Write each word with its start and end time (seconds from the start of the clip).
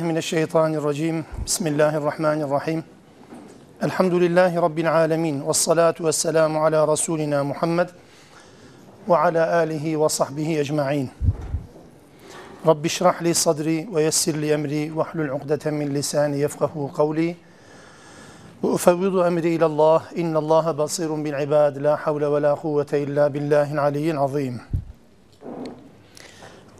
من 0.00 0.16
الشيطان 0.16 0.74
الرجيم. 0.74 1.24
بسم 1.46 1.66
الله 1.66 1.96
الرحمن 1.96 2.42
الرحيم. 2.46 2.82
الحمد 3.82 4.14
لله 4.14 4.60
رب 4.60 4.78
العالمين 4.78 5.42
والصلاة 5.42 5.94
والسلام 6.00 6.58
على 6.58 6.84
رسولنا 6.84 7.42
محمد 7.42 7.90
وعلى 9.08 9.42
آله 9.62 9.96
وصحبه 9.96 10.60
أجمعين. 10.60 11.08
رب 12.66 12.84
اشرح 12.84 13.22
لي 13.22 13.34
صدري 13.34 13.88
ويسر 13.90 14.36
لي 14.38 14.54
أمري 14.54 14.90
واحلل 14.90 15.30
عقدة 15.30 15.70
من 15.70 15.90
لساني 15.90 16.40
يفقه 16.46 16.90
قولي. 16.94 17.34
وأفوض 18.62 19.16
أمري 19.16 19.56
إلى 19.56 19.66
الله. 19.66 20.02
إن 20.18 20.36
الله 20.36 20.72
بصير 20.72 21.14
بالعباد. 21.14 21.78
لا 21.78 21.96
حول 21.96 22.24
ولا 22.24 22.54
قوة 22.54 22.92
إلا 22.92 23.28
بالله 23.28 23.72
العلي 23.74 24.10
العظيم. 24.10 24.60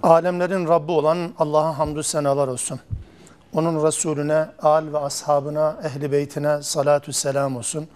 Alemlerin 0.02 0.68
Rabbi 0.68 0.92
olan 0.92 1.34
Allah'a 1.38 1.78
hamdü 1.78 2.02
senalar 2.02 2.48
olsun. 2.48 2.80
Onun 3.54 3.86
Resulüne, 3.86 4.46
al 4.62 4.92
ve 4.92 4.98
ashabına, 4.98 5.76
ehli 5.84 6.12
beytine 6.12 6.62
salatü 6.62 7.12
selam 7.12 7.56
olsun. 7.56 7.88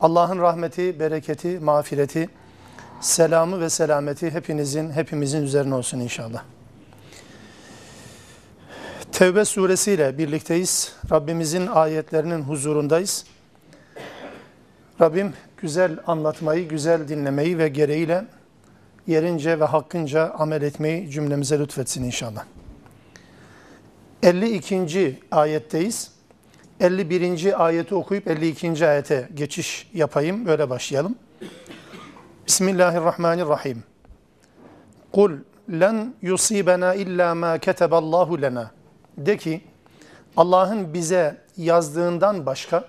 Allah'ın 0.00 0.38
rahmeti, 0.38 1.00
bereketi, 1.00 1.58
mağfireti, 1.58 2.28
selamı 3.00 3.60
ve 3.60 3.70
selameti 3.70 4.30
hepinizin, 4.30 4.90
hepimizin 4.90 5.42
üzerine 5.42 5.74
olsun 5.74 6.00
inşallah. 6.00 6.42
Tevbe 9.12 9.44
suresiyle 9.44 10.18
birlikteyiz. 10.18 10.92
Rabbimizin 11.10 11.66
ayetlerinin 11.66 12.42
huzurundayız. 12.42 13.24
Rabbim 15.00 15.32
güzel 15.56 15.98
anlatmayı, 16.06 16.68
güzel 16.68 17.08
dinlemeyi 17.08 17.58
ve 17.58 17.68
gereğiyle 17.68 18.24
yerince 19.06 19.60
ve 19.60 19.64
hakkınca 19.64 20.30
amel 20.30 20.62
etmeyi 20.62 21.10
cümlemize 21.10 21.58
lütfetsin 21.58 22.04
inşallah. 22.04 22.44
52. 24.22 25.18
ayetteyiz. 25.30 26.10
51. 26.80 27.64
ayeti 27.66 27.94
okuyup 27.94 28.28
52. 28.28 28.86
ayete 28.86 29.28
geçiş 29.34 29.90
yapayım. 29.94 30.46
Böyle 30.46 30.70
başlayalım. 30.70 31.14
Bismillahirrahmanirrahim. 32.46 33.84
Kul 35.12 35.32
len 35.70 36.14
yusibena 36.22 36.94
illa 36.94 37.34
ma 37.34 37.58
keteballahu 37.58 38.42
lena. 38.42 38.70
De 39.16 39.36
ki 39.36 39.60
Allah'ın 40.36 40.94
bize 40.94 41.36
yazdığından 41.56 42.46
başka, 42.46 42.84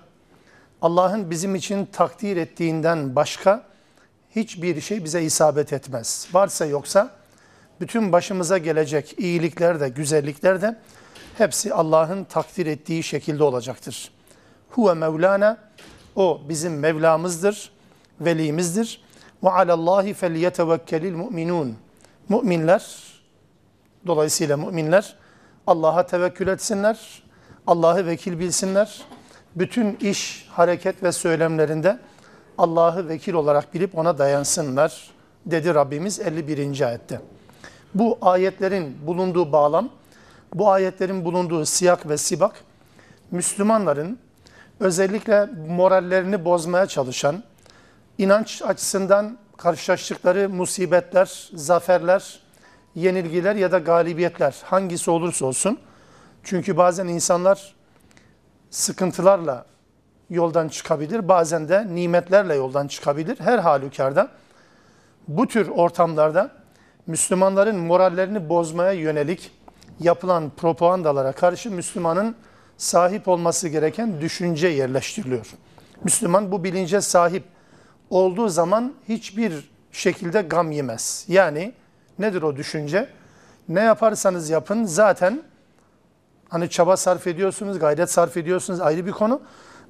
Allah'ın 0.82 1.30
bizim 1.30 1.54
için 1.54 1.86
takdir 1.86 2.36
ettiğinden 2.36 3.16
başka 3.16 3.62
hiçbir 4.36 4.80
şey 4.80 5.04
bize 5.04 5.22
isabet 5.22 5.72
etmez. 5.72 6.28
Varsa 6.32 6.66
yoksa 6.66 7.10
bütün 7.80 8.12
başımıza 8.12 8.58
gelecek 8.58 9.14
iyilikler 9.18 9.80
de 9.80 9.88
güzellikler 9.88 10.62
de 10.62 10.76
hepsi 11.38 11.74
Allah'ın 11.74 12.24
takdir 12.24 12.66
ettiği 12.66 13.02
şekilde 13.02 13.44
olacaktır. 13.44 14.10
Huve 14.70 14.94
Mevlana, 14.94 15.58
o 16.16 16.40
bizim 16.48 16.78
Mevlamızdır, 16.78 17.70
velimizdir. 18.20 19.04
Ve 19.44 19.50
alallahi 19.50 20.14
felyetevekkelil 20.14 21.14
mu'minun. 21.14 21.76
Müminler, 22.28 22.96
dolayısıyla 24.06 24.56
müminler 24.56 25.16
Allah'a 25.66 26.06
tevekkül 26.06 26.48
etsinler, 26.48 27.22
Allah'ı 27.66 28.06
vekil 28.06 28.38
bilsinler. 28.38 29.02
Bütün 29.56 29.96
iş, 29.96 30.48
hareket 30.50 31.02
ve 31.02 31.12
söylemlerinde 31.12 31.98
Allah'ı 32.58 33.08
vekil 33.08 33.34
olarak 33.34 33.74
bilip 33.74 33.98
ona 33.98 34.18
dayansınlar 34.18 35.10
dedi 35.46 35.74
Rabbimiz 35.74 36.20
51. 36.20 36.80
ayette. 36.80 37.20
Bu 37.94 38.18
ayetlerin 38.22 39.06
bulunduğu 39.06 39.52
bağlam, 39.52 39.90
bu 40.54 40.70
ayetlerin 40.70 41.24
bulunduğu 41.24 41.64
siyak 41.64 42.08
ve 42.08 42.16
sibak, 42.16 42.64
Müslümanların 43.30 44.18
özellikle 44.80 45.48
morallerini 45.68 46.44
bozmaya 46.44 46.86
çalışan, 46.86 47.42
inanç 48.18 48.62
açısından 48.62 49.38
karşılaştıkları 49.56 50.48
musibetler, 50.48 51.50
zaferler, 51.54 52.40
yenilgiler 52.94 53.56
ya 53.56 53.72
da 53.72 53.78
galibiyetler 53.78 54.56
hangisi 54.64 55.10
olursa 55.10 55.46
olsun. 55.46 55.78
Çünkü 56.42 56.76
bazen 56.76 57.06
insanlar 57.06 57.74
sıkıntılarla 58.70 59.66
yoldan 60.30 60.68
çıkabilir, 60.68 61.28
bazen 61.28 61.68
de 61.68 61.94
nimetlerle 61.94 62.54
yoldan 62.54 62.86
çıkabilir. 62.86 63.40
Her 63.40 63.58
halükarda 63.58 64.28
bu 65.28 65.48
tür 65.48 65.68
ortamlarda 65.68 66.50
Müslümanların 67.06 67.76
morallerini 67.76 68.48
bozmaya 68.48 68.92
yönelik 68.92 69.50
yapılan 70.00 70.50
propagandalara 70.56 71.32
karşı 71.32 71.70
Müslümanın 71.70 72.36
sahip 72.76 73.28
olması 73.28 73.68
gereken 73.68 74.20
düşünce 74.20 74.68
yerleştiriliyor. 74.68 75.46
Müslüman 76.04 76.52
bu 76.52 76.64
bilince 76.64 77.00
sahip 77.00 77.44
olduğu 78.10 78.48
zaman 78.48 78.92
hiçbir 79.08 79.70
şekilde 79.92 80.42
gam 80.42 80.70
yemez. 80.70 81.24
Yani 81.28 81.72
nedir 82.18 82.42
o 82.42 82.56
düşünce? 82.56 83.08
Ne 83.68 83.80
yaparsanız 83.80 84.50
yapın 84.50 84.84
zaten 84.84 85.42
hani 86.48 86.70
çaba 86.70 86.96
sarf 86.96 87.26
ediyorsunuz, 87.26 87.78
gayret 87.78 88.10
sarf 88.10 88.36
ediyorsunuz 88.36 88.80
ayrı 88.80 89.06
bir 89.06 89.12
konu. 89.12 89.40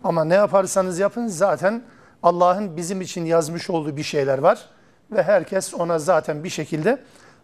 Ama 0.05 0.25
ne 0.25 0.35
yaparsanız 0.35 0.99
yapın 0.99 1.27
zaten 1.27 1.83
Allah'ın 2.23 2.77
bizim 2.77 3.01
için 3.01 3.25
yazmış 3.25 3.71
olduğu 3.71 3.97
bir 3.97 4.03
şeyler 4.03 4.39
var 4.39 4.69
ve 5.13 5.23
herkes 5.23 5.75
ona 5.75 5.99
zaten 5.99 6.45
bir 6.45 6.49
şekilde 6.51 7.03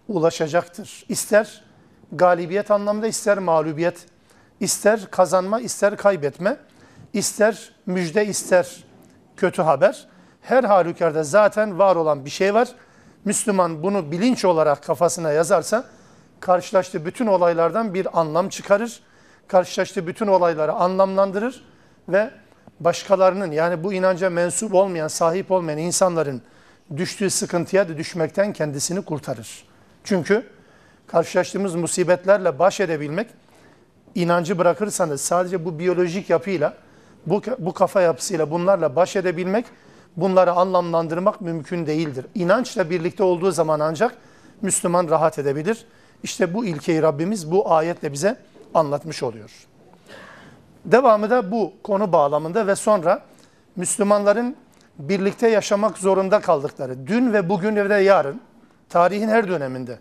ulaşacaktır. 0.09 1.04
İster 1.09 1.65
galibiyet 2.12 2.71
anlamda 2.71 3.06
ister 3.06 3.38
mağlubiyet, 3.38 4.06
ister 4.60 5.10
kazanma 5.10 5.60
ister 5.60 5.97
kaybetme, 5.97 6.56
ister 7.12 7.72
müjde 7.87 8.26
ister 8.26 8.84
kötü 9.37 9.62
haber. 9.62 10.09
Her 10.43 10.65
halükarda 10.65 11.25
zaten 11.25 11.78
var 11.78 11.97
olan 11.97 12.25
bir 12.25 12.31
şey 12.31 12.54
var. 12.54 12.69
Müslüman 13.25 13.82
bunu 13.82 14.12
bilinç 14.12 14.44
olarak 14.44 14.82
kafasına 14.82 15.32
yazarsa 15.32 15.84
karşılaştığı 16.41 17.06
bütün 17.06 17.26
olaylardan 17.26 17.94
bir 17.94 18.21
anlam 18.21 18.48
çıkarır. 18.48 19.00
Karşılaştığı 19.48 20.06
bütün 20.06 20.27
olayları 20.27 20.72
anlamlandırır 20.72 21.65
ve 22.09 22.31
başkalarının 22.81 23.50
yani 23.50 23.84
bu 23.84 23.92
inanca 23.92 24.31
mensup 24.31 24.75
olmayan, 24.75 25.09
sahip 25.09 25.50
olmayan 25.50 25.78
insanların 25.78 26.42
düştüğü 26.97 27.31
sıkıntıya 27.31 27.88
da 27.88 27.97
düşmekten 27.97 28.53
kendisini 28.53 29.03
kurtarır. 29.03 29.65
Çünkü 30.04 30.47
karşılaştığımız 31.10 31.75
musibetlerle 31.75 32.59
baş 32.59 32.81
edebilmek, 32.81 33.26
inancı 34.15 34.59
bırakırsanız 34.59 35.21
sadece 35.21 35.65
bu 35.65 35.78
biyolojik 35.78 36.31
yapıyla, 36.31 36.75
bu, 37.26 37.43
bu 37.59 37.72
kafa 37.72 38.00
yapısıyla 38.00 38.50
bunlarla 38.50 38.97
baş 38.97 39.16
edebilmek, 39.16 39.66
bunları 40.16 40.53
anlamlandırmak 40.53 41.41
mümkün 41.41 41.87
değildir. 41.87 42.26
İnançla 42.34 42.91
birlikte 42.91 43.22
olduğu 43.22 43.50
zaman 43.50 43.81
ancak 43.81 44.16
Müslüman 44.62 45.09
rahat 45.09 45.38
edebilir. 45.38 45.84
İşte 46.22 46.54
bu 46.54 46.65
ilkeyi 46.65 47.03
Rabbimiz 47.03 47.50
bu 47.50 47.72
ayetle 47.72 48.12
bize 48.12 48.37
anlatmış 48.75 49.22
oluyor. 49.22 49.50
Devamı 50.84 51.31
da 51.31 51.50
bu 51.50 51.72
konu 51.82 52.12
bağlamında 52.12 52.66
ve 52.66 52.75
sonra 52.75 53.22
Müslümanların 53.77 54.56
birlikte 54.98 55.48
yaşamak 55.48 55.98
zorunda 55.98 56.41
kaldıkları, 56.41 57.06
dün 57.06 57.32
ve 57.32 57.48
bugün 57.48 57.77
ve 57.77 57.91
de 57.91 57.94
yarın, 57.94 58.41
tarihin 58.88 59.28
her 59.28 59.48
döneminde 59.48 59.98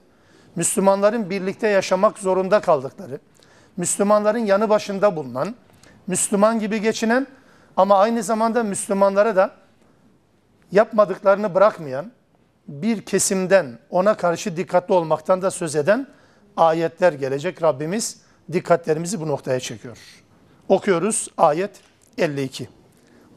Müslümanların 0.59 1.29
birlikte 1.29 1.67
yaşamak 1.67 2.19
zorunda 2.19 2.59
kaldıkları, 2.59 3.19
Müslümanların 3.77 4.39
yanı 4.39 4.69
başında 4.69 5.15
bulunan, 5.15 5.55
Müslüman 6.07 6.59
gibi 6.59 6.81
geçinen 6.81 7.27
ama 7.77 7.97
aynı 7.97 8.23
zamanda 8.23 8.63
Müslümanlara 8.63 9.35
da 9.35 9.51
yapmadıklarını 10.71 11.55
bırakmayan 11.55 12.11
bir 12.67 13.01
kesimden 13.01 13.79
ona 13.89 14.17
karşı 14.17 14.57
dikkatli 14.57 14.93
olmaktan 14.93 15.41
da 15.41 15.51
söz 15.51 15.75
eden 15.75 16.07
ayetler 16.57 17.13
gelecek. 17.13 17.63
Rabbimiz 17.63 18.21
dikkatlerimizi 18.51 19.21
bu 19.21 19.27
noktaya 19.27 19.59
çekiyor. 19.59 19.97
Okuyoruz 20.69 21.27
ayet 21.37 21.71
52. 22.17 22.69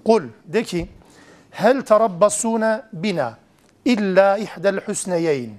Kul 0.04 0.22
de 0.44 0.62
ki 0.62 0.88
hel 1.50 1.82
tarabbasune 1.82 2.82
bina 2.92 3.38
illa 3.84 4.38
ihdel 4.38 4.80
husneyeyn. 4.80 5.52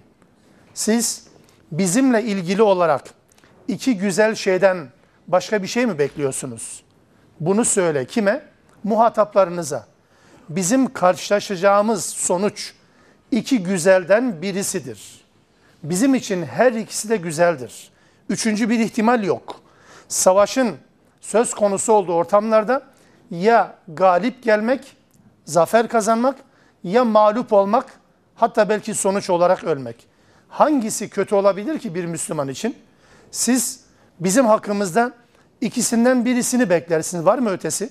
Siz 0.73 1.32
bizimle 1.77 2.23
ilgili 2.23 2.61
olarak 2.61 3.03
iki 3.67 3.97
güzel 3.97 4.35
şeyden 4.35 4.87
başka 5.27 5.63
bir 5.63 5.67
şey 5.67 5.85
mi 5.85 5.99
bekliyorsunuz? 5.99 6.83
Bunu 7.39 7.65
söyle 7.65 8.05
kime? 8.05 8.45
Muhataplarınıza. 8.83 9.87
Bizim 10.49 10.93
karşılaşacağımız 10.93 12.05
sonuç 12.05 12.73
iki 13.31 13.63
güzelden 13.63 14.41
birisidir. 14.41 15.23
Bizim 15.83 16.15
için 16.15 16.43
her 16.43 16.71
ikisi 16.71 17.09
de 17.09 17.17
güzeldir. 17.17 17.91
Üçüncü 18.29 18.69
bir 18.69 18.79
ihtimal 18.79 19.23
yok. 19.23 19.61
Savaşın 20.07 20.75
söz 21.21 21.53
konusu 21.53 21.93
olduğu 21.93 22.13
ortamlarda 22.13 22.83
ya 23.31 23.75
galip 23.87 24.43
gelmek, 24.43 24.97
zafer 25.45 25.87
kazanmak 25.87 26.35
ya 26.83 27.05
mağlup 27.05 27.53
olmak 27.53 27.85
hatta 28.35 28.69
belki 28.69 28.93
sonuç 28.93 29.29
olarak 29.29 29.63
ölmek. 29.63 30.12
Hangisi 30.53 31.09
kötü 31.09 31.35
olabilir 31.35 31.79
ki 31.79 31.95
bir 31.95 32.05
Müslüman 32.05 32.47
için? 32.47 32.75
Siz 33.31 33.79
bizim 34.19 34.45
hakkımızda 34.45 35.13
İkisinden 35.63 36.25
birisini 36.25 36.69
beklersiniz. 36.69 37.25
Var 37.25 37.39
mı 37.39 37.49
ötesi? 37.49 37.89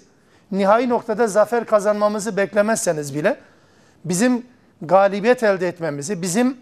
Nihai 0.50 0.88
noktada 0.88 1.26
zafer 1.26 1.66
kazanmamızı 1.66 2.36
beklemezseniz 2.36 3.14
bile 3.14 3.36
bizim 4.04 4.46
galibiyet 4.82 5.42
elde 5.42 5.68
etmemizi, 5.68 6.22
bizim 6.22 6.56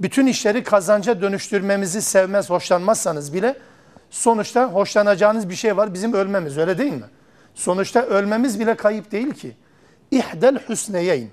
bütün 0.00 0.26
işleri 0.26 0.64
kazanca 0.64 1.20
dönüştürmemizi 1.20 2.02
sevmez, 2.02 2.50
hoşlanmazsanız 2.50 3.34
bile 3.34 3.56
sonuçta 4.10 4.66
hoşlanacağınız 4.66 5.48
bir 5.48 5.54
şey 5.54 5.76
var. 5.76 5.94
Bizim 5.94 6.12
ölmemiz 6.12 6.58
öyle 6.58 6.78
değil 6.78 6.92
mi? 6.92 7.06
Sonuçta 7.54 8.02
ölmemiz 8.02 8.60
bile 8.60 8.74
kayıp 8.74 9.12
değil 9.12 9.30
ki. 9.30 9.56
İhdel 10.10 10.58
hüsneyeyn. 10.68 11.28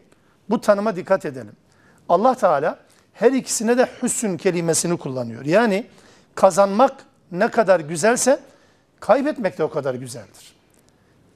Bu 0.49 0.61
tanıma 0.61 0.95
dikkat 0.95 1.25
edelim. 1.25 1.55
Allah 2.09 2.35
Teala 2.35 2.79
her 3.19 3.31
ikisine 3.31 3.77
de 3.77 3.87
hüsn 4.03 4.37
kelimesini 4.37 4.97
kullanıyor. 4.97 5.45
Yani 5.45 5.85
kazanmak 6.35 6.93
ne 7.31 7.47
kadar 7.51 7.79
güzelse 7.79 8.39
kaybetmek 8.99 9.57
de 9.57 9.63
o 9.63 9.69
kadar 9.69 9.95
güzeldir. 9.95 10.55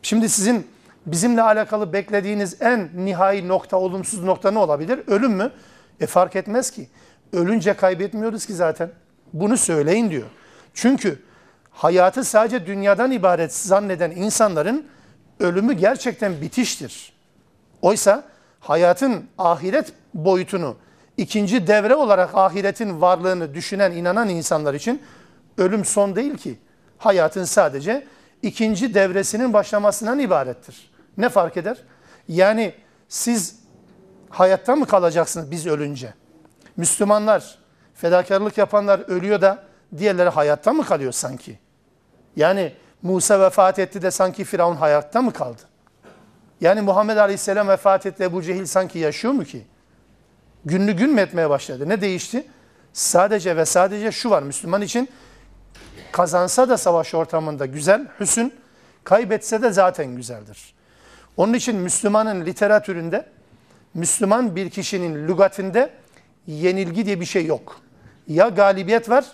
Şimdi 0.02 0.30
sizin 0.30 0.68
bizimle 1.06 1.42
alakalı 1.42 1.94
beklediğiniz 1.94 2.62
en 2.62 2.90
nihai 2.96 3.48
nokta, 3.48 3.78
olumsuz 3.78 4.24
nokta 4.24 4.52
ne 4.52 4.60
olabilir? 4.60 5.00
Ölüm 5.08 5.32
mü? 5.32 5.52
E 6.00 6.08
fark 6.08 6.36
etmez 6.36 6.72
ki. 6.72 6.88
Ölünce 7.34 7.74
kaybetmiyoruz 7.74 8.46
ki 8.46 8.54
zaten. 8.54 8.90
Bunu 9.34 9.58
söyleyin 9.58 10.10
diyor. 10.10 10.28
Çünkü 10.74 11.20
hayatı 11.72 12.24
sadece 12.24 12.66
dünyadan 12.66 13.12
ibaret 13.12 13.56
zanneden 13.56 14.12
insanların 14.12 14.88
ölümü 15.40 15.74
gerçekten 15.74 16.42
bitiştir. 16.42 17.14
Oysa 17.82 18.24
hayatın 18.60 19.26
ahiret 19.38 19.94
boyutunu, 20.14 20.76
ikinci 21.18 21.68
devre 21.68 21.96
olarak 21.96 22.36
ahiretin 22.36 23.02
varlığını 23.02 23.54
düşünen, 23.54 23.92
inanan 23.92 24.30
insanlar 24.30 24.74
için 24.74 25.02
ölüm 25.58 25.86
son 25.86 26.16
değil 26.16 26.38
ki. 26.38 26.60
Hayatın 26.98 27.44
sadece 27.44 28.08
ikinci 28.42 28.94
devresinin 28.94 29.54
başlamasından 29.54 30.20
ibarettir. 30.20 30.92
Ne 31.18 31.30
fark 31.30 31.58
eder? 31.58 31.78
Yani 32.28 32.74
siz 33.10 33.60
hayatta 34.30 34.76
mı 34.76 34.86
kalacaksınız 34.86 35.52
biz 35.52 35.68
ölünce? 35.68 36.14
Müslümanlar, 36.78 37.58
fedakarlık 37.96 38.58
yapanlar 38.58 39.00
ölüyor 39.00 39.42
da 39.42 39.64
diğerleri 39.98 40.30
hayatta 40.30 40.74
mı 40.74 40.86
kalıyor 40.86 41.12
sanki? 41.12 41.60
Yani 42.36 42.74
Musa 43.02 43.40
vefat 43.40 43.80
etti 43.80 44.02
de 44.02 44.12
sanki 44.12 44.44
Firavun 44.44 44.76
hayatta 44.76 45.22
mı 45.22 45.34
kaldı? 45.34 45.62
Yani 46.62 46.82
Muhammed 46.82 47.18
Aleyhisselam 47.18 47.68
vefat 47.68 48.06
etti 48.06 48.24
Ebu 48.24 48.42
Cehil 48.42 48.66
sanki 48.66 49.00
yaşıyor 49.00 49.34
mu 49.34 49.44
ki? 49.44 49.66
Günlü 50.66 50.92
gün 50.92 51.10
mü 51.14 51.22
etmeye 51.22 51.50
başladı? 51.50 51.90
Ne 51.90 52.02
değişti? 52.02 52.48
Sadece 52.94 53.58
ve 53.58 53.66
sadece 53.66 54.12
şu 54.12 54.30
var 54.30 54.44
Müslüman 54.44 54.82
için 54.82 55.10
kazansa 56.12 56.70
da 56.70 56.78
savaş 56.78 57.14
ortamında 57.14 57.66
güzel, 57.66 58.08
hüsün, 58.20 58.54
kaybetse 59.04 59.62
de 59.62 59.72
zaten 59.72 60.16
güzeldir. 60.16 60.74
Onun 61.38 61.54
için 61.54 61.76
Müslümanın 61.76 62.46
literatüründe, 62.46 63.26
Müslüman 63.94 64.56
bir 64.56 64.70
kişinin 64.70 65.28
lügatinde 65.28 65.90
yenilgi 66.48 67.06
diye 67.06 67.20
bir 67.20 67.26
şey 67.26 67.46
yok. 67.46 67.82
Ya 68.28 68.50
galibiyet 68.50 69.10
var, 69.10 69.26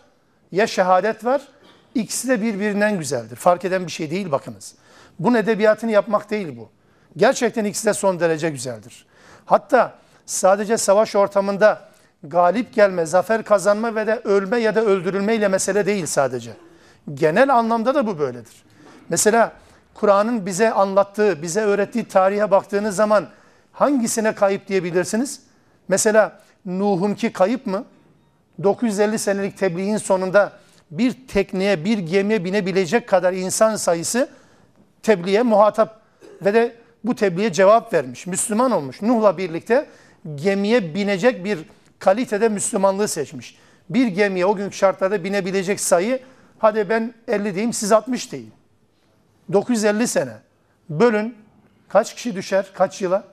ya 0.51 0.67
şehadet 0.67 1.25
var. 1.25 1.41
İkisi 1.95 2.27
de 2.27 2.41
birbirinden 2.41 2.99
güzeldir. 2.99 3.35
Fark 3.35 3.65
eden 3.65 3.85
bir 3.85 3.91
şey 3.91 4.11
değil 4.11 4.31
bakınız. 4.31 4.75
Bunun 5.19 5.35
edebiyatını 5.35 5.91
yapmak 5.91 6.29
değil 6.29 6.57
bu. 6.57 6.69
Gerçekten 7.17 7.65
ikisi 7.65 7.85
de 7.85 7.93
son 7.93 8.19
derece 8.19 8.49
güzeldir. 8.49 9.05
Hatta 9.45 9.93
sadece 10.27 10.77
savaş 10.77 11.15
ortamında 11.15 11.81
galip 12.23 12.73
gelme, 12.73 13.05
zafer 13.05 13.43
kazanma 13.43 13.95
ve 13.95 14.07
de 14.07 14.21
ölme 14.23 14.57
ya 14.57 14.75
da 14.75 14.81
öldürülme 14.81 15.35
ile 15.35 15.47
mesele 15.47 15.85
değil 15.85 16.05
sadece. 16.05 16.51
Genel 17.13 17.55
anlamda 17.55 17.95
da 17.95 18.07
bu 18.07 18.19
böyledir. 18.19 18.63
Mesela 19.09 19.51
Kur'an'ın 19.93 20.45
bize 20.45 20.71
anlattığı, 20.71 21.41
bize 21.41 21.61
öğrettiği 21.61 22.05
tarihe 22.05 22.51
baktığınız 22.51 22.95
zaman 22.95 23.27
hangisine 23.71 24.35
kayıp 24.35 24.67
diyebilirsiniz? 24.67 25.41
Mesela 25.87 26.39
Nuh'unki 26.65 27.33
kayıp 27.33 27.65
mı? 27.65 27.85
950 28.63 29.19
senelik 29.19 29.57
tebliğin 29.57 29.97
sonunda 29.97 30.51
bir 30.91 31.27
tekneye, 31.27 31.85
bir 31.85 31.97
gemiye 31.97 32.45
binebilecek 32.45 33.07
kadar 33.07 33.33
insan 33.33 33.75
sayısı 33.75 34.29
tebliğe 35.03 35.41
muhatap 35.41 36.01
ve 36.41 36.53
de 36.53 36.75
bu 37.03 37.15
tebliğe 37.15 37.53
cevap 37.53 37.93
vermiş. 37.93 38.27
Müslüman 38.27 38.71
olmuş. 38.71 39.01
Nuh'la 39.01 39.37
birlikte 39.37 39.87
gemiye 40.35 40.95
binecek 40.95 41.45
bir 41.45 41.59
kalitede 41.99 42.49
Müslümanlığı 42.49 43.07
seçmiş. 43.07 43.57
Bir 43.89 44.07
gemiye 44.07 44.45
o 44.45 44.55
günkü 44.55 44.75
şartlarda 44.75 45.23
binebilecek 45.23 45.79
sayı 45.79 46.19
hadi 46.59 46.89
ben 46.89 47.13
50 47.27 47.53
diyeyim 47.53 47.73
siz 47.73 47.91
60 47.91 48.31
deyin. 48.31 48.53
950 49.53 50.07
sene. 50.07 50.33
Bölün 50.89 51.37
kaç 51.89 52.15
kişi 52.15 52.35
düşer 52.35 52.71
kaç 52.73 53.01
yıla? 53.01 53.23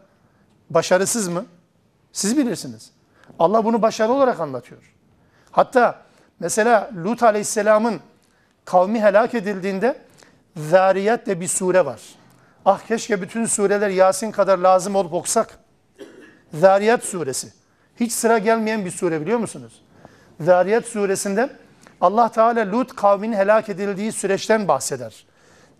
Başarısız 0.70 1.28
mı? 1.28 1.46
Siz 2.12 2.36
bilirsiniz. 2.36 2.90
Allah 3.38 3.64
bunu 3.64 3.82
başarı 3.82 4.12
olarak 4.12 4.40
anlatıyor. 4.40 4.94
Hatta 5.50 6.02
mesela 6.40 6.90
Lut 7.04 7.22
Aleyhisselam'ın 7.22 8.00
kavmi 8.64 9.00
helak 9.00 9.34
edildiğinde 9.34 9.96
Zariyat 10.56 11.26
de 11.26 11.40
bir 11.40 11.48
sure 11.48 11.84
var. 11.84 12.00
Ah 12.64 12.80
keşke 12.80 13.22
bütün 13.22 13.46
sureler 13.46 13.90
Yasin 13.90 14.30
kadar 14.30 14.58
lazım 14.58 14.94
olup 14.94 15.12
okusak. 15.12 15.58
Zariyat 16.54 17.04
suresi. 17.04 17.52
Hiç 18.00 18.12
sıra 18.12 18.38
gelmeyen 18.38 18.84
bir 18.84 18.90
sure 18.90 19.20
biliyor 19.20 19.38
musunuz? 19.38 19.82
Zariyat 20.40 20.84
suresinde 20.84 21.50
Allah 22.00 22.28
Teala 22.28 22.72
Lut 22.72 22.96
kavminin 22.96 23.36
helak 23.36 23.68
edildiği 23.68 24.12
süreçten 24.12 24.68
bahseder. 24.68 25.24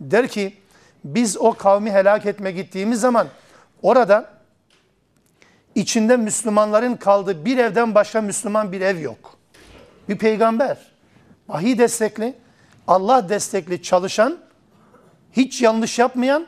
Der 0.01 0.29
ki 0.29 0.57
biz 1.05 1.37
o 1.37 1.53
kavmi 1.53 1.93
helak 1.93 2.27
etme 2.27 2.53
gittiğimiz 2.53 3.01
zaman 3.01 3.27
orada 3.83 4.31
içinde 5.75 6.17
Müslümanların 6.17 6.97
kaldığı 6.97 7.45
bir 7.45 7.59
evden 7.59 7.95
başka 7.95 8.21
Müslüman 8.21 8.73
bir 8.73 8.81
ev 8.81 9.01
yok. 9.01 9.39
Bir 10.09 10.19
peygamber, 10.19 10.79
vahiy 11.49 11.79
destekli, 11.79 12.35
Allah 12.87 13.29
destekli 13.29 13.83
çalışan, 13.83 14.39
hiç 15.33 15.63
yanlış 15.63 15.99
yapmayan, 15.99 16.47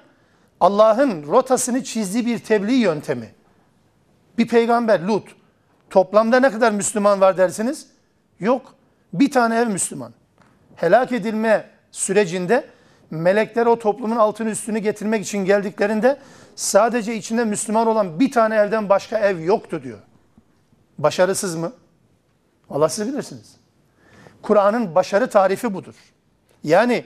Allah'ın 0.61 1.27
rotasını 1.27 1.85
çizdiği 1.85 2.27
bir 2.27 2.39
tebliğ 2.39 2.75
yöntemi. 2.75 3.36
Bir 4.39 4.49
peygamber 4.49 5.01
Lut. 5.01 5.29
Toplamda 5.91 6.41
ne 6.41 6.51
kadar 6.51 6.73
Müslüman 6.73 7.21
var 7.21 7.37
dersiniz? 7.37 7.87
Yok. 8.41 8.75
Bir 9.13 9.31
tane 9.31 9.59
ev 9.59 9.67
Müslüman. 9.67 10.13
Helak 10.77 11.13
edilme 11.13 11.71
sürecinde 11.91 12.65
melekler 13.11 13.67
o 13.67 13.79
toplumun 13.79 14.17
altını 14.17 14.51
üstünü 14.51 14.79
getirmek 14.79 15.25
için 15.25 15.39
geldiklerinde 15.39 16.19
sadece 16.57 17.15
içinde 17.15 17.45
Müslüman 17.45 17.87
olan 17.87 18.21
bir 18.21 18.33
tane 18.33 18.57
evden 18.57 18.89
başka 18.89 19.19
ev 19.19 19.41
yoktu 19.41 19.81
diyor. 19.83 19.99
Başarısız 20.99 21.57
mı? 21.57 21.73
Allah 22.71 22.89
siz 22.89 23.09
bilirsiniz. 23.09 23.57
Kur'an'ın 24.43 24.95
başarı 24.95 25.31
tarifi 25.31 25.75
budur. 25.75 25.95
Yani 26.65 27.05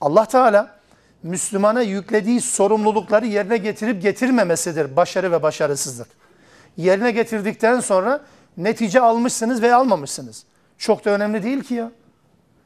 Allah 0.00 0.24
Teala 0.24 0.74
Müslümana 1.22 1.82
yüklediği 1.82 2.40
sorumlulukları 2.40 3.26
yerine 3.26 3.56
getirip 3.56 4.02
getirmemesidir 4.02 4.96
başarı 4.96 5.32
ve 5.32 5.42
başarısızlık. 5.42 6.08
Yerine 6.76 7.10
getirdikten 7.10 7.80
sonra 7.80 8.24
netice 8.56 9.00
almışsınız 9.00 9.62
veya 9.62 9.76
almamışsınız. 9.76 10.44
Çok 10.78 11.04
da 11.04 11.10
önemli 11.10 11.42
değil 11.42 11.62
ki 11.62 11.74
ya. 11.74 11.90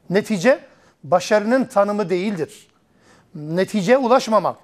Netice 0.09 0.59
başarının 1.03 1.65
tanımı 1.65 2.09
değildir. 2.09 2.67
Netice 3.35 3.97
ulaşmamak, 3.97 4.57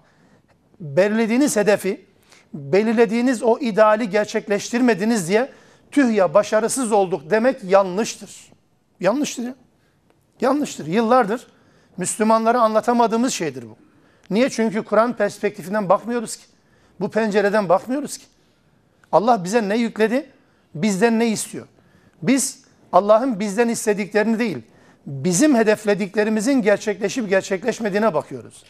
belirlediğiniz 0.79 1.55
hedefi, 1.55 2.05
belirlediğiniz 2.53 3.43
o 3.43 3.59
ideali 3.59 4.09
gerçekleştirmediniz 4.09 5.27
diye 5.27 5.51
tüh 5.91 6.15
ya 6.15 6.33
başarısız 6.33 6.91
olduk 6.91 7.29
demek 7.29 7.63
yanlıştır. 7.63 8.51
Yanlıştır 8.99 9.43
ya. 9.43 9.55
Yanlıştır. 10.41 10.87
Yıllardır 10.87 11.47
Müslümanlara 11.97 12.61
anlatamadığımız 12.61 13.33
şeydir 13.33 13.63
bu. 13.63 13.77
Niye? 14.29 14.49
Çünkü 14.49 14.83
Kur'an 14.83 15.13
perspektifinden 15.13 15.89
bakmıyoruz 15.89 16.35
ki. 16.35 16.43
Bu 16.99 17.09
pencereden 17.09 17.69
bakmıyoruz 17.69 18.17
ki. 18.17 18.25
Allah 19.15 19.43
bize 19.43 19.69
ne 19.69 19.77
yükledi? 19.77 20.29
Bizden 20.75 21.19
ne 21.19 21.27
istiyor? 21.27 21.67
Biz 22.21 22.63
Allah'ın 22.91 23.39
bizden 23.39 23.69
istediklerini 23.69 24.39
değil, 24.39 24.57
bizim 25.05 25.55
hedeflediklerimizin 25.55 26.61
gerçekleşip 26.61 27.29
gerçekleşmediğine 27.29 28.13
bakıyoruz. 28.13 28.63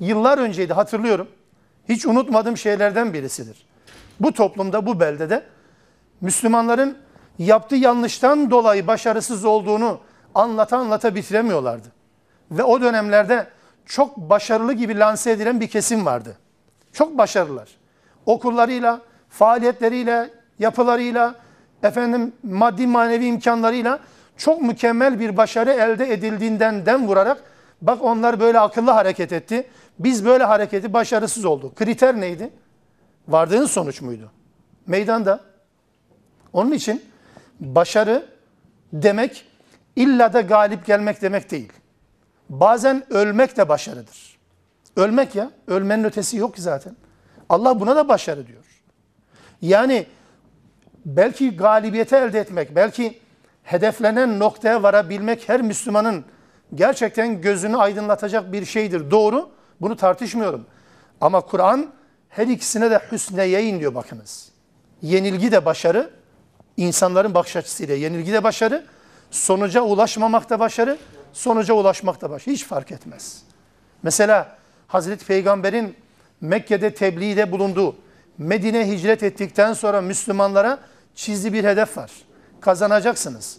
Yıllar 0.00 0.38
önceydi 0.38 0.72
hatırlıyorum. 0.72 1.28
Hiç 1.88 2.06
unutmadığım 2.06 2.56
şeylerden 2.56 3.14
birisidir. 3.14 3.66
Bu 4.20 4.32
toplumda, 4.32 4.86
bu 4.86 5.00
beldede 5.00 5.42
Müslümanların 6.20 6.98
yaptığı 7.38 7.76
yanlıştan 7.76 8.50
dolayı 8.50 8.86
başarısız 8.86 9.44
olduğunu 9.44 10.00
anlata 10.34 10.78
anlata 10.78 11.14
bitiremiyorlardı. 11.14 11.88
Ve 12.50 12.62
o 12.62 12.80
dönemlerde 12.80 13.46
çok 13.86 14.16
başarılı 14.16 14.72
gibi 14.72 14.98
lanse 14.98 15.30
edilen 15.30 15.60
bir 15.60 15.68
kesim 15.68 16.06
vardı. 16.06 16.36
Çok 16.92 17.18
başarılılar. 17.18 17.68
Okullarıyla, 18.26 19.00
faaliyetleriyle, 19.38 20.30
yapılarıyla, 20.58 21.34
efendim 21.82 22.32
maddi 22.42 22.86
manevi 22.86 23.26
imkanlarıyla 23.26 23.98
çok 24.36 24.62
mükemmel 24.62 25.20
bir 25.20 25.36
başarı 25.36 25.72
elde 25.72 26.12
edildiğinden 26.12 26.86
dem 26.86 27.08
vurarak 27.08 27.42
Bak 27.86 28.02
onlar 28.02 28.40
böyle 28.40 28.60
akıllı 28.60 28.90
hareket 28.90 29.32
etti. 29.32 29.66
Biz 29.98 30.24
böyle 30.24 30.44
hareketi 30.44 30.92
başarısız 30.92 31.44
olduk. 31.44 31.76
Kriter 31.76 32.20
neydi? 32.20 32.50
Vardığın 33.28 33.66
sonuç 33.66 34.00
muydu? 34.00 34.30
Meydanda. 34.86 35.40
Onun 36.52 36.72
için 36.72 37.02
başarı 37.60 38.26
demek 38.92 39.46
illa 39.96 40.32
da 40.32 40.40
galip 40.40 40.86
gelmek 40.86 41.22
demek 41.22 41.50
değil. 41.50 41.72
Bazen 42.48 43.12
ölmek 43.12 43.56
de 43.56 43.68
başarıdır. 43.68 44.38
Ölmek 44.96 45.34
ya, 45.34 45.50
ölmenin 45.66 46.04
ötesi 46.04 46.36
yok 46.36 46.54
ki 46.54 46.62
zaten. 46.62 46.96
Allah 47.48 47.80
buna 47.80 47.96
da 47.96 48.08
başarı 48.08 48.46
diyor. 48.46 48.73
Yani 49.64 50.06
belki 51.04 51.56
galibiyete 51.56 52.16
elde 52.16 52.40
etmek, 52.40 52.76
belki 52.76 53.18
hedeflenen 53.62 54.38
noktaya 54.38 54.82
varabilmek 54.82 55.48
her 55.48 55.62
Müslümanın 55.62 56.24
gerçekten 56.74 57.40
gözünü 57.40 57.76
aydınlatacak 57.76 58.52
bir 58.52 58.64
şeydir. 58.64 59.10
Doğru, 59.10 59.50
bunu 59.80 59.96
tartışmıyorum. 59.96 60.66
Ama 61.20 61.40
Kur'an 61.40 61.90
her 62.28 62.46
ikisine 62.46 62.90
de 62.90 63.00
hüsneyeyn 63.12 63.80
diyor 63.80 63.94
bakınız. 63.94 64.48
Yenilgi 65.02 65.52
de 65.52 65.64
başarı, 65.64 66.10
insanların 66.76 67.34
bakış 67.34 67.56
açısıyla 67.56 67.94
yenilgi 67.94 68.32
de 68.32 68.44
başarı, 68.44 68.84
sonuca 69.30 69.80
ulaşmamak 69.82 70.50
da 70.50 70.60
başarı, 70.60 70.98
sonuca 71.32 71.74
ulaşmak 71.74 72.20
da 72.20 72.30
başarı. 72.30 72.54
Hiç 72.54 72.64
fark 72.64 72.92
etmez. 72.92 73.42
Mesela 74.02 74.56
Hazreti 74.86 75.26
Peygamber'in 75.26 75.96
Mekke'de 76.40 76.94
tebliğde 76.94 77.52
bulunduğu, 77.52 77.96
Medine 78.38 78.88
hicret 78.88 79.22
ettikten 79.22 79.72
sonra 79.72 80.00
Müslümanlara 80.00 80.78
çizdi 81.14 81.52
bir 81.52 81.64
hedef 81.64 81.96
var. 81.96 82.10
Kazanacaksınız. 82.60 83.58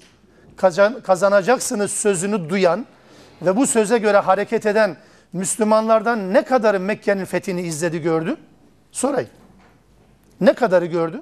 Kazan, 0.58 1.02
kazanacaksınız 1.02 1.92
sözünü 1.92 2.50
duyan 2.50 2.86
ve 3.42 3.56
bu 3.56 3.68
söze 3.68 3.98
göre 3.98 4.18
hareket 4.18 4.66
eden 4.66 4.98
Müslümanlardan 5.34 6.34
ne 6.34 6.46
kadarı 6.46 6.80
Mekke'nin 6.80 7.26
fethini 7.26 7.62
izledi 7.62 8.02
gördü? 8.02 8.38
Sorayım. 8.92 9.30
Ne 10.42 10.54
kadarı 10.54 10.86
gördü? 10.86 11.22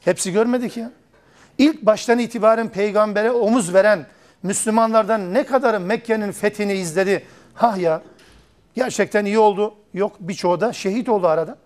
Hepsi 0.00 0.32
görmedik 0.32 0.76
ya. 0.76 0.90
İlk 1.58 1.82
baştan 1.82 2.18
itibaren 2.18 2.68
peygambere 2.68 3.30
omuz 3.30 3.74
veren 3.74 4.06
Müslümanlardan 4.42 5.34
ne 5.34 5.46
kadarı 5.46 5.80
Mekke'nin 5.80 6.32
fethini 6.32 6.72
izledi? 6.72 7.24
Hah 7.54 7.78
ya 7.78 8.02
gerçekten 8.74 9.24
iyi 9.24 9.38
oldu. 9.38 9.74
Yok 9.94 10.16
birçoğu 10.20 10.60
da 10.60 10.72
şehit 10.72 11.08
oldu 11.08 11.28
arada. 11.28 11.56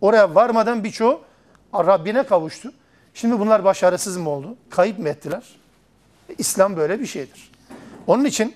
Oraya 0.00 0.34
varmadan 0.34 0.84
birçoğu 0.84 1.20
Rabbine 1.74 2.22
kavuştu. 2.22 2.72
Şimdi 3.14 3.40
bunlar 3.40 3.64
başarısız 3.64 4.16
mı 4.16 4.30
oldu? 4.30 4.56
Kayıp 4.70 4.98
mı 4.98 5.08
ettiler? 5.08 5.42
İslam 6.38 6.76
böyle 6.76 7.00
bir 7.00 7.06
şeydir. 7.06 7.52
Onun 8.06 8.24
için 8.24 8.54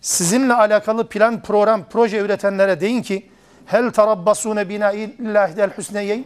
sizinle 0.00 0.54
alakalı 0.54 1.08
plan, 1.08 1.42
program, 1.42 1.84
proje 1.90 2.18
üretenlere 2.18 2.80
deyin 2.80 3.02
ki 3.02 3.30
hel 3.66 3.90
tarabbasune 3.90 4.68
bina 4.68 4.92
illa 4.92 5.48
ihdel 5.48 5.70
husneyeyn 5.70 6.24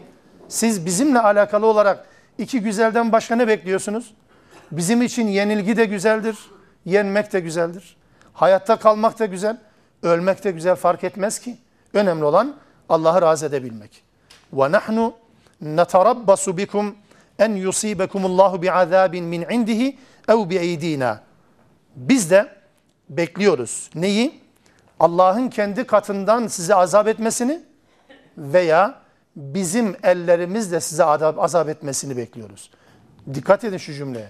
siz 0.49 0.87
bizimle 0.87 1.19
alakalı 1.19 1.67
olarak 1.67 2.07
iki 2.39 2.61
güzelden 2.61 3.13
başka 3.13 3.37
ne 3.37 3.49
bekliyorsunuz? 3.49 4.15
Bizim 4.73 5.03
için 5.03 5.29
yenilgi 5.29 5.77
de 5.77 5.85
güzeldir, 5.85 6.39
yenmek 6.85 7.33
de 7.33 7.41
güzeldir. 7.41 7.97
Hayatta 8.33 8.77
kalmak 8.77 9.19
da 9.19 9.27
güzel, 9.27 9.57
ölmek 10.03 10.45
de 10.45 10.51
güzel 10.51 10.75
fark 10.75 11.05
etmez 11.05 11.39
ki. 11.39 11.57
Önemli 11.93 12.25
olan 12.25 12.57
Allah'ı 12.89 13.23
razı 13.23 13.47
edebilmek. 13.47 14.04
Ve 14.55 14.73
nahnu 14.73 15.15
netarabbasu 15.61 16.57
bikum 16.57 16.97
en 17.39 17.53
yusibekumullahu 17.53 18.63
bi'azabin 18.63 19.25
min 19.25 19.43
indihi 19.51 19.99
ev 20.29 20.51
bi'eydina. 20.51 21.21
Biz 21.97 22.31
de 22.31 22.49
bekliyoruz. 23.09 23.91
Neyi? 23.95 24.41
Allah'ın 25.01 25.49
kendi 25.49 25.85
katından 25.85 26.47
size 26.47 26.75
azap 26.75 27.09
etmesini 27.09 27.63
veya 28.39 28.95
bizim 29.37 29.97
ellerimizle 30.03 30.81
size 30.81 31.05
azap 31.05 31.69
etmesini 31.69 32.17
bekliyoruz. 32.17 32.71
Dikkat 33.35 33.65
edin 33.65 33.77
şu 33.77 33.93
cümleye. 33.93 34.29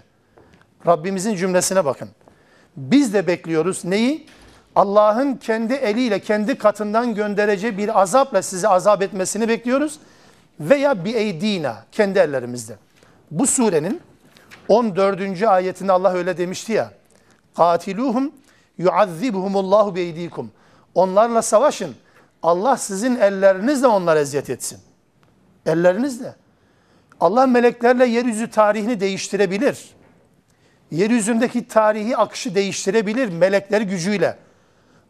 Rabbimizin 0.86 1.36
cümlesine 1.36 1.84
bakın. 1.84 2.08
Biz 2.76 3.14
de 3.14 3.26
bekliyoruz 3.26 3.84
neyi? 3.84 4.26
Allah'ın 4.76 5.34
kendi 5.34 5.72
eliyle, 5.74 6.20
kendi 6.20 6.58
katından 6.58 7.14
göndereceği 7.14 7.78
bir 7.78 8.00
azapla 8.00 8.42
sizi 8.42 8.68
azap 8.68 9.02
etmesini 9.02 9.48
bekliyoruz. 9.48 9.98
Veya 10.60 11.04
bir 11.04 11.14
eydina, 11.14 11.84
kendi 11.92 12.18
ellerimizde. 12.18 12.76
Bu 13.30 13.46
surenin 13.46 14.00
14. 14.68 15.42
ayetinde 15.42 15.92
Allah 15.92 16.12
öyle 16.12 16.38
demişti 16.38 16.72
ya. 16.72 16.90
Katiluhum 17.56 18.32
yuazzibuhumullahu 18.78 19.96
beydikum. 19.96 20.50
Onlarla 20.94 21.42
savaşın. 21.42 21.94
Allah 22.42 22.76
sizin 22.76 23.16
ellerinizle 23.16 23.86
onlara 23.86 24.20
eziyet 24.20 24.50
etsin. 24.50 24.78
Ellerinizle. 25.66 26.34
Allah 27.20 27.46
meleklerle 27.46 28.06
yeryüzü 28.06 28.50
tarihini 28.50 29.00
değiştirebilir. 29.00 29.94
Yeryüzündeki 30.90 31.68
tarihi 31.68 32.16
akışı 32.16 32.54
değiştirebilir 32.54 33.28
melekler 33.28 33.80
gücüyle. 33.80 34.38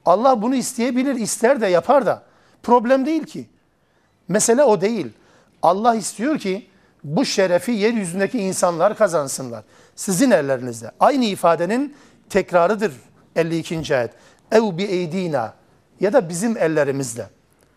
Allah 0.05 0.43
bunu 0.43 0.55
isteyebilir, 0.55 1.15
ister 1.15 1.61
de 1.61 1.67
yapar 1.67 2.07
da. 2.07 2.23
Problem 2.63 3.07
değil 3.07 3.25
ki. 3.25 3.49
Mesele 4.29 4.65
o 4.65 4.81
değil. 4.81 5.13
Allah 5.65 5.95
istiyor 5.95 6.39
ki 6.39 6.67
bu 7.05 7.25
şerefi 7.25 7.73
yeryüzündeki 7.73 8.39
insanlar 8.39 8.99
kazansınlar. 8.99 9.65
Sizin 9.97 10.31
ellerinizde. 10.31 10.91
Aynı 11.01 11.25
ifadenin 11.25 11.97
tekrarıdır 12.29 12.93
52. 13.37 13.97
ayet. 13.97 14.11
Ev 14.53 14.79
bi 14.79 14.83
eydina 14.83 15.55
ya 16.01 16.13
da 16.13 16.29
bizim 16.29 16.57
ellerimizde. 16.57 17.27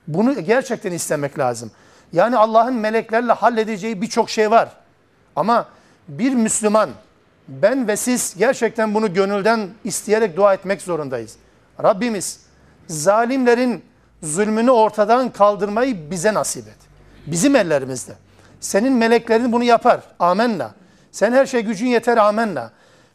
Bunu 0.07 0.41
gerçekten 0.41 0.91
istemek 0.91 1.39
lazım. 1.39 1.71
Yani 2.13 2.37
Allah'ın 2.37 2.73
meleklerle 2.73 3.33
halledeceği 3.33 4.01
birçok 4.01 4.29
şey 4.29 4.51
var. 4.51 4.69
Ama 5.35 5.65
bir 6.07 6.33
Müslüman, 6.33 6.89
ben 7.47 7.87
ve 7.87 7.97
siz 7.97 8.35
gerçekten 8.37 8.93
bunu 8.93 9.13
gönülden 9.13 9.69
isteyerek 9.83 10.37
dua 10.37 10.53
etmek 10.53 10.81
zorundayız. 10.81 11.35
Rabbimiz 11.83 12.39
zalimlerin 12.87 13.83
zulmünü 14.23 14.71
ortadan 14.71 15.31
kaldırmayı 15.31 16.11
bize 16.11 16.33
nasip 16.33 16.67
et. 16.67 16.86
Bizim 17.27 17.55
ellerimizde. 17.55 18.13
Senin 18.59 18.93
meleklerin 18.93 19.51
bunu 19.51 19.63
yapar. 19.63 20.01
Amenna. 20.19 20.71
Sen 21.11 21.31
her 21.31 21.45
şey 21.45 21.61
gücün 21.61 21.87
yeter. 21.87 22.17
Amenna. 22.17 22.71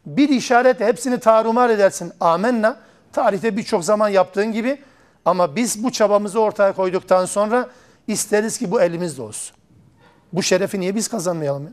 Bir 0.06 0.28
işaretle 0.28 0.86
hepsini 0.86 1.20
tarumar 1.20 1.70
edersin. 1.70 2.12
Amenna. 2.20 2.76
Tarihte 3.12 3.56
birçok 3.56 3.84
zaman 3.84 4.08
yaptığın 4.08 4.52
gibi 4.52 4.82
ama 5.24 5.56
biz 5.56 5.84
bu 5.84 5.92
çabamızı 5.92 6.40
ortaya 6.40 6.72
koyduktan 6.72 7.24
sonra 7.24 7.68
isteriz 8.06 8.58
ki 8.58 8.70
bu 8.70 8.82
elimizde 8.82 9.22
olsun. 9.22 9.56
Bu 10.32 10.42
şerefi 10.42 10.80
niye 10.80 10.94
biz 10.94 11.08
kazanmayalım? 11.08 11.64
Ya? 11.64 11.70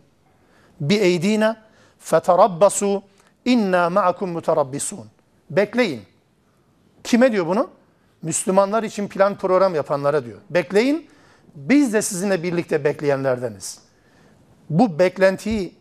Bi 0.80 0.96
eydina 0.96 1.58
feterabbasu 2.00 3.04
inna 3.46 3.90
ma'akum 3.90 4.30
mutarabbisun. 4.30 5.06
Bekleyin. 5.50 6.02
Kime 7.04 7.32
diyor 7.32 7.48
bunu? 7.48 7.70
Müslümanlar 8.22 8.84
için 8.84 9.08
plan 9.08 9.38
program 9.38 9.76
yapanlara 9.76 10.26
diyor. 10.26 10.38
Bekleyin. 10.50 11.10
Biz 11.56 11.94
de 11.94 12.02
sizinle 12.02 12.44
birlikte 12.44 12.84
bekleyenlerdeniz. 12.84 13.80
Bu 14.70 15.00
beklentiyi 15.00 15.76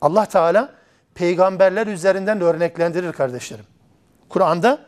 Allah 0.00 0.26
Teala 0.26 0.74
peygamberler 1.14 1.86
üzerinden 1.86 2.40
örneklendirir 2.40 3.12
kardeşlerim. 3.12 3.64
Kur'an'da 4.28 4.78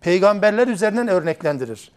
peygamberler 0.00 0.68
üzerinden 0.68 1.08
örneklendirir. 1.08 1.92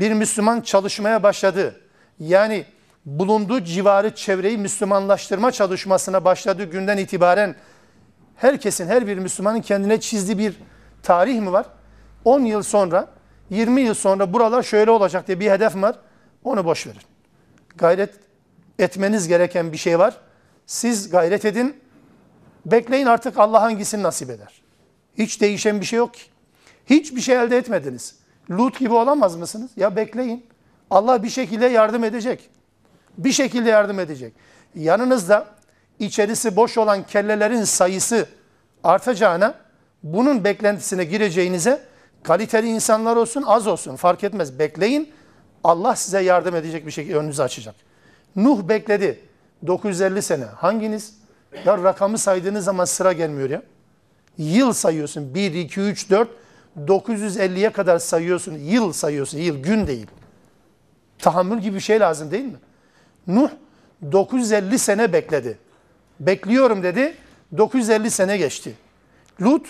Bir 0.00 0.12
Müslüman 0.12 0.60
çalışmaya 0.60 1.22
başladı. 1.22 1.80
Yani 2.18 2.64
bulunduğu 3.06 3.64
civarı 3.64 4.14
çevreyi 4.14 4.58
Müslümanlaştırma 4.58 5.52
çalışmasına 5.52 6.24
başladığı 6.24 6.64
günden 6.64 6.98
itibaren 6.98 7.54
herkesin, 8.36 8.88
her 8.88 9.06
bir 9.06 9.18
Müslümanın 9.18 9.60
kendine 9.60 10.00
çizdiği 10.00 10.38
bir 10.38 10.54
tarih 11.02 11.40
mi 11.40 11.52
var? 11.52 11.66
10 12.24 12.40
yıl 12.40 12.62
sonra, 12.62 13.08
20 13.50 13.80
yıl 13.80 13.94
sonra 13.94 14.32
buralar 14.32 14.62
şöyle 14.62 14.90
olacak 14.90 15.26
diye 15.26 15.40
bir 15.40 15.50
hedef 15.50 15.76
var. 15.76 15.96
Onu 16.44 16.64
boş 16.64 16.86
verin. 16.86 17.00
Gayret 17.76 18.14
etmeniz 18.78 19.28
gereken 19.28 19.72
bir 19.72 19.76
şey 19.76 19.98
var. 19.98 20.16
Siz 20.66 21.10
gayret 21.10 21.44
edin. 21.44 21.76
Bekleyin 22.66 23.06
artık 23.06 23.38
Allah 23.38 23.62
hangisini 23.62 24.02
nasip 24.02 24.30
eder. 24.30 24.62
Hiç 25.18 25.40
değişen 25.40 25.80
bir 25.80 25.86
şey 25.86 25.96
yok 25.96 26.14
ki. 26.14 26.22
Hiçbir 26.86 27.20
şey 27.20 27.36
elde 27.36 27.56
etmediniz. 27.56 28.14
Lut 28.50 28.78
gibi 28.78 28.94
olamaz 28.94 29.36
mısınız? 29.36 29.70
Ya 29.76 29.96
bekleyin. 29.96 30.46
Allah 30.90 31.22
bir 31.22 31.30
şekilde 31.30 31.66
yardım 31.66 32.04
edecek. 32.04 32.50
Bir 33.18 33.32
şekilde 33.32 33.70
yardım 33.70 34.00
edecek. 34.00 34.32
Yanınızda 34.74 35.46
içerisi 35.98 36.56
boş 36.56 36.78
olan 36.78 37.06
kellelerin 37.06 37.64
sayısı 37.64 38.26
artacağına 38.84 39.54
bunun 40.02 40.44
beklentisine 40.44 41.04
gireceğinize 41.04 41.82
kaliteli 42.22 42.68
insanlar 42.68 43.16
olsun 43.16 43.42
az 43.46 43.66
olsun 43.66 43.96
fark 43.96 44.24
etmez. 44.24 44.58
Bekleyin 44.58 45.12
Allah 45.68 45.96
size 45.96 46.20
yardım 46.20 46.56
edecek 46.56 46.86
bir 46.86 46.90
şekilde 46.90 47.16
önünüzü 47.16 47.42
açacak. 47.42 47.74
Nuh 48.36 48.68
bekledi 48.68 49.20
950 49.66 50.22
sene. 50.22 50.44
Hanginiz? 50.44 51.14
Ya 51.64 51.82
rakamı 51.82 52.18
saydığınız 52.18 52.64
zaman 52.64 52.84
sıra 52.84 53.12
gelmiyor 53.12 53.50
ya. 53.50 53.62
Yıl 54.38 54.72
sayıyorsun. 54.72 55.34
1, 55.34 55.54
2, 55.54 55.80
3, 55.80 56.10
4. 56.10 56.28
950'ye 56.78 57.72
kadar 57.72 57.98
sayıyorsun, 57.98 58.54
yıl 58.54 58.92
sayıyorsun, 58.92 59.38
yıl, 59.38 59.62
gün 59.62 59.86
değil. 59.86 60.06
Tahammül 61.18 61.58
gibi 61.58 61.76
bir 61.76 61.80
şey 61.80 62.00
lazım 62.00 62.30
değil 62.30 62.44
mi? 62.44 62.56
Nuh 63.26 63.50
950 64.12 64.78
sene 64.78 65.12
bekledi. 65.12 65.58
Bekliyorum 66.20 66.82
dedi, 66.82 67.14
950 67.58 68.10
sene 68.10 68.36
geçti. 68.36 68.74
Lut 69.42 69.66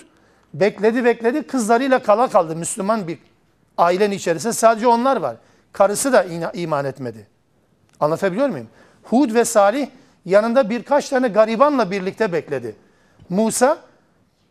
bekledi 0.54 1.04
bekledi, 1.04 1.42
kızlarıyla 1.42 2.02
kala 2.02 2.28
kaldı 2.28 2.56
Müslüman 2.56 3.08
bir 3.08 3.18
ailenin 3.78 4.16
içerisinde. 4.16 4.52
Sadece 4.52 4.86
onlar 4.86 5.16
var. 5.16 5.36
Karısı 5.72 6.12
da 6.12 6.22
iman 6.52 6.84
etmedi. 6.84 7.26
Anlatabiliyor 8.00 8.48
muyum? 8.48 8.68
Hud 9.02 9.34
ve 9.34 9.44
Salih 9.44 9.88
yanında 10.25 10.70
birkaç 10.70 11.08
tane 11.08 11.28
garibanla 11.28 11.90
birlikte 11.90 12.32
bekledi. 12.32 12.76
Musa 13.28 13.78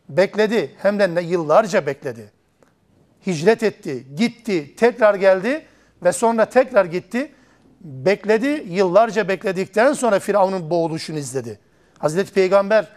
bekledi 0.08 0.74
hem 0.82 0.98
de 0.98 1.20
yıllarca 1.20 1.86
bekledi. 1.86 2.32
Hicret 3.26 3.62
etti, 3.62 4.06
gitti, 4.16 4.76
tekrar 4.76 5.14
geldi 5.14 5.66
ve 6.02 6.12
sonra 6.12 6.44
tekrar 6.44 6.84
gitti. 6.84 7.32
Bekledi, 7.80 8.64
yıllarca 8.68 9.28
bekledikten 9.28 9.92
sonra 9.92 10.18
Firavun'un 10.18 10.70
boğuluşunu 10.70 11.18
izledi. 11.18 11.58
Hazreti 11.98 12.32
Peygamber 12.32 12.88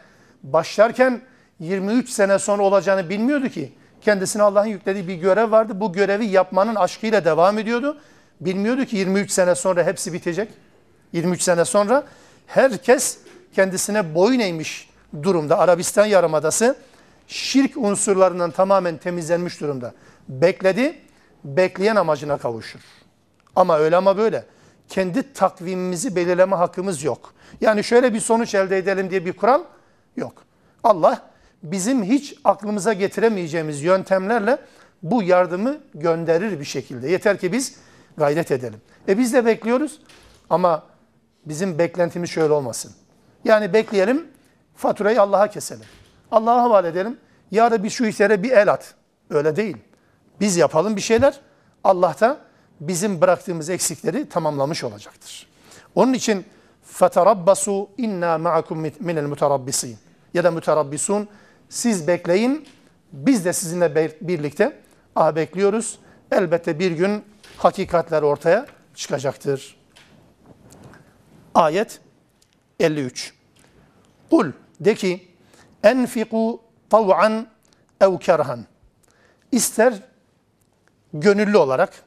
başlarken 0.43 1.21
23 1.59 2.09
sene 2.09 2.39
sonra 2.39 2.63
olacağını 2.63 3.09
bilmiyordu 3.09 3.49
ki. 3.49 3.73
Kendisine 4.01 4.43
Allah'ın 4.43 4.67
yüklediği 4.67 5.07
bir 5.07 5.15
görev 5.15 5.51
vardı. 5.51 5.79
Bu 5.79 5.93
görevi 5.93 6.25
yapmanın 6.25 6.75
aşkıyla 6.75 7.25
devam 7.25 7.59
ediyordu. 7.59 7.97
Bilmiyordu 8.41 8.85
ki 8.85 8.97
23 8.97 9.31
sene 9.31 9.55
sonra 9.55 9.83
hepsi 9.83 10.13
bitecek. 10.13 10.49
23 11.13 11.41
sene 11.41 11.65
sonra 11.65 12.03
herkes 12.47 13.17
kendisine 13.53 14.15
boyun 14.15 14.39
eğmiş 14.39 14.89
durumda. 15.23 15.59
Arabistan 15.59 16.05
Yarımadası 16.05 16.75
şirk 17.27 17.77
unsurlarından 17.77 18.51
tamamen 18.51 18.97
temizlenmiş 18.97 19.61
durumda. 19.61 19.93
Bekledi, 20.29 20.95
bekleyen 21.43 21.95
amacına 21.95 22.37
kavuşur. 22.37 22.79
Ama 23.55 23.77
öyle 23.77 23.95
ama 23.95 24.17
böyle. 24.17 24.45
Kendi 24.89 25.33
takvimimizi 25.33 26.15
belirleme 26.15 26.55
hakkımız 26.55 27.03
yok. 27.03 27.33
Yani 27.61 27.83
şöyle 27.83 28.13
bir 28.13 28.19
sonuç 28.19 28.55
elde 28.55 28.77
edelim 28.77 29.09
diye 29.09 29.25
bir 29.25 29.33
kural 29.33 29.61
yok. 30.17 30.33
Allah 30.83 31.30
bizim 31.62 32.04
hiç 32.04 32.34
aklımıza 32.44 32.92
getiremeyeceğimiz 32.92 33.82
yöntemlerle 33.82 34.58
bu 35.02 35.22
yardımı 35.22 35.78
gönderir 35.94 36.60
bir 36.60 36.64
şekilde. 36.64 37.10
Yeter 37.10 37.38
ki 37.38 37.52
biz 37.52 37.76
gayret 38.16 38.50
edelim. 38.50 38.80
E 39.08 39.18
biz 39.18 39.34
de 39.34 39.46
bekliyoruz 39.46 40.00
ama 40.50 40.82
bizim 41.46 41.78
beklentimiz 41.78 42.30
şöyle 42.30 42.52
olmasın. 42.52 42.92
Yani 43.44 43.72
bekleyelim, 43.72 44.26
faturayı 44.76 45.22
Allah'a 45.22 45.50
keselim. 45.50 45.86
Allah'a 46.30 46.62
havale 46.62 46.88
edelim. 46.88 47.18
Ya 47.50 47.70
Rabbi 47.70 47.90
şu 47.90 48.06
işlere 48.06 48.42
bir 48.42 48.50
el 48.50 48.72
at. 48.72 48.94
Öyle 49.30 49.56
değil. 49.56 49.76
Biz 50.40 50.56
yapalım 50.56 50.96
bir 50.96 51.00
şeyler. 51.00 51.40
Allah 51.84 52.14
da 52.20 52.38
bizim 52.80 53.20
bıraktığımız 53.20 53.70
eksikleri 53.70 54.28
tamamlamış 54.28 54.84
olacaktır. 54.84 55.46
Onun 55.94 56.12
için 56.12 56.44
فَتَرَبَّسُوا 56.94 57.86
inna 57.98 58.26
مَعَكُمْ 58.26 58.90
مِنَ 58.90 59.34
الْمُتَرَبِّسِينَ 59.34 59.94
Ya 60.34 60.44
da 60.44 60.50
müterabbisun. 60.50 61.28
siz 61.71 62.07
bekleyin. 62.07 62.67
Biz 63.13 63.45
de 63.45 63.53
sizinle 63.53 63.95
birlikte 64.21 64.79
ah 65.15 65.35
bekliyoruz. 65.35 65.99
Elbette 66.31 66.79
bir 66.79 66.91
gün 66.91 67.23
hakikatler 67.57 68.21
ortaya 68.21 68.65
çıkacaktır. 68.95 69.77
Ayet 71.55 71.99
53. 72.79 73.33
Kul 74.29 74.51
de 74.79 74.95
ki 74.95 75.27
enfiku 75.83 76.61
tav'an 76.89 77.47
ev 78.01 78.17
kerhan. 78.17 78.65
İster 79.51 79.93
gönüllü 81.13 81.57
olarak, 81.57 82.03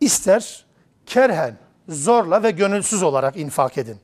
ister 0.00 0.64
kerhen, 1.06 1.56
zorla 1.88 2.42
ve 2.42 2.50
gönülsüz 2.50 3.02
olarak 3.02 3.36
infak 3.36 3.78
edin. 3.78 3.96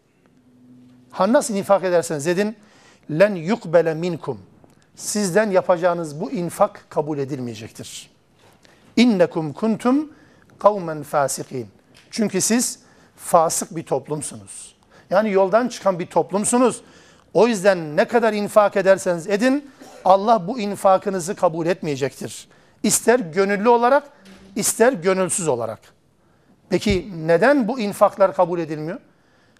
Ha 1.11 1.33
nasıl 1.33 1.55
infak 1.55 1.85
ederseniz 1.85 2.27
edin, 2.27 2.57
len 3.11 3.35
yukbele 3.35 3.95
minkum. 3.95 4.41
Sizden 4.97 5.51
yapacağınız 5.51 6.21
bu 6.21 6.31
infak 6.31 6.87
kabul 6.91 7.19
edilmeyecektir. 7.19 8.11
İnnekum 8.97 9.53
kuntum 9.53 10.13
kavmen 10.59 11.03
fasikin. 11.03 11.69
Çünkü 12.11 12.41
siz 12.41 12.79
fasık 13.17 13.77
bir 13.77 13.83
toplumsunuz. 13.83 14.77
Yani 15.11 15.31
yoldan 15.33 15.69
çıkan 15.69 15.99
bir 15.99 16.07
toplumsunuz. 16.07 16.81
O 17.35 17.49
yüzden 17.49 17.97
ne 17.97 18.05
kadar 18.05 18.33
infak 18.33 18.77
ederseniz 18.77 19.27
edin, 19.27 19.71
Allah 20.05 20.49
bu 20.49 20.59
infakınızı 20.59 21.35
kabul 21.35 21.67
etmeyecektir. 21.67 22.49
İster 22.83 23.21
gönüllü 23.21 23.69
olarak, 23.69 24.11
ister 24.57 24.93
gönülsüz 24.93 25.49
olarak. 25.49 25.81
Peki 26.69 27.13
neden 27.17 27.69
bu 27.69 27.81
infaklar 27.81 28.35
kabul 28.35 28.59
edilmiyor? 28.59 29.01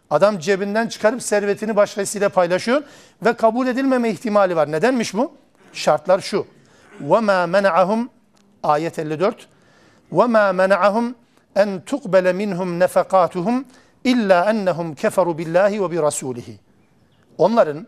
Adam 0.10 0.40
cebinden 0.40 0.88
çıkarıp 0.88 1.24
servetini 1.24 1.76
başkasıyla 1.76 2.30
paylaşıyor 2.30 2.84
ve 3.26 3.34
kabul 3.34 3.68
edilmeme 3.68 4.10
ihtimali 4.10 4.56
var. 4.56 4.72
Nedenmiş 4.72 5.14
bu? 5.14 5.32
Şartlar 5.74 6.20
şu. 6.20 6.48
وَمَا 7.04 7.58
مَنَعَهُمْ 7.58 8.08
Ayet 8.64 9.00
54. 9.00 9.48
وَمَا 10.12 10.56
مَنَعَهُمْ 10.56 11.14
en 11.56 11.82
tuqbele 11.82 12.34
minhum 12.34 12.80
nefakatuhum 12.80 13.66
illa 14.04 14.50
ennehum 14.50 14.96
keferu 14.96 15.38
billahi 15.38 15.84
ve 15.84 15.92
bi 15.92 16.02
rasulihi. 16.02 16.60
Onların 17.38 17.88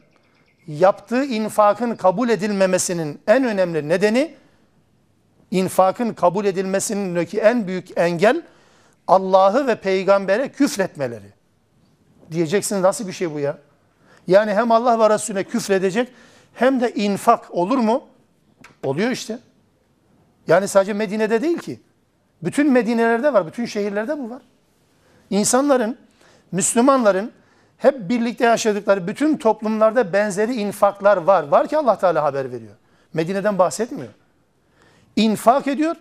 yaptığı 0.67 1.25
infakın 1.25 1.95
kabul 1.95 2.29
edilmemesinin 2.29 3.21
en 3.27 3.43
önemli 3.43 3.89
nedeni 3.89 4.35
infakın 5.51 6.13
kabul 6.13 6.45
edilmesindeki 6.45 7.39
en 7.39 7.67
büyük 7.67 7.97
engel 7.97 8.41
Allah'ı 9.07 9.67
ve 9.67 9.75
peygambere 9.75 10.49
küfretmeleri. 10.49 11.36
Diyeceksiniz 12.32 12.82
nasıl 12.82 13.06
bir 13.06 13.12
şey 13.12 13.34
bu 13.34 13.40
ya? 13.40 13.58
Yani 14.26 14.54
hem 14.54 14.72
Allah 14.72 14.98
ve 14.98 15.14
Resulüne 15.14 15.44
küfredecek 15.44 16.08
hem 16.54 16.80
de 16.80 16.94
infak 16.94 17.54
olur 17.54 17.78
mu? 17.78 18.02
Oluyor 18.82 19.10
işte. 19.10 19.38
Yani 20.46 20.68
sadece 20.68 20.92
Medine'de 20.92 21.42
değil 21.42 21.58
ki. 21.58 21.80
Bütün 22.42 22.72
Medine'lerde 22.72 23.32
var, 23.32 23.46
bütün 23.46 23.64
şehirlerde 23.64 24.18
bu 24.18 24.30
var. 24.30 24.42
İnsanların, 25.30 25.98
Müslümanların 26.52 27.32
hep 27.78 28.08
birlikte 28.08 28.44
yaşadıkları 28.44 29.06
bütün 29.06 29.36
toplumlarda 29.36 30.12
benzeri 30.12 30.54
infaklar 30.54 31.16
var. 31.16 31.48
Var 31.48 31.68
ki 31.68 31.76
Allah 31.76 31.98
Teala 31.98 32.22
haber 32.22 32.52
veriyor. 32.52 32.74
Medine'den 33.14 33.58
bahsetmiyor. 33.58 34.12
İnfak 35.16 35.66
ediyor 35.66 35.96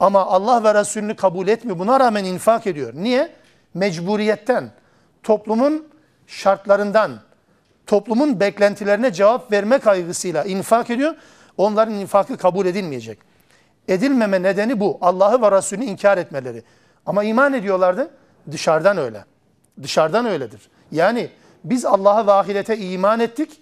ama 0.00 0.26
Allah 0.26 0.64
ve 0.64 0.74
Resulünü 0.74 1.16
kabul 1.16 1.48
etmiyor. 1.48 1.78
Buna 1.78 2.00
rağmen 2.00 2.24
infak 2.24 2.66
ediyor. 2.66 2.92
Niye? 2.94 3.32
Mecburiyetten, 3.74 4.70
toplumun 5.24 5.88
şartlarından, 6.26 7.20
toplumun 7.86 8.40
beklentilerine 8.40 9.12
cevap 9.12 9.52
verme 9.52 9.78
kaygısıyla 9.78 10.44
infak 10.44 10.90
ediyor. 10.90 11.14
Onların 11.56 11.94
infakı 11.94 12.36
kabul 12.36 12.66
edilmeyecek. 12.66 13.18
Edilmeme 13.88 14.42
nedeni 14.42 14.80
bu. 14.80 14.98
Allah'ı 15.00 15.42
ve 15.42 15.56
Resulünü 15.56 15.84
inkar 15.84 16.18
etmeleri. 16.18 16.62
Ama 17.06 17.24
iman 17.24 17.52
ediyorlardı. 17.52 18.10
Dışarıdan 18.52 18.98
öyle. 18.98 19.24
Dışarıdan 19.82 20.26
öyledir. 20.26 20.60
Yani 20.92 21.30
biz 21.64 21.84
Allah'a 21.84 22.26
ve 22.26 22.32
ahirete 22.32 22.78
iman 22.78 23.20
ettik. 23.20 23.60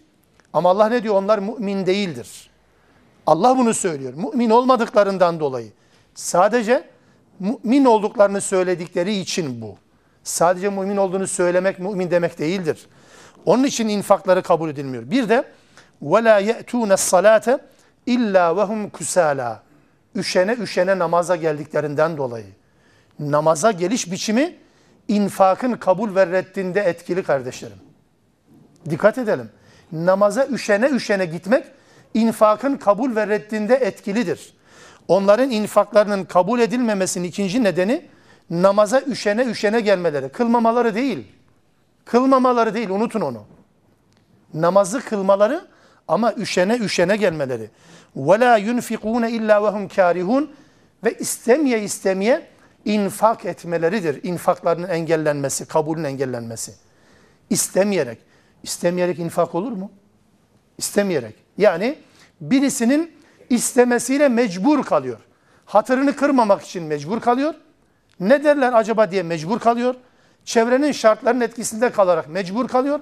Ama 0.52 0.70
Allah 0.70 0.88
ne 0.88 1.02
diyor? 1.02 1.14
Onlar 1.14 1.38
mümin 1.38 1.86
değildir. 1.86 2.50
Allah 3.26 3.58
bunu 3.58 3.74
söylüyor. 3.74 4.14
Mümin 4.14 4.50
olmadıklarından 4.50 5.40
dolayı. 5.40 5.72
Sadece 6.14 6.84
mümin 7.40 7.84
olduklarını 7.84 8.40
söyledikleri 8.40 9.14
için 9.14 9.62
bu. 9.62 9.76
Sadece 10.23 10.69
mümin 10.69 10.97
olduğunu 10.97 11.27
söylemek 11.27 11.79
mümin 11.79 12.11
demek 12.11 12.39
değildir. 12.39 12.87
Onun 13.45 13.63
için 13.63 13.87
infakları 13.87 14.43
kabul 14.43 14.69
edilmiyor. 14.69 15.11
Bir 15.11 15.29
de 15.29 15.43
وَلَا 16.03 16.41
يَأْتُونَ 16.41 16.93
الصَّلَاةَ 16.93 17.59
اِلَّا 18.07 18.61
وَهُمْ 18.61 18.91
كُسَالًا 18.91 19.55
üşene 20.15 20.53
üşene 20.53 20.99
namaza 20.99 21.35
geldiklerinden 21.35 22.17
dolayı. 22.17 22.45
Namaza 23.19 23.71
geliş 23.71 24.11
biçimi 24.11 24.55
infakın 25.07 25.73
kabul 25.73 26.15
ve 26.15 26.27
reddinde 26.27 26.81
etkili 26.81 27.23
kardeşlerim. 27.23 27.77
Dikkat 28.89 29.17
edelim. 29.17 29.49
Namaza 29.91 30.47
üşene 30.47 30.89
üşene 30.89 31.25
gitmek 31.25 31.65
infakın 32.13 32.77
kabul 32.77 33.15
ve 33.15 33.27
reddinde 33.27 33.75
etkilidir. 33.75 34.53
Onların 35.07 35.49
infaklarının 35.49 36.23
kabul 36.25 36.59
edilmemesinin 36.59 37.27
ikinci 37.27 37.63
nedeni 37.63 38.05
namaza 38.49 39.01
üşene 39.01 39.45
üşene 39.45 39.79
gelmeleri. 39.81 40.29
Kılmamaları 40.29 40.95
değil. 40.95 41.27
Kılmamaları 42.05 42.73
değil 42.73 42.89
unutun 42.89 43.21
onu. 43.21 43.43
Namazı 44.53 45.01
kılmaları 45.01 45.67
ama 46.07 46.33
üşene 46.33 46.77
üşene 46.77 47.17
gelmeleri. 47.17 47.69
وَلَا 48.17 48.59
يُنْفِقُونَ 48.59 49.25
اِلَّا 49.25 49.51
وَهُمْ 49.51 49.89
كَارِهُونَ 49.89 50.47
Ve 51.03 51.13
istemeye 51.13 51.83
istemeye 51.83 52.47
infak 52.85 53.45
etmeleridir. 53.45 54.23
İnfaklarının 54.23 54.89
engellenmesi, 54.89 55.65
kabulün 55.65 56.03
engellenmesi. 56.03 56.73
İstemeyerek. 57.49 58.17
İstemeyerek 58.63 59.19
infak 59.19 59.55
olur 59.55 59.71
mu? 59.71 59.91
İstemeyerek. 60.77 61.35
Yani 61.57 61.97
birisinin 62.41 63.11
istemesiyle 63.49 64.29
mecbur 64.29 64.83
kalıyor. 64.83 65.19
Hatırını 65.65 66.15
kırmamak 66.15 66.61
için 66.61 66.83
mecbur 66.83 67.19
kalıyor. 67.19 67.53
ne 68.20 68.44
derler 68.44 68.72
acaba 68.72 69.10
diye 69.10 69.22
mecbur 69.22 69.58
kalıyor. 69.58 69.94
Çevrenin 70.44 70.92
şartlarının 70.92 71.40
etkisinde 71.40 71.90
kalarak 71.90 72.28
mecbur 72.28 72.68
kalıyor. 72.68 73.00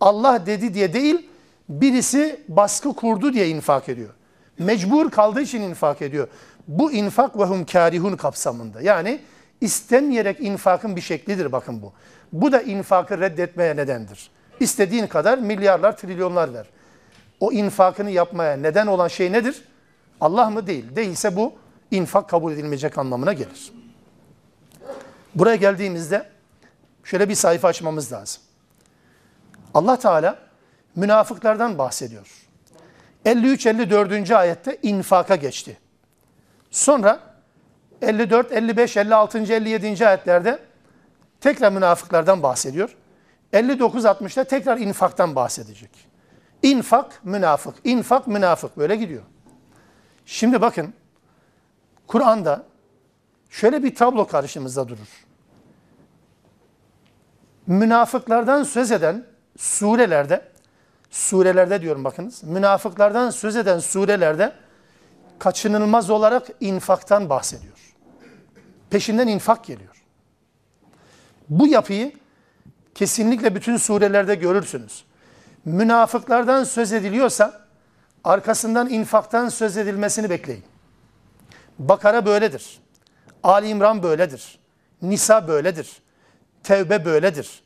Allah 0.00 0.46
dedi 0.46 0.74
diye 0.74 0.92
değil, 0.92 1.28
birisi 1.68 2.40
baskı 2.48 2.94
kurdu 2.94 3.32
diye 3.32 3.48
infak 3.48 3.88
ediyor. 3.88 4.10
Mecbur 4.58 5.10
kaldığı 5.10 5.40
için 5.40 5.62
infak 5.62 6.02
ediyor. 6.02 6.28
Bu 6.68 6.92
infak 6.92 7.38
ve 7.38 7.64
karihun 7.64 8.16
kapsamında. 8.16 8.80
Yani 8.80 9.20
istemeyerek 9.60 10.40
infakın 10.40 10.96
bir 10.96 11.00
şeklidir 11.00 11.52
bakın 11.52 11.82
bu. 11.82 11.92
Bu 12.32 12.52
da 12.52 12.62
infakı 12.62 13.20
reddetmeye 13.20 13.76
nedendir. 13.76 14.30
İstediğin 14.60 15.06
kadar 15.06 15.38
milyarlar, 15.38 15.96
trilyonlar 15.96 16.54
ver. 16.54 16.66
O 17.40 17.52
infakını 17.52 18.10
yapmaya 18.10 18.56
neden 18.56 18.86
olan 18.86 19.08
şey 19.08 19.32
nedir? 19.32 19.62
Allah 20.20 20.50
mı 20.50 20.66
değil? 20.66 20.84
Değilse 20.96 21.36
bu 21.36 21.52
infak 21.90 22.28
kabul 22.28 22.52
edilmeyecek 22.52 22.98
anlamına 22.98 23.32
gelir. 23.32 23.72
Buraya 25.34 25.56
geldiğimizde 25.56 26.28
şöyle 27.04 27.28
bir 27.28 27.34
sayfa 27.34 27.68
açmamız 27.68 28.12
lazım. 28.12 28.42
Allah 29.74 29.98
Teala 29.98 30.38
münafıklardan 30.96 31.78
bahsediyor. 31.78 32.28
53-54. 33.26 34.34
ayette 34.34 34.78
infaka 34.82 35.36
geçti. 35.36 35.78
Sonra 36.70 37.20
54, 38.02 38.52
55, 38.52 38.96
56, 38.96 39.38
57. 39.38 40.06
ayetlerde 40.06 40.58
tekrar 41.40 41.72
münafıklardan 41.72 42.42
bahsediyor. 42.42 42.96
59-60'da 43.52 44.44
tekrar 44.44 44.78
infaktan 44.78 45.34
bahsedecek. 45.34 45.90
İnfak, 46.62 47.24
münafık, 47.24 47.74
infak, 47.84 48.26
münafık 48.26 48.76
böyle 48.76 48.96
gidiyor. 48.96 49.22
Şimdi 50.26 50.60
bakın 50.60 50.94
Kur'an'da 52.06 52.64
şöyle 53.52 53.82
bir 53.82 53.94
tablo 53.94 54.26
karşımızda 54.26 54.88
durur. 54.88 55.26
Münafıklardan 57.66 58.62
söz 58.62 58.90
eden 58.92 59.26
surelerde, 59.58 60.48
surelerde 61.10 61.82
diyorum 61.82 62.04
bakınız, 62.04 62.44
münafıklardan 62.44 63.30
söz 63.30 63.56
eden 63.56 63.78
surelerde 63.78 64.52
kaçınılmaz 65.38 66.10
olarak 66.10 66.48
infaktan 66.60 67.28
bahsediyor. 67.28 67.94
Peşinden 68.90 69.28
infak 69.28 69.64
geliyor. 69.64 70.02
Bu 71.48 71.66
yapıyı 71.66 72.12
kesinlikle 72.94 73.54
bütün 73.54 73.76
surelerde 73.76 74.34
görürsünüz. 74.34 75.04
Münafıklardan 75.64 76.64
söz 76.64 76.92
ediliyorsa 76.92 77.66
arkasından 78.24 78.88
infaktan 78.88 79.48
söz 79.48 79.76
edilmesini 79.76 80.30
bekleyin. 80.30 80.64
Bakara 81.78 82.26
böyledir. 82.26 82.81
Ali 83.42 83.68
İmran 83.68 84.02
böyledir. 84.02 84.58
Nisa 85.02 85.48
böyledir. 85.48 86.02
Tevbe 86.62 87.04
böyledir. 87.04 87.62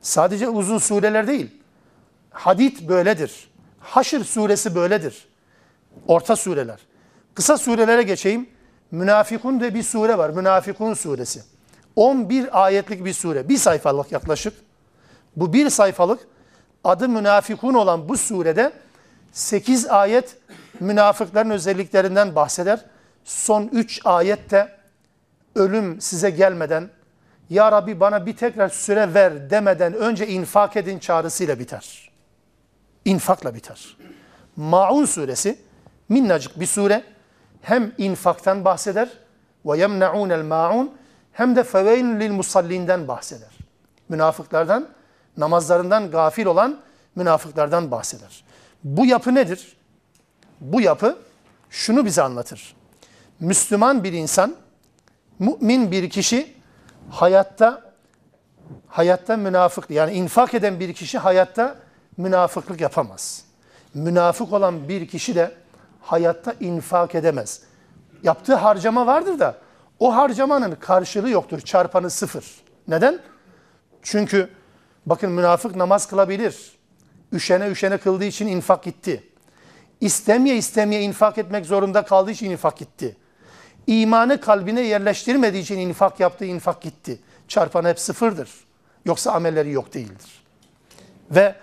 Sadece 0.00 0.48
uzun 0.48 0.78
sureler 0.78 1.26
değil. 1.26 1.50
Hadid 2.30 2.88
böyledir. 2.88 3.50
Haşr 3.80 4.20
suresi 4.20 4.74
böyledir. 4.74 5.28
Orta 6.08 6.36
sureler. 6.36 6.78
Kısa 7.34 7.58
surelere 7.58 8.02
geçeyim. 8.02 8.48
Münafikun 8.90 9.60
de 9.60 9.74
bir 9.74 9.82
sure 9.82 10.18
var. 10.18 10.30
Münafikun 10.30 10.94
suresi. 10.94 11.42
11 11.96 12.64
ayetlik 12.64 13.04
bir 13.04 13.12
sure. 13.12 13.48
Bir 13.48 13.56
sayfalık 13.56 14.12
yaklaşık. 14.12 14.54
Bu 15.36 15.52
bir 15.52 15.70
sayfalık 15.70 16.20
adı 16.84 17.08
münafikun 17.08 17.74
olan 17.74 18.08
bu 18.08 18.16
surede 18.16 18.72
8 19.32 19.86
ayet 19.86 20.36
münafıkların 20.80 21.50
özelliklerinden 21.50 22.34
bahseder. 22.34 22.84
Son 23.24 23.68
3 23.72 24.00
ayette 24.04 24.76
ölüm 25.54 26.00
size 26.00 26.30
gelmeden 26.30 26.90
Ya 27.50 27.72
Rabbi 27.72 28.00
bana 28.00 28.26
bir 28.26 28.36
tekrar 28.36 28.68
süre 28.68 29.14
ver 29.14 29.50
demeden 29.50 29.94
önce 29.94 30.26
infak 30.28 30.76
edin 30.76 30.98
çağrısıyla 30.98 31.58
biter. 31.58 32.10
İnfakla 33.04 33.54
biter. 33.54 33.96
Maun 34.56 35.04
suresi 35.04 35.58
minnacık 36.08 36.60
bir 36.60 36.66
sure 36.66 37.04
hem 37.62 37.92
infaktan 37.98 38.64
bahseder 38.64 39.08
ve 39.66 39.78
yemna'unel 39.78 40.42
maun 40.42 40.94
hem 41.32 41.56
de 41.56 41.64
feveyn 41.64 42.20
lil 42.20 42.30
musallinden 42.30 43.08
bahseder. 43.08 43.58
Münafıklardan, 44.08 44.88
namazlarından 45.36 46.10
gafil 46.10 46.46
olan 46.46 46.80
münafıklardan 47.16 47.90
bahseder. 47.90 48.44
Bu 48.84 49.06
yapı 49.06 49.34
nedir? 49.34 49.76
Bu 50.60 50.80
yapı 50.80 51.18
şunu 51.70 52.04
bize 52.04 52.22
anlatır. 52.22 52.76
Müslüman 53.40 54.04
bir 54.04 54.12
insan, 54.12 54.56
mümin 55.38 55.90
bir 55.90 56.10
kişi 56.10 56.54
hayatta 57.10 57.94
hayatta 58.86 59.36
münafık 59.36 59.90
yani 59.90 60.12
infak 60.12 60.54
eden 60.54 60.80
bir 60.80 60.92
kişi 60.92 61.18
hayatta 61.18 61.76
münafıklık 62.16 62.80
yapamaz. 62.80 63.44
Münafık 63.94 64.52
olan 64.52 64.88
bir 64.88 65.08
kişi 65.08 65.34
de 65.34 65.54
hayatta 66.00 66.54
infak 66.60 67.14
edemez. 67.14 67.62
Yaptığı 68.22 68.54
harcama 68.54 69.06
vardır 69.06 69.38
da 69.38 69.58
o 69.98 70.16
harcamanın 70.16 70.74
karşılığı 70.74 71.30
yoktur. 71.30 71.60
Çarpanı 71.60 72.10
sıfır. 72.10 72.44
Neden? 72.88 73.18
Çünkü 74.02 74.50
bakın 75.06 75.32
münafık 75.32 75.76
namaz 75.76 76.06
kılabilir. 76.06 76.72
Üşene 77.32 77.68
üşene 77.68 77.98
kıldığı 77.98 78.24
için 78.24 78.46
infak 78.46 78.82
gitti. 78.82 79.22
İstemeye 80.00 80.56
istemeye 80.56 81.02
infak 81.02 81.38
etmek 81.38 81.66
zorunda 81.66 82.04
kaldığı 82.04 82.30
için 82.30 82.50
infak 82.50 82.76
gitti. 82.76 83.16
İmanı 83.86 84.40
kalbine 84.40 84.80
yerleştirmediği 84.80 85.62
için 85.62 85.78
infak 85.78 86.20
yaptığı 86.20 86.44
infak 86.44 86.82
gitti. 86.82 87.18
Çarpanı 87.48 87.88
hep 87.88 88.00
sıfırdır. 88.00 88.50
Yoksa 89.04 89.32
amelleri 89.32 89.70
yok 89.70 89.94
değildir. 89.94 90.44
Ve 91.30 91.54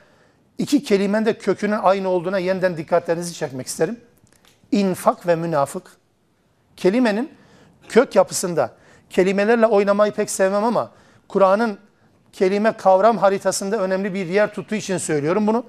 iki 0.57 0.83
kelimenin 0.83 1.25
de 1.25 1.37
kökünün 1.37 1.79
aynı 1.81 2.09
olduğuna 2.09 2.39
yeniden 2.39 2.77
dikkatlerinizi 2.77 3.33
çekmek 3.33 3.67
isterim. 3.67 3.99
İnfak 4.71 5.27
ve 5.27 5.35
münafık. 5.35 5.91
Kelimenin 6.77 7.31
kök 7.89 8.15
yapısında 8.15 8.71
kelimelerle 9.09 9.65
oynamayı 9.65 10.11
pek 10.11 10.29
sevmem 10.29 10.63
ama 10.63 10.91
Kur'an'ın 11.27 11.77
kelime 12.33 12.71
kavram 12.71 13.17
haritasında 13.17 13.77
önemli 13.77 14.13
bir 14.13 14.25
yer 14.25 14.53
tuttuğu 14.53 14.75
için 14.75 14.97
söylüyorum 14.97 15.47
bunu. 15.47 15.65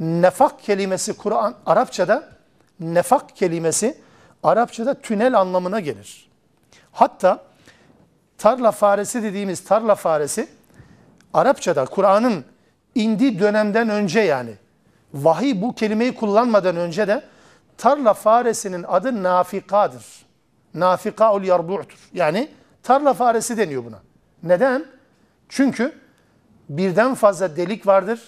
Nefak 0.00 0.62
kelimesi 0.62 1.16
Kur'an 1.16 1.54
Arapçada 1.66 2.28
nefak 2.80 3.36
kelimesi 3.36 3.98
Arapçada 4.46 4.94
tünel 4.94 5.38
anlamına 5.40 5.80
gelir. 5.80 6.28
Hatta 6.92 7.42
tarla 8.38 8.70
faresi 8.70 9.22
dediğimiz 9.22 9.64
tarla 9.64 9.94
faresi 9.94 10.48
Arapçada 11.34 11.84
Kur'an'ın 11.84 12.44
indiği 12.94 13.38
dönemden 13.38 13.88
önce 13.88 14.20
yani 14.20 14.54
vahiy 15.14 15.62
bu 15.62 15.74
kelimeyi 15.74 16.14
kullanmadan 16.14 16.76
önce 16.76 17.08
de 17.08 17.22
tarla 17.78 18.14
faresinin 18.14 18.84
adı 18.88 19.22
nafikadır. 19.22 20.04
Nafikaul 20.74 21.42
yarbu'tur. 21.42 21.98
Yani 22.12 22.50
tarla 22.82 23.14
faresi 23.14 23.56
deniyor 23.56 23.84
buna. 23.84 23.98
Neden? 24.42 24.86
Çünkü 25.48 25.98
birden 26.68 27.14
fazla 27.14 27.56
delik 27.56 27.86
vardır. 27.86 28.20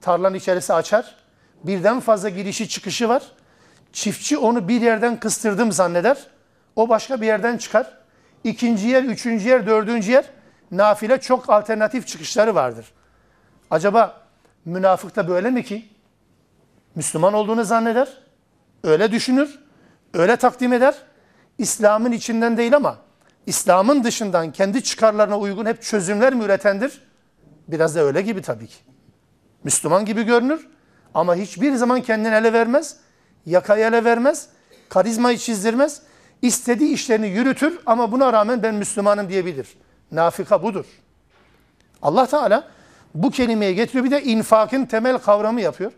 Tarlanın 0.00 0.34
içerisi 0.34 0.74
açar. 0.74 1.14
Birden 1.64 2.00
fazla 2.00 2.28
girişi 2.28 2.68
çıkışı 2.68 3.08
var. 3.08 3.22
Çiftçi 3.92 4.38
onu 4.38 4.68
bir 4.68 4.80
yerden 4.80 5.20
kıstırdım 5.20 5.72
zanneder. 5.72 6.26
O 6.76 6.88
başka 6.88 7.20
bir 7.20 7.26
yerden 7.26 7.56
çıkar. 7.56 7.98
İkinci 8.44 8.88
yer, 8.88 9.02
üçüncü 9.02 9.48
yer, 9.48 9.66
dördüncü 9.66 10.12
yer 10.12 10.24
nafile 10.70 11.20
çok 11.20 11.50
alternatif 11.50 12.06
çıkışları 12.06 12.54
vardır. 12.54 12.92
Acaba 13.70 14.22
münafık 14.64 15.16
da 15.16 15.28
böyle 15.28 15.50
mi 15.50 15.64
ki? 15.64 15.88
Müslüman 16.94 17.34
olduğunu 17.34 17.64
zanneder. 17.64 18.08
Öyle 18.84 19.12
düşünür. 19.12 19.58
Öyle 20.14 20.36
takdim 20.36 20.72
eder. 20.72 20.94
İslam'ın 21.58 22.12
içinden 22.12 22.56
değil 22.56 22.76
ama 22.76 22.96
İslam'ın 23.46 24.04
dışından 24.04 24.52
kendi 24.52 24.82
çıkarlarına 24.82 25.38
uygun 25.38 25.66
hep 25.66 25.82
çözümler 25.82 26.34
mi 26.34 26.44
üretendir? 26.44 27.02
Biraz 27.68 27.94
da 27.94 28.00
öyle 28.00 28.22
gibi 28.22 28.42
tabii 28.42 28.66
ki. 28.66 28.76
Müslüman 29.64 30.04
gibi 30.04 30.22
görünür 30.22 30.68
ama 31.14 31.34
hiçbir 31.34 31.74
zaman 31.74 32.02
kendini 32.02 32.34
ele 32.34 32.52
vermez, 32.52 32.96
yakayı 33.48 33.84
ele 33.84 34.04
vermez, 34.04 34.48
karizmayı 34.88 35.38
çizdirmez. 35.38 36.02
İstediği 36.42 36.94
işlerini 36.94 37.28
yürütür 37.28 37.78
ama 37.86 38.12
buna 38.12 38.32
rağmen 38.32 38.62
ben 38.62 38.74
Müslümanım 38.74 39.28
diyebilir. 39.28 39.68
Nafika 40.12 40.62
budur. 40.62 40.84
Allah 42.02 42.26
Teala 42.26 42.68
bu 43.14 43.30
kelimeyi 43.30 43.74
getiriyor 43.74 44.04
bir 44.04 44.10
de 44.10 44.22
infakın 44.22 44.84
temel 44.84 45.18
kavramı 45.18 45.60
yapıyor. 45.60 45.92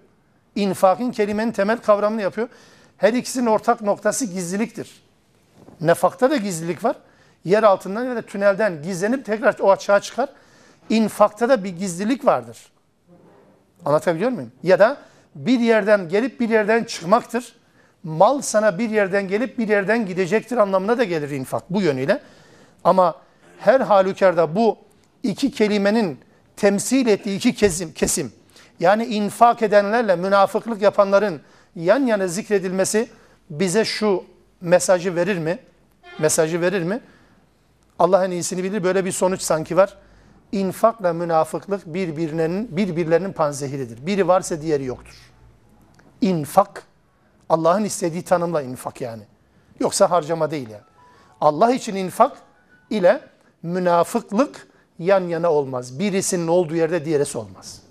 İnfakın 0.54 1.10
kelimenin 1.10 1.52
temel 1.52 1.78
kavramını 1.78 2.22
yapıyor. 2.22 2.48
Her 2.96 3.12
ikisinin 3.12 3.46
ortak 3.46 3.80
noktası 3.80 4.24
gizliliktir. 4.24 5.02
Nefakta 5.80 6.30
da 6.30 6.36
gizlilik 6.36 6.84
var. 6.84 6.96
Yer 7.44 7.62
altından 7.62 8.04
ya 8.04 8.16
da 8.16 8.22
tünelden 8.22 8.82
gizlenip 8.82 9.24
tekrar 9.26 9.56
o 9.60 9.70
açığa 9.70 10.00
çıkar. 10.00 10.28
İnfakta 10.90 11.48
da 11.48 11.64
bir 11.64 11.68
gizlilik 11.68 12.26
vardır. 12.26 12.58
Anlatabiliyor 13.84 14.30
muyum? 14.30 14.52
Ya 14.62 14.78
da 14.78 14.96
bir 15.34 15.60
yerden 15.60 16.08
gelip 16.08 16.40
bir 16.40 16.48
yerden 16.48 16.84
çıkmaktır. 16.84 17.56
Mal 18.04 18.40
sana 18.40 18.78
bir 18.78 18.90
yerden 18.90 19.28
gelip 19.28 19.58
bir 19.58 19.68
yerden 19.68 20.06
gidecektir 20.06 20.56
anlamına 20.56 20.98
da 20.98 21.04
gelir 21.04 21.30
infak 21.30 21.70
bu 21.70 21.82
yönüyle. 21.82 22.20
Ama 22.84 23.14
her 23.58 23.80
halükarda 23.80 24.56
bu 24.56 24.78
iki 25.22 25.50
kelimenin 25.50 26.18
temsil 26.56 27.06
ettiği 27.06 27.36
iki 27.36 27.54
kesim, 27.54 27.92
kesim 27.92 28.32
yani 28.80 29.04
infak 29.04 29.62
edenlerle 29.62 30.16
münafıklık 30.16 30.82
yapanların 30.82 31.40
yan 31.76 32.06
yana 32.06 32.26
zikredilmesi 32.26 33.08
bize 33.50 33.84
şu 33.84 34.24
mesajı 34.60 35.16
verir 35.16 35.38
mi? 35.38 35.58
Mesajı 36.18 36.60
verir 36.60 36.82
mi? 36.82 37.00
Allah 37.98 38.24
en 38.24 38.30
iyisini 38.30 38.64
bilir. 38.64 38.84
Böyle 38.84 39.04
bir 39.04 39.12
sonuç 39.12 39.42
sanki 39.42 39.76
var. 39.76 39.96
İnfakla 40.52 41.12
münafıklık 41.12 41.86
birbirlerinin 41.86 42.76
birbirlerinin 42.76 43.32
panzehiridir. 43.32 44.06
Biri 44.06 44.28
varsa 44.28 44.62
diğeri 44.62 44.84
yoktur. 44.84 45.16
İnfak 46.20 46.84
Allah'ın 47.48 47.84
istediği 47.84 48.22
tanımla 48.22 48.62
infak 48.62 49.00
yani. 49.00 49.22
Yoksa 49.80 50.10
harcama 50.10 50.50
değil 50.50 50.68
yani. 50.68 50.82
Allah 51.40 51.72
için 51.72 51.94
infak 51.94 52.36
ile 52.90 53.20
münafıklık 53.62 54.68
yan 54.98 55.20
yana 55.20 55.52
olmaz. 55.52 55.98
Birisinin 55.98 56.46
olduğu 56.46 56.74
yerde 56.74 57.04
diğerisi 57.04 57.38
olmaz. 57.38 57.82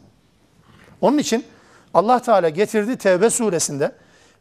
Onun 1.01 1.17
için 1.17 1.45
Allah 1.93 2.21
Teala 2.21 2.49
getirdi 2.49 2.97
Tevbe 2.97 3.29
suresinde 3.29 3.91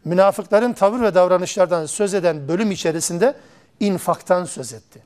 münafıkların 0.05 0.73
tavır 0.73 1.01
ve 1.01 1.15
davranışlardan 1.15 1.87
söz 1.87 2.15
eden 2.15 2.49
bölüm 2.49 2.71
içerisinde 2.71 3.35
infaktan 3.81 4.45
söz 4.45 4.73
etti. 4.73 5.03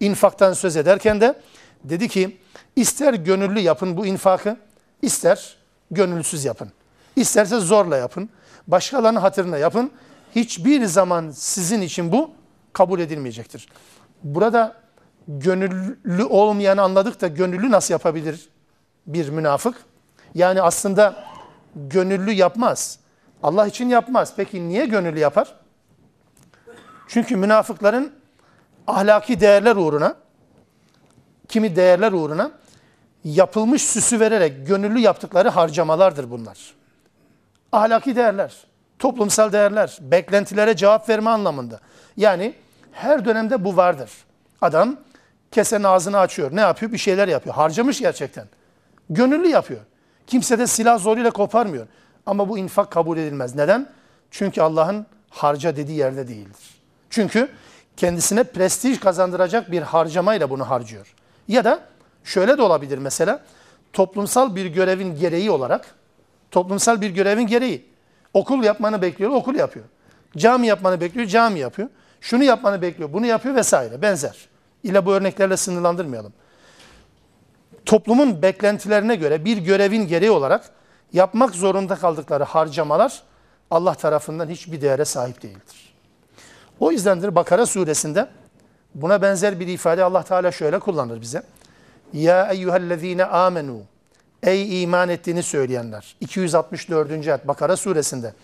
İnfaktan 0.00 0.52
söz 0.52 0.76
ederken 0.76 1.20
de 1.20 1.40
dedi 1.84 2.08
ki 2.08 2.36
ister 2.76 3.14
gönüllü 3.14 3.60
yapın 3.60 3.96
bu 3.96 4.06
infakı, 4.06 4.56
ister 5.02 5.56
gönülsüz 5.90 6.44
yapın. 6.44 6.72
İsterse 7.16 7.60
zorla 7.60 7.96
yapın, 7.96 8.30
başkalarının 8.66 9.20
hatırına 9.20 9.58
yapın. 9.58 9.90
Hiçbir 10.34 10.84
zaman 10.84 11.30
sizin 11.30 11.80
için 11.80 12.12
bu 12.12 12.30
kabul 12.72 13.00
edilmeyecektir. 13.00 13.68
Burada 14.22 14.76
gönüllü 15.28 16.24
olmayanı 16.24 16.82
anladık 16.82 17.20
da 17.20 17.26
gönüllü 17.26 17.70
nasıl 17.70 17.94
yapabilir 17.94 18.48
bir 19.06 19.28
münafık? 19.28 19.76
Yani 20.34 20.62
aslında 20.62 21.24
gönüllü 21.76 22.32
yapmaz. 22.32 22.98
Allah 23.42 23.66
için 23.66 23.88
yapmaz. 23.88 24.32
Peki 24.36 24.68
niye 24.68 24.86
gönüllü 24.86 25.18
yapar? 25.18 25.54
Çünkü 27.08 27.36
münafıkların 27.36 28.12
ahlaki 28.86 29.40
değerler 29.40 29.76
uğruna, 29.76 30.16
kimi 31.48 31.76
değerler 31.76 32.12
uğruna 32.12 32.50
yapılmış 33.26 33.82
süsü 33.82 34.20
vererek 34.20 34.66
gönüllü 34.66 34.98
yaptıkları 34.98 35.48
harcamalardır 35.48 36.30
bunlar. 36.30 36.74
Ahlaki 37.72 38.16
değerler, 38.16 38.54
toplumsal 38.98 39.52
değerler, 39.52 39.98
beklentilere 40.00 40.76
cevap 40.76 41.08
verme 41.08 41.30
anlamında. 41.30 41.80
Yani 42.16 42.54
her 42.92 43.24
dönemde 43.24 43.64
bu 43.64 43.76
vardır. 43.76 44.10
Adam 44.62 44.96
kesenin 45.50 45.84
ağzını 45.84 46.18
açıyor. 46.18 46.56
Ne 46.56 46.60
yapıyor? 46.60 46.92
Bir 46.92 46.98
şeyler 46.98 47.28
yapıyor. 47.28 47.54
Harcamış 47.54 48.00
gerçekten. 48.00 48.46
Gönüllü 49.10 49.48
yapıyor. 49.48 49.80
Kimse 50.26 50.58
de 50.58 50.66
silah 50.66 50.98
zoruyla 50.98 51.30
koparmıyor. 51.30 51.86
Ama 52.26 52.48
bu 52.48 52.58
infak 52.58 52.90
kabul 52.90 53.18
edilmez. 53.18 53.54
Neden? 53.54 53.88
Çünkü 54.30 54.60
Allah'ın 54.62 55.06
harca 55.30 55.76
dediği 55.76 55.98
yerde 55.98 56.28
değildir. 56.28 56.80
Çünkü 57.10 57.48
kendisine 57.96 58.44
prestij 58.44 59.00
kazandıracak 59.00 59.70
bir 59.70 59.82
harcamayla 59.82 60.50
bunu 60.50 60.70
harcıyor. 60.70 61.14
Ya 61.48 61.64
da 61.64 61.80
şöyle 62.26 62.58
de 62.58 62.62
olabilir 62.62 62.98
mesela 62.98 63.42
toplumsal 63.92 64.56
bir 64.56 64.66
görevin 64.66 65.16
gereği 65.16 65.50
olarak 65.50 65.94
toplumsal 66.50 67.00
bir 67.00 67.10
görevin 67.10 67.46
gereği 67.46 67.86
okul 68.34 68.64
yapmanı 68.64 69.02
bekliyor, 69.02 69.30
okul 69.30 69.54
yapıyor. 69.54 69.84
Cami 70.36 70.66
yapmanı 70.66 71.00
bekliyor, 71.00 71.26
cami 71.26 71.58
yapıyor. 71.58 71.88
Şunu 72.20 72.44
yapmanı 72.44 72.82
bekliyor, 72.82 73.12
bunu 73.12 73.26
yapıyor 73.26 73.54
vesaire 73.54 74.02
benzer. 74.02 74.48
İle 74.82 75.06
bu 75.06 75.12
örneklerle 75.12 75.56
sınırlandırmayalım. 75.56 76.32
Toplumun 77.84 78.42
beklentilerine 78.42 79.14
göre 79.14 79.44
bir 79.44 79.56
görevin 79.56 80.06
gereği 80.06 80.30
olarak 80.30 80.70
yapmak 81.12 81.54
zorunda 81.54 81.96
kaldıkları 81.96 82.44
harcamalar 82.44 83.22
Allah 83.70 83.94
tarafından 83.94 84.48
hiçbir 84.48 84.80
değere 84.80 85.04
sahip 85.04 85.42
değildir. 85.42 85.94
O 86.80 86.92
yüzdendir 86.92 87.34
Bakara 87.34 87.66
suresinde 87.66 88.28
buna 88.94 89.22
benzer 89.22 89.60
bir 89.60 89.66
ifade 89.66 90.04
Allah 90.04 90.22
Teala 90.22 90.52
şöyle 90.52 90.78
kullanır 90.78 91.20
bize. 91.20 91.42
Ya 92.12 92.52
eyyühellezine 92.52 93.24
amenu 93.24 93.82
Ey 94.42 94.82
iman 94.82 95.08
ettiğini 95.08 95.42
söyleyenler. 95.42 96.16
264. 96.20 97.10
ayet 97.10 97.48
Bakara 97.48 97.76
suresinde. 97.76 98.34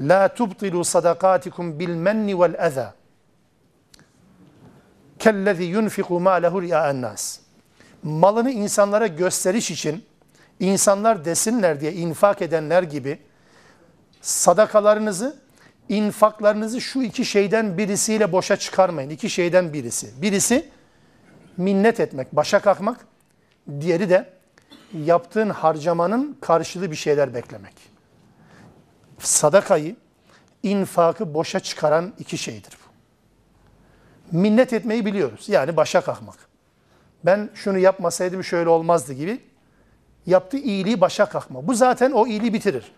La 0.00 0.34
tubtilu 0.34 0.84
sadakatikum 0.84 1.78
bil 1.78 1.88
menni 1.88 2.40
vel 2.40 2.54
eza. 2.66 2.94
Kellezi 5.18 5.62
yunfiku 5.62 6.20
ma'lehu 6.20 6.62
ri'a'en 6.62 7.02
nas. 7.02 7.38
Malını 8.02 8.50
insanlara 8.50 9.06
gösteriş 9.06 9.70
için 9.70 10.04
insanlar 10.60 11.24
desinler 11.24 11.80
diye 11.80 11.92
infak 11.92 12.42
edenler 12.42 12.82
gibi 12.82 13.18
sadakalarınızı, 14.20 15.36
infaklarınızı 15.88 16.80
şu 16.80 17.02
iki 17.02 17.24
şeyden 17.24 17.78
birisiyle 17.78 18.32
boşa 18.32 18.56
çıkarmayın. 18.56 19.10
İki 19.10 19.30
şeyden 19.30 19.72
birisi. 19.72 20.22
Birisi 20.22 20.68
minnet 21.56 22.00
etmek, 22.00 22.36
başa 22.36 22.58
kalkmak. 22.60 23.06
Diğeri 23.80 24.10
de 24.10 24.32
yaptığın 25.04 25.50
harcamanın 25.50 26.38
karşılığı 26.40 26.90
bir 26.90 26.96
şeyler 26.96 27.34
beklemek. 27.34 27.74
Sadakayı, 29.18 29.96
infakı 30.62 31.34
boşa 31.34 31.60
çıkaran 31.60 32.12
iki 32.18 32.38
şeydir 32.38 32.78
bu. 32.86 32.92
Minnet 34.38 34.72
etmeyi 34.72 35.06
biliyoruz. 35.06 35.48
Yani 35.48 35.76
başa 35.76 36.00
kalkmak. 36.00 36.36
Ben 37.24 37.50
şunu 37.54 37.78
yapmasaydım 37.78 38.44
şöyle 38.44 38.68
olmazdı 38.68 39.12
gibi 39.12 39.40
yaptığı 40.26 40.56
iyiliği 40.56 41.00
başa 41.00 41.26
kalkma. 41.26 41.66
Bu 41.66 41.74
zaten 41.74 42.12
o 42.12 42.26
iyiliği 42.26 42.54
bitirir. 42.54 42.92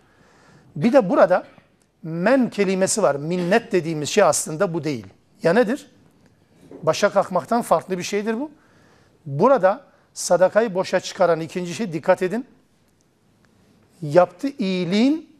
Bir 0.75 0.93
de 0.93 1.09
burada 1.09 1.47
men 2.03 2.49
kelimesi 2.49 3.03
var. 3.03 3.15
Minnet 3.15 3.71
dediğimiz 3.71 4.09
şey 4.09 4.23
aslında 4.23 4.73
bu 4.73 4.83
değil. 4.83 5.07
Ya 5.43 5.53
nedir? 5.53 5.91
Başa 6.85 7.09
kalkmaktan 7.09 7.61
farklı 7.61 7.97
bir 7.97 8.03
şeydir 8.03 8.39
bu. 8.39 8.51
Burada 9.25 9.81
sadakayı 10.13 10.73
boşa 10.73 10.99
çıkaran 10.99 11.39
ikinci 11.39 11.73
şey 11.73 11.93
dikkat 11.93 12.21
edin. 12.21 12.45
Yaptığı 14.01 14.47
iyiliğin 14.47 15.35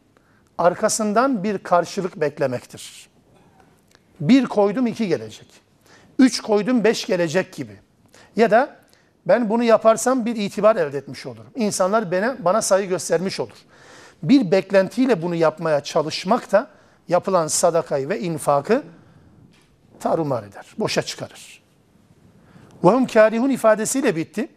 arkasından 0.58 1.44
bir 1.44 1.58
karşılık 1.58 2.22
beklemektir. 2.22 3.10
Bir 4.20 4.46
koydum 4.46 4.88
iki 4.88 5.08
gelecek. 5.08 5.48
Üç 6.20 6.42
koydum 6.42 6.84
beş 6.84 7.06
gelecek 7.06 7.54
gibi. 7.54 7.80
Ya 8.36 8.52
da 8.52 8.76
ben 9.28 9.50
bunu 9.50 9.64
yaparsam 9.64 10.26
bir 10.26 10.36
itibar 10.36 10.76
elde 10.76 10.98
etmiş 10.98 11.26
olurum. 11.26 11.52
İnsanlar 11.56 12.12
bana, 12.12 12.38
bana 12.40 12.62
saygı 12.62 12.90
göstermiş 12.90 13.40
olur. 13.40 13.58
Bir 14.24 14.52
beklentiyle 14.52 15.22
bunu 15.22 15.36
yapmaya 15.36 15.84
çalışmak 15.84 16.52
da 16.52 16.68
yapılan 17.08 17.48
sadakayı 17.48 18.10
ve 18.10 18.20
infakı 18.20 18.84
tarumar 20.00 20.44
eder, 20.44 20.66
boşa 20.78 21.02
çıkarır. 21.02 21.64
Vahum 22.84 23.08
karihun 23.08 23.50
ifadesiyle 23.50 24.16
bitti. 24.16 24.50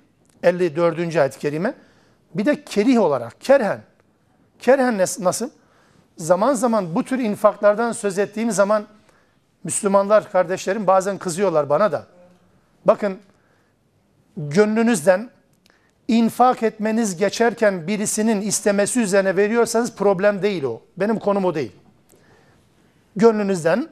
54. 0.42 1.16
ayet-i 1.16 1.38
kerime. 1.38 1.74
Bir 2.35 2.46
de 2.46 2.64
kerih 2.64 3.01
olarak, 3.01 3.40
kerhen. 3.40 3.81
Kerhen 4.59 4.98
nasıl? 4.98 5.51
Zaman 6.16 6.55
zaman 6.55 6.94
bu 6.94 7.05
tür 7.05 7.18
infaklardan 7.18 7.92
söz 7.92 8.18
ettiğim 8.18 8.51
zaman 8.51 8.87
Müslümanlar, 9.64 10.33
kardeşlerim 10.33 10.87
bazen 10.87 11.18
kızıyorlar 11.18 11.68
bana 11.70 11.92
da. 11.92 12.07
Bakın 12.85 13.18
gönlünüzden 14.37 15.31
infak 16.09 16.62
etmeniz 16.62 17.16
geçerken 17.16 17.87
birisinin 17.87 18.40
istemesi 18.40 19.01
üzerine 19.01 19.37
veriyorsanız 19.37 19.96
problem 19.96 20.42
değil 20.42 20.62
o. 20.62 20.83
Benim 20.96 21.18
konum 21.18 21.44
o 21.44 21.55
değil. 21.55 21.72
Gönlünüzden 23.16 23.88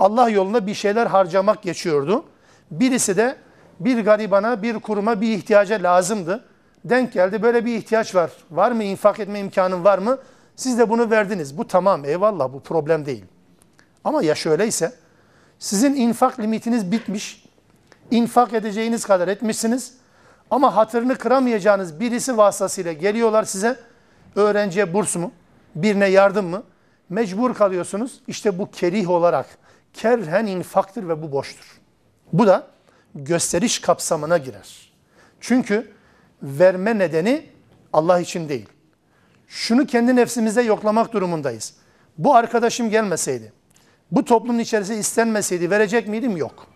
Allah 0.00 0.28
yolunda 0.28 0.66
bir 0.66 0.74
şeyler 0.74 1.06
harcamak 1.06 1.62
geçiyordu. 1.62 2.24
Birisi 2.70 3.16
de 3.16 3.36
bir 3.80 4.04
garibana, 4.04 4.62
bir 4.62 4.78
kuruma 4.78 5.20
bir 5.20 5.32
ihtiyaca 5.32 5.82
lazımdı. 5.82 6.44
Denk 6.84 7.12
geldi 7.12 7.42
böyle 7.42 7.64
bir 7.64 7.76
ihtiyaç 7.76 8.14
var. 8.14 8.30
Var 8.50 8.72
mı 8.72 8.84
infak 8.84 9.20
etme 9.20 9.40
imkanın 9.40 9.84
var 9.84 9.98
mı? 9.98 10.18
Siz 10.56 10.78
de 10.78 10.90
bunu 10.90 11.10
verdiniz. 11.10 11.58
Bu 11.58 11.66
tamam 11.66 12.04
eyvallah 12.04 12.52
bu 12.52 12.60
problem 12.60 13.06
değil. 13.06 13.24
Ama 14.04 14.22
ya 14.22 14.34
şöyleyse 14.34 14.92
sizin 15.58 15.94
infak 15.94 16.40
limitiniz 16.40 16.92
bitmiş 16.92 17.44
infak 18.10 18.54
edeceğiniz 18.54 19.04
kadar 19.04 19.28
etmişsiniz. 19.28 19.94
Ama 20.50 20.76
hatırını 20.76 21.18
kıramayacağınız 21.18 22.00
birisi 22.00 22.36
vasıtasıyla 22.36 22.92
geliyorlar 22.92 23.44
size. 23.44 23.76
Öğrenciye 24.34 24.94
burs 24.94 25.16
mu? 25.16 25.32
Birine 25.74 26.06
yardım 26.06 26.46
mı? 26.46 26.62
Mecbur 27.08 27.54
kalıyorsunuz. 27.54 28.20
İşte 28.28 28.58
bu 28.58 28.70
kerih 28.70 29.10
olarak 29.10 29.46
kerhen 29.96 30.46
infaktır 30.46 31.08
ve 31.08 31.22
bu 31.22 31.32
boştur. 31.32 31.80
Bu 32.32 32.46
da 32.46 32.66
gösteriş 33.14 33.78
kapsamına 33.78 34.38
girer. 34.38 34.92
Çünkü 35.40 35.92
verme 36.42 36.98
nedeni 36.98 37.46
Allah 37.92 38.20
için 38.20 38.48
değil. 38.48 38.68
Şunu 39.48 39.86
kendi 39.86 40.16
nefsimizde 40.16 40.62
yoklamak 40.62 41.12
durumundayız. 41.12 41.74
Bu 42.18 42.34
arkadaşım 42.34 42.90
gelmeseydi, 42.90 43.52
bu 44.10 44.24
toplumun 44.24 44.58
içerisinde 44.58 44.98
istenmeseydi 44.98 45.70
verecek 45.70 46.08
miydim? 46.08 46.36
Yok. 46.36 46.66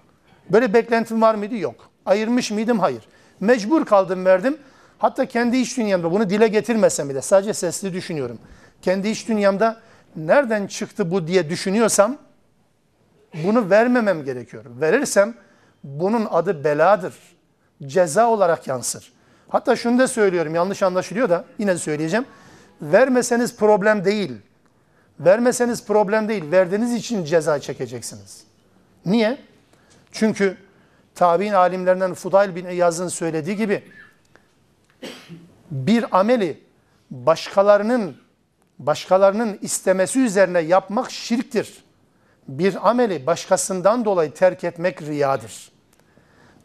Böyle 0.51 0.75
beklentim 0.75 1.23
var 1.23 1.35
mıydı? 1.35 1.57
Yok. 1.57 1.91
Ayırmış 2.07 2.51
mıydım? 2.51 2.79
Hayır. 2.79 3.09
Mecbur 3.41 3.85
kaldım 3.85 4.25
verdim. 4.25 4.57
Hatta 4.99 5.27
kendi 5.27 5.57
iç 5.57 5.77
dünyamda 5.77 6.13
bunu 6.13 6.31
dile 6.31 6.49
getirmesem 6.49 7.09
bile 7.09 7.23
sadece 7.23 7.55
sesli 7.55 7.93
düşünüyorum. 7.93 8.39
Kendi 8.83 9.09
iç 9.09 9.29
dünyamda 9.29 9.81
nereden 10.17 10.67
çıktı 10.67 11.11
bu 11.11 11.27
diye 11.27 11.51
düşünüyorsam 11.51 12.19
bunu 13.35 13.71
vermemem 13.71 14.25
gerekiyor. 14.25 14.65
Verirsem 14.81 15.35
bunun 15.85 16.27
adı 16.31 16.65
beladır. 16.65 17.15
Ceza 17.87 18.29
olarak 18.29 18.67
yansır. 18.67 19.13
Hatta 19.49 19.77
şunu 19.77 19.99
da 19.99 20.09
söylüyorum 20.09 20.55
yanlış 20.55 20.83
anlaşılıyor 20.83 21.29
da 21.29 21.45
yine 21.59 21.79
söyleyeceğim. 21.79 22.27
Vermeseniz 22.83 23.57
problem 23.57 24.05
değil. 24.05 24.33
Vermeseniz 25.21 25.87
problem 25.87 26.29
değil. 26.29 26.51
Verdiğiniz 26.51 26.95
için 26.95 27.25
ceza 27.25 27.59
çekeceksiniz. 27.61 28.45
Niye? 29.07 29.39
Çünkü 30.13 30.57
tabi'in 31.15 31.53
alimlerinden 31.53 32.15
Fudayl 32.15 32.55
bin 32.55 32.67
İyaz'ın 32.67 33.09
söylediği 33.09 33.57
gibi 33.57 33.83
bir 35.71 36.19
ameli 36.19 36.61
başkalarının 37.11 38.17
başkalarının 38.79 39.59
istemesi 39.63 40.21
üzerine 40.21 40.61
yapmak 40.61 41.11
şirktir. 41.11 41.85
Bir 42.51 42.89
ameli 42.91 43.27
başkasından 43.27 44.05
dolayı 44.05 44.35
terk 44.35 44.65
etmek 44.65 45.03
riyadır. 45.03 45.73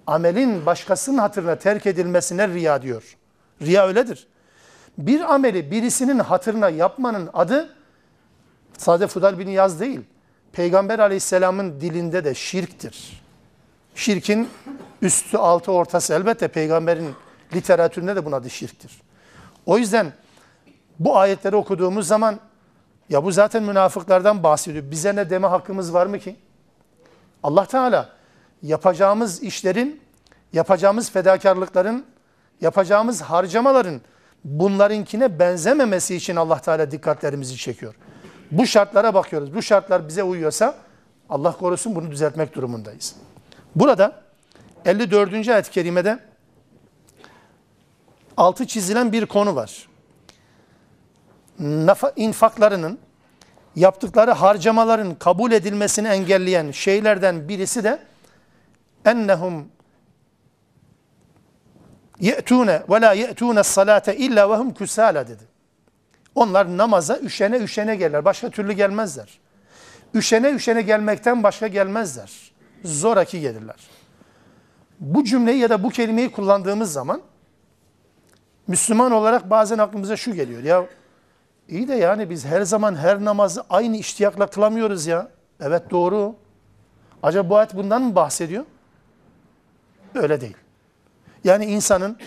Amelin 0.07 0.65
başkasının 0.65 1.17
hatırına 1.17 1.55
terk 1.55 1.85
edilmesine 1.85 2.47
riya 2.47 2.81
diyor. 2.81 3.17
Riya 3.61 3.87
öyledir. 3.87 4.27
Bir 4.97 5.33
ameli 5.33 5.71
birisinin 5.71 6.19
hatırına 6.19 6.69
yapmanın 6.69 7.29
adı 7.33 7.75
sadece 8.77 9.07
Fudal 9.07 9.39
bin 9.39 9.47
Yaz 9.47 9.79
değil. 9.79 10.01
Peygamber 10.51 10.99
aleyhisselamın 10.99 11.81
dilinde 11.81 12.23
de 12.23 12.33
şirktir. 12.33 13.23
Şirkin 13.95 14.49
üstü 15.01 15.37
altı 15.37 15.71
ortası 15.71 16.13
elbette 16.13 16.47
peygamberin 16.47 17.15
literatüründe 17.53 18.15
de 18.15 18.25
buna 18.25 18.35
adı 18.35 18.49
şirktir. 18.49 19.01
O 19.65 19.77
yüzden 19.77 20.13
bu 20.99 21.17
ayetleri 21.17 21.55
okuduğumuz 21.55 22.07
zaman 22.07 22.39
ya 23.09 23.23
bu 23.23 23.31
zaten 23.31 23.63
münafıklardan 23.63 24.43
bahsediyor. 24.43 24.91
Bize 24.91 25.15
ne 25.15 25.29
deme 25.29 25.47
hakkımız 25.47 25.93
var 25.93 26.05
mı 26.05 26.19
ki? 26.19 26.35
Allah 27.43 27.65
Teala 27.65 28.09
yapacağımız 28.61 29.43
işlerin, 29.43 30.01
yapacağımız 30.53 31.11
fedakarlıkların, 31.11 32.05
yapacağımız 32.61 33.21
harcamaların 33.21 34.01
bunlarınkine 34.43 35.39
benzememesi 35.39 36.15
için 36.15 36.35
Allah 36.35 36.59
Teala 36.59 36.91
dikkatlerimizi 36.91 37.57
çekiyor. 37.57 37.95
Bu 38.51 38.67
şartlara 38.67 39.13
bakıyoruz. 39.13 39.55
Bu 39.55 39.61
şartlar 39.61 40.07
bize 40.07 40.23
uyuyorsa 40.23 40.75
Allah 41.29 41.51
korusun 41.51 41.95
bunu 41.95 42.11
düzeltmek 42.11 42.55
durumundayız. 42.55 43.15
Burada 43.75 44.21
54. 44.85 45.47
ayet-i 45.47 45.71
kerimede 45.71 46.19
altı 48.37 48.67
çizilen 48.67 49.11
bir 49.11 49.25
konu 49.25 49.55
var. 49.55 49.87
İnfaklarının, 52.15 52.99
yaptıkları 53.75 54.31
harcamaların 54.31 55.15
kabul 55.15 55.51
edilmesini 55.51 56.07
engelleyen 56.07 56.71
şeylerden 56.71 57.49
birisi 57.49 57.83
de 57.83 57.99
ennehum 59.05 59.67
ye'tune 62.19 62.83
ve 62.89 63.01
la 63.01 63.13
ye'tune 63.13 63.63
salate 63.63 64.17
illa 64.17 64.49
ve 64.49 64.55
hum 64.55 64.73
kusala 64.73 65.27
dedi. 65.27 65.43
Onlar 66.35 66.77
namaza 66.77 67.19
üşene 67.19 67.57
üşene 67.57 67.95
gelirler. 67.95 68.25
Başka 68.25 68.49
türlü 68.49 68.73
gelmezler. 68.73 69.39
Üşene 70.13 70.51
üşene 70.51 70.81
gelmekten 70.81 71.43
başka 71.43 71.67
gelmezler. 71.67 72.51
Zoraki 72.83 73.41
gelirler. 73.41 73.75
Bu 74.99 75.23
cümleyi 75.23 75.59
ya 75.59 75.69
da 75.69 75.83
bu 75.83 75.89
kelimeyi 75.89 76.31
kullandığımız 76.31 76.93
zaman 76.93 77.21
Müslüman 78.67 79.11
olarak 79.11 79.49
bazen 79.49 79.77
aklımıza 79.77 80.17
şu 80.17 80.33
geliyor. 80.33 80.63
Ya 80.63 80.85
iyi 81.69 81.87
de 81.87 81.93
yani 81.95 82.29
biz 82.29 82.45
her 82.45 82.61
zaman 82.61 82.95
her 82.95 83.25
namazı 83.25 83.63
aynı 83.69 83.97
iştiyakla 83.97 84.47
kılamıyoruz 84.47 85.07
ya. 85.07 85.27
Evet 85.59 85.91
doğru. 85.91 86.35
Acaba 87.23 87.49
bu 87.49 87.57
ayet 87.57 87.75
bundan 87.75 88.01
mı 88.01 88.15
bahsediyor? 88.15 88.65
Öyle 90.15 90.41
değil. 90.41 90.57
Yani 91.43 91.65
insanın 91.65 92.17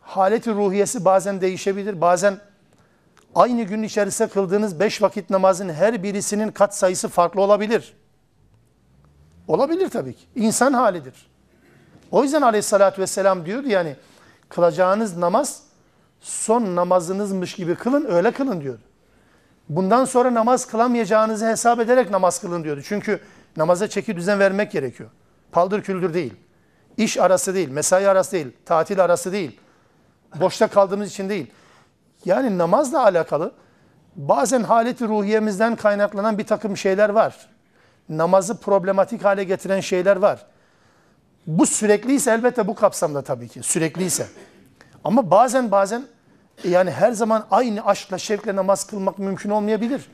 haleti 0.00 0.54
ruhiyesi 0.54 1.04
bazen 1.04 1.40
değişebilir. 1.40 2.00
Bazen 2.00 2.38
aynı 3.34 3.62
gün 3.62 3.82
içerisinde 3.82 4.28
kıldığınız 4.28 4.80
beş 4.80 5.02
vakit 5.02 5.30
namazın 5.30 5.68
her 5.68 6.02
birisinin 6.02 6.50
kat 6.50 6.76
sayısı 6.76 7.08
farklı 7.08 7.40
olabilir. 7.40 7.96
Olabilir 9.48 9.90
tabii 9.90 10.14
ki. 10.14 10.24
İnsan 10.34 10.72
halidir. 10.72 11.30
O 12.10 12.22
yüzden 12.22 12.42
aleyhissalatü 12.42 13.02
vesselam 13.02 13.46
diyordu 13.46 13.68
yani 13.68 13.96
kılacağınız 14.48 15.16
namaz 15.16 15.62
son 16.20 16.76
namazınızmış 16.76 17.54
gibi 17.54 17.74
kılın 17.74 18.04
öyle 18.04 18.30
kılın 18.30 18.60
diyordu. 18.60 18.82
Bundan 19.68 20.04
sonra 20.04 20.34
namaz 20.34 20.66
kılamayacağınızı 20.66 21.46
hesap 21.46 21.80
ederek 21.80 22.10
namaz 22.10 22.40
kılın 22.40 22.64
diyordu. 22.64 22.80
Çünkü 22.84 23.20
namaza 23.56 23.88
çeki 23.88 24.16
düzen 24.16 24.38
vermek 24.38 24.72
gerekiyor. 24.72 25.10
Paldır 25.52 25.82
küldür 25.82 26.14
değil. 26.14 26.34
İş 26.96 27.18
arası 27.18 27.54
değil, 27.54 27.68
mesai 27.68 28.08
arası 28.08 28.32
değil, 28.32 28.48
tatil 28.64 29.04
arası 29.04 29.32
değil. 29.32 29.60
Boşta 30.40 30.68
kaldığımız 30.68 31.08
için 31.08 31.28
değil. 31.28 31.46
Yani 32.24 32.58
namazla 32.58 33.04
alakalı 33.04 33.52
bazen 34.16 34.62
haleti 34.62 35.08
ruhiyemizden 35.08 35.76
kaynaklanan 35.76 36.38
bir 36.38 36.46
takım 36.46 36.76
şeyler 36.76 37.08
var. 37.08 37.48
Namazı 38.08 38.60
problematik 38.60 39.24
hale 39.24 39.44
getiren 39.44 39.80
şeyler 39.80 40.16
var. 40.16 40.46
Bu 41.46 41.66
sürekliyse 41.66 42.30
elbette 42.30 42.66
bu 42.66 42.74
kapsamda 42.74 43.22
tabii 43.22 43.48
ki. 43.48 43.62
Sürekliyse. 43.62 44.26
Ama 45.04 45.30
bazen 45.30 45.70
bazen 45.70 46.02
yani 46.64 46.90
her 46.90 47.12
zaman 47.12 47.46
aynı 47.50 47.86
aşkla 47.86 48.18
şevkle 48.18 48.56
namaz 48.56 48.86
kılmak 48.86 49.18
mümkün 49.18 49.50
olmayabilir. 49.50 50.10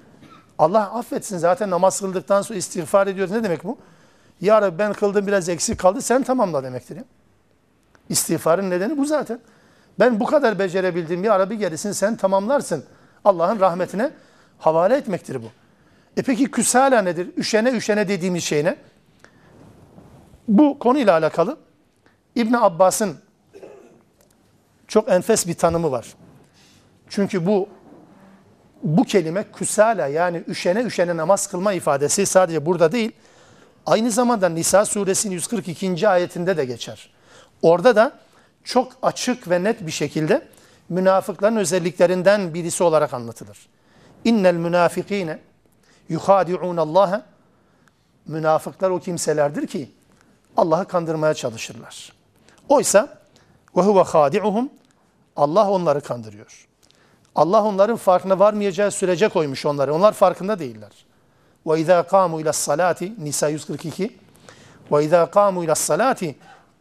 Allah 0.58 0.94
affetsin 0.94 1.38
zaten 1.38 1.70
namaz 1.70 2.00
kıldıktan 2.00 2.42
sonra 2.42 2.58
istiğfar 2.58 3.06
ediyoruz. 3.06 3.32
Ne 3.32 3.44
demek 3.44 3.64
bu? 3.64 3.78
Ya 4.40 4.62
Rabbi 4.62 4.78
ben 4.78 4.92
kıldım 4.92 5.26
biraz 5.26 5.48
eksik 5.48 5.78
kaldı 5.78 6.02
sen 6.02 6.22
tamamla 6.22 6.64
demektir. 6.64 6.96
Ya. 6.96 7.04
İstiğfarın 8.08 8.70
nedeni 8.70 8.98
bu 8.98 9.04
zaten. 9.04 9.40
Ben 9.98 10.20
bu 10.20 10.26
kadar 10.26 10.58
becerebildim 10.58 11.24
ya 11.24 11.38
Rabbi 11.38 11.58
gerisini 11.58 11.94
sen 11.94 12.16
tamamlarsın. 12.16 12.84
Allah'ın 13.24 13.60
rahmetine 13.60 14.10
havale 14.58 14.96
etmektir 14.96 15.42
bu. 15.42 15.46
E 16.16 16.22
peki 16.22 16.50
küsala 16.50 17.02
nedir? 17.02 17.30
Üşene 17.36 17.70
üşene 17.70 18.08
dediğimiz 18.08 18.44
şey 18.44 18.64
ne? 18.64 18.76
Bu 20.48 20.78
konuyla 20.78 21.12
alakalı 21.12 21.56
İbn 22.34 22.54
Abbas'ın 22.54 23.16
çok 24.88 25.08
enfes 25.10 25.46
bir 25.46 25.54
tanımı 25.54 25.90
var. 25.90 26.06
Çünkü 27.08 27.46
bu 27.46 27.68
bu 28.82 29.04
kelime 29.04 29.44
küsala 29.52 30.06
yani 30.06 30.42
üşene 30.48 30.82
üşene 30.82 31.16
namaz 31.16 31.46
kılma 31.46 31.72
ifadesi 31.72 32.26
sadece 32.26 32.66
burada 32.66 32.92
değil. 32.92 33.12
Aynı 33.86 34.10
zamanda 34.10 34.48
Nisa 34.48 34.84
suresinin 34.84 35.34
142. 35.34 36.08
ayetinde 36.08 36.56
de 36.56 36.64
geçer. 36.64 37.10
Orada 37.62 37.96
da 37.96 38.12
çok 38.64 38.92
açık 39.02 39.50
ve 39.50 39.64
net 39.64 39.86
bir 39.86 39.92
şekilde 39.92 40.48
münafıkların 40.88 41.56
özelliklerinden 41.56 42.54
birisi 42.54 42.84
olarak 42.84 43.14
anlatılır. 43.14 43.58
İnnel 44.24 44.54
münafikine 44.54 45.38
yuhadi'un 46.08 46.76
Allah'a 46.76 47.26
münafıklar 48.26 48.90
o 48.90 49.00
kimselerdir 49.00 49.66
ki 49.66 49.90
Allah'ı 50.56 50.88
kandırmaya 50.88 51.34
çalışırlar. 51.34 52.12
Oysa 52.68 53.15
ve 53.76 53.80
huve 53.80 54.02
hadi'uhum 54.02 54.70
Allah 55.36 55.70
onları 55.70 56.00
kandırıyor. 56.00 56.66
Allah 57.34 57.64
onların 57.64 57.96
farkına 57.96 58.38
varmayacağı 58.38 58.90
sürece 58.90 59.28
koymuş 59.28 59.66
onları. 59.66 59.94
Onlar 59.94 60.12
farkında 60.12 60.58
değiller. 60.58 60.92
Ve 61.66 61.80
izâ 61.80 62.00
kâmû 62.00 62.40
ilâs 62.40 62.56
salâti 62.56 63.24
Nisa 63.24 63.48
142 63.48 64.16
Ve 64.92 65.04
izâ 65.04 65.22
kâmû 65.22 65.64
ilâs 65.64 65.80
salâti 65.80 66.36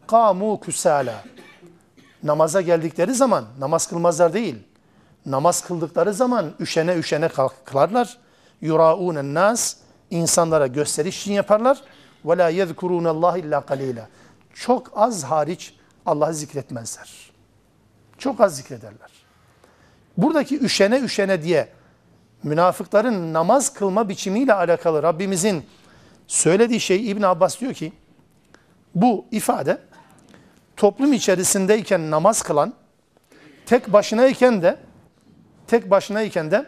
kâmû 0.08 0.60
küsâlâ 0.60 1.24
Namaza 2.22 2.60
geldikleri 2.60 3.14
zaman 3.14 3.44
namaz 3.58 3.86
kılmazlar 3.86 4.32
değil. 4.32 4.56
Namaz 5.26 5.64
kıldıkları 5.64 6.14
zaman 6.14 6.52
üşene 6.60 6.96
üşene 6.96 7.28
kılarlar. 7.64 8.18
Yurâûnen 8.62 9.34
nas 9.34 9.76
insanlara 10.10 10.66
gösteriş 10.66 11.20
için 11.20 11.32
yaparlar. 11.32 11.82
Ve 12.24 12.38
lâ 12.38 12.50
yezkurûnallâh 12.50 13.38
illâ 13.38 13.60
kalîlâ. 13.60 14.08
Çok 14.54 14.92
az 14.94 15.24
hariç 15.24 15.74
Allah'ı 16.06 16.34
zikretmezler. 16.34 17.30
Çok 18.18 18.40
az 18.40 18.56
zikrederler. 18.56 19.10
Buradaki 20.16 20.60
üşene 20.60 21.00
üşene 21.00 21.42
diye 21.42 21.68
münafıkların 22.42 23.32
namaz 23.32 23.74
kılma 23.74 24.08
biçimiyle 24.08 24.54
alakalı 24.54 25.02
Rabbimizin 25.02 25.66
söylediği 26.26 26.80
şey 26.80 27.10
İbn 27.10 27.22
Abbas 27.22 27.60
diyor 27.60 27.74
ki 27.74 27.92
bu 28.94 29.24
ifade 29.30 29.78
toplum 30.76 31.12
içerisindeyken 31.12 32.10
namaz 32.10 32.42
kılan 32.42 32.74
tek 33.66 33.92
başınayken 33.92 34.62
de 34.62 34.76
tek 35.66 35.90
başınayken 35.90 36.50
de 36.50 36.66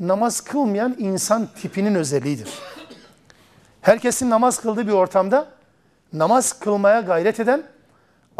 namaz 0.00 0.40
kılmayan 0.40 0.96
insan 0.98 1.48
tipinin 1.62 1.94
özelliğidir. 1.94 2.48
Herkesin 3.80 4.30
namaz 4.30 4.60
kıldığı 4.60 4.86
bir 4.86 4.92
ortamda 4.92 5.48
namaz 6.12 6.52
kılmaya 6.52 7.00
gayret 7.00 7.40
eden 7.40 7.62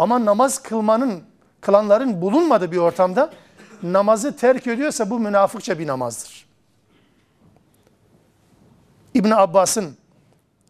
ama 0.03 0.25
namaz 0.25 0.63
kılmanın, 0.63 1.23
kılanların 1.61 2.23
bulunmadığı 2.23 2.73
bir 2.73 2.77
ortamda 2.77 3.31
namazı 3.83 4.37
terk 4.37 4.67
ediyorsa 4.67 5.11
bu 5.11 5.19
münafıkça 5.19 5.79
bir 5.79 5.87
namazdır. 5.87 6.47
İbn 9.15 9.31
Abbas'ın 9.31 9.97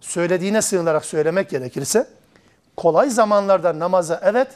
söylediğine 0.01 0.63
sığınarak 0.63 1.05
söylemek 1.05 1.51
gerekirse 1.51 2.09
kolay 2.77 3.11
zamanlarda 3.11 3.79
namaza 3.79 4.21
evet, 4.25 4.49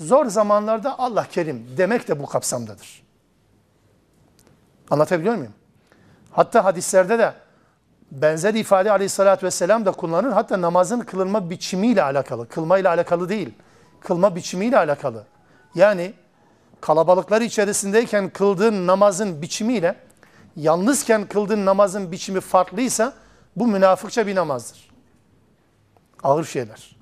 zor 0.00 0.26
zamanlarda 0.26 0.98
Allah 0.98 1.26
kerim 1.30 1.66
demek 1.76 2.08
de 2.08 2.20
bu 2.20 2.26
kapsamdadır. 2.26 3.02
Anlatabiliyor 4.90 5.34
muyum? 5.34 5.54
Hatta 6.30 6.64
hadislerde 6.64 7.18
de 7.18 7.32
benzer 8.12 8.54
ifade 8.54 8.90
aleyhissalatü 8.90 9.46
vesselam 9.46 9.86
da 9.86 9.92
kullanır. 9.92 10.32
Hatta 10.32 10.60
namazın 10.60 11.00
kılınma 11.00 11.50
biçimiyle 11.50 12.02
alakalı. 12.02 12.48
Kılmayla 12.48 12.90
alakalı 12.90 13.28
değil. 13.28 13.54
Kılma 14.00 14.36
biçimiyle 14.36 14.78
alakalı. 14.78 15.24
Yani 15.74 16.12
kalabalıklar 16.80 17.40
içerisindeyken 17.40 18.30
kıldığın 18.30 18.86
namazın 18.86 19.42
biçimiyle 19.42 19.96
yalnızken 20.56 21.28
kıldığın 21.28 21.66
namazın 21.66 22.12
biçimi 22.12 22.40
farklıysa 22.40 23.12
bu 23.56 23.66
münafıkça 23.66 24.26
bir 24.26 24.34
namazdır. 24.34 24.90
Ağır 26.22 26.44
şeyler. 26.44 26.96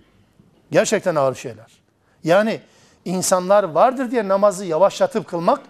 Gerçekten 0.70 1.14
ağır 1.14 1.34
şeyler. 1.34 1.72
Yani 2.24 2.60
insanlar 3.04 3.64
vardır 3.64 4.10
diye 4.10 4.28
namazı 4.28 4.64
yavaşlatıp 4.64 5.28
kılmak 5.28 5.60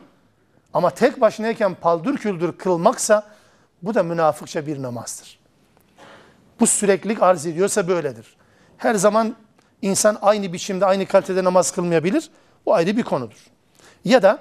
ama 0.75 0.91
tek 0.91 1.21
başınayken 1.21 1.75
paldır 1.75 2.17
küldür 2.17 2.53
kılmaksa 2.59 3.27
bu 3.83 3.95
da 3.95 4.03
münafıkça 4.03 4.67
bir 4.67 4.83
namazdır. 4.83 5.39
Bu 6.61 6.67
süreklilik 6.67 7.23
arz 7.23 7.47
ediyorsa 7.47 7.89
böyledir. 7.89 8.37
Her 8.77 8.95
zaman 8.95 9.37
insan 9.83 10.19
aynı 10.23 10.53
biçimde, 10.53 10.87
aynı 10.87 11.07
kalitede 11.07 11.45
namaz 11.45 11.71
kılmayabilir. 11.71 12.31
Bu 12.67 12.75
ayrı 12.75 12.97
bir 12.97 13.03
konudur. 13.03 13.47
Ya 14.05 14.23
da 14.23 14.39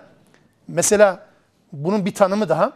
mesela 0.68 1.26
bunun 1.74 2.06
bir 2.06 2.14
tanımı 2.14 2.50
daha 2.50 2.74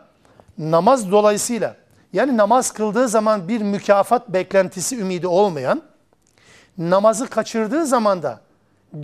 namaz 0.57 1.11
dolayısıyla 1.11 1.75
yani 2.13 2.37
namaz 2.37 2.71
kıldığı 2.71 3.07
zaman 3.07 3.47
bir 3.47 3.61
mükafat 3.61 4.29
beklentisi 4.29 4.97
ümidi 4.97 5.27
olmayan 5.27 5.81
namazı 6.77 7.27
kaçırdığı 7.27 7.85
zaman 7.85 8.23
da 8.23 8.41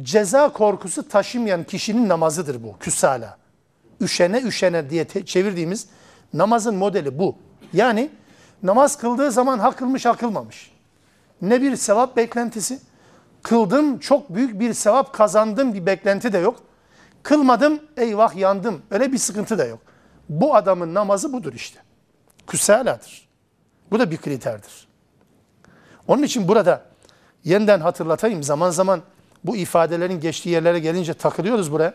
ceza 0.01 0.49
korkusu 0.49 1.09
taşımayan 1.09 1.63
kişinin 1.63 2.09
namazıdır 2.09 2.63
bu 2.63 2.77
küsala. 2.79 3.37
Üşene 4.01 4.41
üşene 4.41 4.89
diye 4.89 5.07
çevirdiğimiz 5.25 5.87
namazın 6.33 6.75
modeli 6.75 7.19
bu. 7.19 7.35
Yani 7.73 8.09
namaz 8.63 8.97
kıldığı 8.97 9.31
zaman 9.31 9.59
ha 9.59 9.71
kılmış 9.71 10.05
ha 10.05 10.13
kılmamış. 10.13 10.71
Ne 11.41 11.61
bir 11.61 11.75
sevap 11.75 12.17
beklentisi, 12.17 12.79
kıldım 13.45 13.99
çok 13.99 14.35
büyük 14.35 14.59
bir 14.59 14.73
sevap 14.73 15.13
kazandım 15.13 15.73
bir 15.73 15.85
beklenti 15.85 16.33
de 16.33 16.37
yok. 16.37 16.63
Kılmadım 17.23 17.79
eyvah 17.97 18.35
yandım 18.35 18.81
öyle 18.91 19.11
bir 19.11 19.17
sıkıntı 19.17 19.57
da 19.57 19.65
yok. 19.65 19.79
Bu 20.29 20.55
adamın 20.55 20.93
namazı 20.93 21.33
budur 21.33 21.53
işte. 21.53 21.79
Küsaladır. 22.47 23.27
Bu 23.91 23.99
da 23.99 24.11
bir 24.11 24.17
kriterdir. 24.17 24.87
Onun 26.07 26.23
için 26.23 26.47
burada 26.47 26.85
yeniden 27.43 27.79
hatırlatayım 27.79 28.43
zaman 28.43 28.69
zaman 28.69 29.01
bu 29.43 29.55
ifadelerin 29.55 30.19
geçtiği 30.19 30.49
yerlere 30.49 30.79
gelince 30.79 31.13
takılıyoruz 31.13 31.71
buraya. 31.71 31.93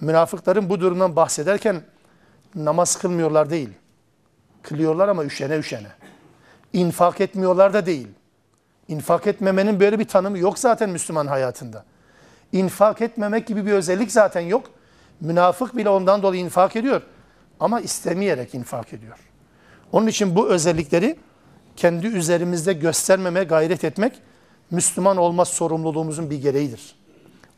Münafıkların 0.00 0.70
bu 0.70 0.80
durumdan 0.80 1.16
bahsederken 1.16 1.82
namaz 2.54 2.96
kılmıyorlar 2.96 3.50
değil. 3.50 3.68
Kılıyorlar 4.62 5.08
ama 5.08 5.24
üşene 5.24 5.58
üşene. 5.58 5.88
İnfak 6.72 7.20
etmiyorlar 7.20 7.74
da 7.74 7.86
değil. 7.86 8.08
İnfak 8.90 9.26
etmemenin 9.26 9.80
böyle 9.80 9.98
bir 9.98 10.04
tanımı 10.04 10.38
yok 10.38 10.58
zaten 10.58 10.90
Müslüman 10.90 11.26
hayatında. 11.26 11.84
İnfak 12.52 13.02
etmemek 13.02 13.46
gibi 13.46 13.66
bir 13.66 13.72
özellik 13.72 14.12
zaten 14.12 14.40
yok. 14.40 14.70
Münafık 15.20 15.76
bile 15.76 15.88
ondan 15.88 16.22
dolayı 16.22 16.40
infak 16.42 16.76
ediyor. 16.76 17.02
Ama 17.60 17.80
istemeyerek 17.80 18.54
infak 18.54 18.92
ediyor. 18.92 19.18
Onun 19.92 20.06
için 20.06 20.36
bu 20.36 20.48
özellikleri 20.48 21.16
kendi 21.76 22.06
üzerimizde 22.06 22.72
göstermemeye 22.72 23.44
gayret 23.44 23.84
etmek 23.84 24.22
Müslüman 24.70 25.16
olma 25.16 25.44
sorumluluğumuzun 25.44 26.30
bir 26.30 26.42
gereğidir. 26.42 26.94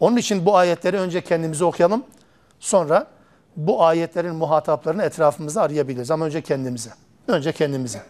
Onun 0.00 0.16
için 0.16 0.46
bu 0.46 0.56
ayetleri 0.56 0.98
önce 0.98 1.20
kendimize 1.20 1.64
okuyalım. 1.64 2.04
Sonra 2.60 3.06
bu 3.56 3.84
ayetlerin 3.84 4.34
muhataplarını 4.34 5.02
etrafımızda 5.02 5.62
arayabiliriz. 5.62 6.10
Ama 6.10 6.24
önce 6.24 6.42
kendimize. 6.42 6.90
Önce 7.28 7.52
kendimize. 7.52 8.02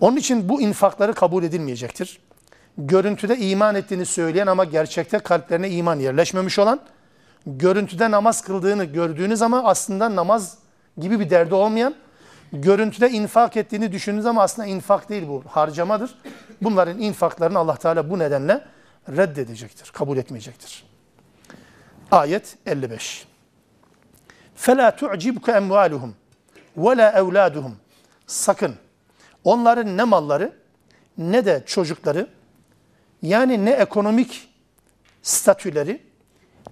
Onun 0.00 0.16
için 0.16 0.48
bu 0.48 0.60
infakları 0.60 1.14
kabul 1.14 1.44
edilmeyecektir. 1.44 2.18
Görüntüde 2.78 3.36
iman 3.36 3.74
ettiğini 3.74 4.06
söyleyen 4.06 4.46
ama 4.46 4.64
gerçekte 4.64 5.18
kalplerine 5.18 5.70
iman 5.70 5.98
yerleşmemiş 5.98 6.58
olan, 6.58 6.80
görüntüde 7.46 8.10
namaz 8.10 8.42
kıldığını 8.42 8.84
gördüğünüz 8.84 9.42
ama 9.42 9.64
aslında 9.64 10.16
namaz 10.16 10.58
gibi 10.98 11.20
bir 11.20 11.30
derdi 11.30 11.54
olmayan, 11.54 11.94
görüntüde 12.52 13.10
infak 13.10 13.56
ettiğini 13.56 13.92
düşündüğünüz 13.92 14.26
ama 14.26 14.42
aslında 14.42 14.68
infak 14.68 15.08
değil 15.08 15.28
bu, 15.28 15.42
harcamadır. 15.48 16.14
Bunların 16.62 17.00
infaklarını 17.00 17.58
Allah 17.58 17.76
Teala 17.76 18.10
bu 18.10 18.18
nedenle 18.18 18.64
reddedecektir, 19.08 19.90
kabul 19.90 20.16
etmeyecektir. 20.16 20.84
Ayet 22.10 22.56
55. 22.66 23.26
فَلَا 24.58 24.96
تُعْجِبْكَ 24.98 25.46
اَمْوَالُهُمْ 25.58 26.10
وَلَا 26.78 27.12
اَوْلَادُهُمْ 27.12 27.70
Sakın 28.26 28.74
onların 29.43 29.97
ne 29.97 30.03
malları 30.03 30.53
ne 31.17 31.45
de 31.45 31.63
çocukları 31.65 32.27
yani 33.21 33.65
ne 33.65 33.71
ekonomik 33.71 34.49
statüleri 35.21 36.01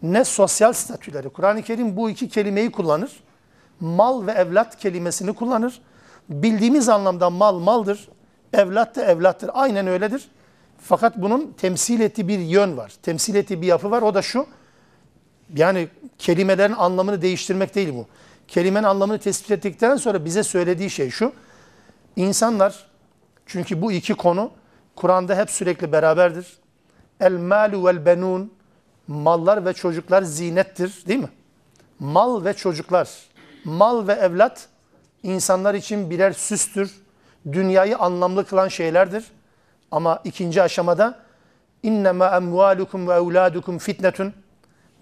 ne 0.04 0.26
sosyal 0.26 0.74
statüleri. 0.74 1.30
Kur'an-ı 1.30 1.62
Kerim 1.62 1.98
bu 1.98 2.10
iki 2.10 2.30
kelimeyi 2.30 2.72
kullanır. 2.72 3.12
Mal 3.80 4.28
ve 4.28 4.32
evlat 4.32 4.78
kelimesini 4.78 5.34
kullanır. 5.34 5.82
Bildiğimiz 6.30 6.90
anlamda 6.90 7.30
mal 7.30 7.60
maldır, 7.60 8.10
evlat 8.54 8.96
da 8.96 9.06
evlattır. 9.06 9.50
Aynen 9.54 9.88
öyledir. 9.88 10.30
Fakat 10.78 11.18
bunun 11.18 11.54
temsil 11.58 12.00
ettiği 12.00 12.28
bir 12.28 12.40
yön 12.40 12.78
var. 12.78 12.94
Temsil 13.04 13.36
ettiği 13.36 13.62
bir 13.62 13.68
yapı 13.68 13.92
var. 13.92 14.02
O 14.02 14.14
da 14.14 14.22
şu. 14.22 14.46
Yani 15.56 15.88
kelimelerin 16.18 16.74
anlamını 16.74 17.22
değiştirmek 17.22 17.76
değil 17.76 17.94
bu. 17.94 18.06
Kelimenin 18.48 18.84
anlamını 18.84 19.20
tespit 19.20 19.52
ettikten 19.52 19.96
sonra 19.96 20.26
bize 20.26 20.44
söylediği 20.44 20.90
şey 20.90 21.10
şu. 21.10 21.34
İnsanlar, 22.16 22.86
çünkü 23.46 23.82
bu 23.82 23.92
iki 23.92 24.14
konu 24.14 24.52
Kur'an'da 24.96 25.38
hep 25.38 25.50
sürekli 25.50 25.92
beraberdir. 25.92 26.58
El 27.20 27.34
malu 27.34 27.86
vel 27.86 28.06
benun, 28.06 28.54
mallar 29.08 29.66
ve 29.66 29.74
çocuklar 29.74 30.22
zinettir 30.22 31.04
değil 31.08 31.20
mi? 31.20 31.30
Mal 32.00 32.46
ve 32.46 32.54
çocuklar, 32.54 33.10
mal 33.66 34.08
ve 34.08 34.14
evlat 34.14 34.68
insanlar 35.24 35.74
için 35.74 36.10
birer 36.10 36.32
süstür, 36.32 37.02
dünyayı 37.52 37.98
anlamlı 37.98 38.46
kılan 38.46 38.68
şeylerdir. 38.68 39.26
Ama 39.92 40.22
ikinci 40.24 40.62
aşamada 40.62 41.20
innema 41.84 42.36
emvalukum 42.36 43.08
ve 43.08 43.14
evladukum 43.14 43.78
fitnetun 43.78 44.34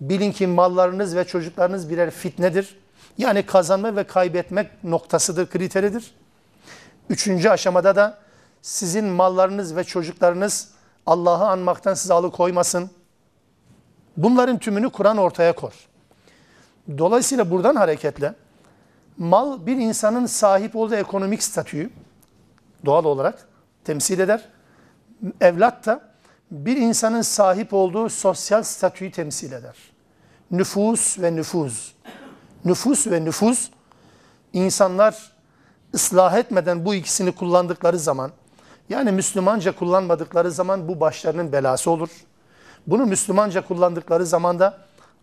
Bilin 0.01 0.31
ki 0.31 0.47
mallarınız 0.47 1.15
ve 1.15 1.23
çocuklarınız 1.23 1.89
birer 1.89 2.11
fitnedir. 2.11 2.75
Yani 3.17 3.45
kazanma 3.45 3.95
ve 3.95 4.03
kaybetmek 4.03 4.83
noktasıdır, 4.83 5.49
kriteridir. 5.49 6.11
Üçüncü 7.09 7.49
aşamada 7.49 7.95
da 7.95 8.17
sizin 8.61 9.05
mallarınız 9.05 9.75
ve 9.75 9.83
çocuklarınız 9.83 10.69
Allah'ı 11.05 11.47
anmaktan 11.47 11.93
sizi 11.93 12.13
alıkoymasın. 12.13 12.89
Bunların 14.17 14.59
tümünü 14.59 14.89
Kur'an 14.89 15.17
ortaya 15.17 15.55
kor. 15.55 15.73
Dolayısıyla 16.97 17.51
buradan 17.51 17.75
hareketle 17.75 18.33
mal 19.17 19.65
bir 19.65 19.77
insanın 19.77 20.25
sahip 20.25 20.75
olduğu 20.75 20.95
ekonomik 20.95 21.43
statüyü 21.43 21.89
doğal 22.85 23.05
olarak 23.05 23.47
temsil 23.83 24.19
eder. 24.19 24.45
Evlat 25.41 25.85
da 25.85 26.01
bir 26.51 26.77
insanın 26.77 27.21
sahip 27.21 27.73
olduğu 27.73 28.09
sosyal 28.09 28.63
statüyü 28.63 29.11
temsil 29.11 29.51
eder. 29.51 29.75
Nüfus 30.51 31.19
ve 31.19 31.35
nüfuz. 31.35 31.95
Nüfus 32.65 33.07
ve 33.07 33.25
nüfuz 33.25 33.71
insanlar 34.53 35.31
ıslah 35.93 36.37
etmeden 36.37 36.85
bu 36.85 36.95
ikisini 36.95 37.31
kullandıkları 37.31 37.99
zaman 37.99 38.31
yani 38.89 39.11
Müslümanca 39.11 39.75
kullanmadıkları 39.75 40.51
zaman 40.51 40.87
bu 40.87 40.99
başlarının 40.99 41.51
belası 41.51 41.91
olur. 41.91 42.09
Bunu 42.87 43.05
Müslümanca 43.05 43.67
kullandıkları 43.67 44.25
zaman 44.25 44.59
da 44.59 44.77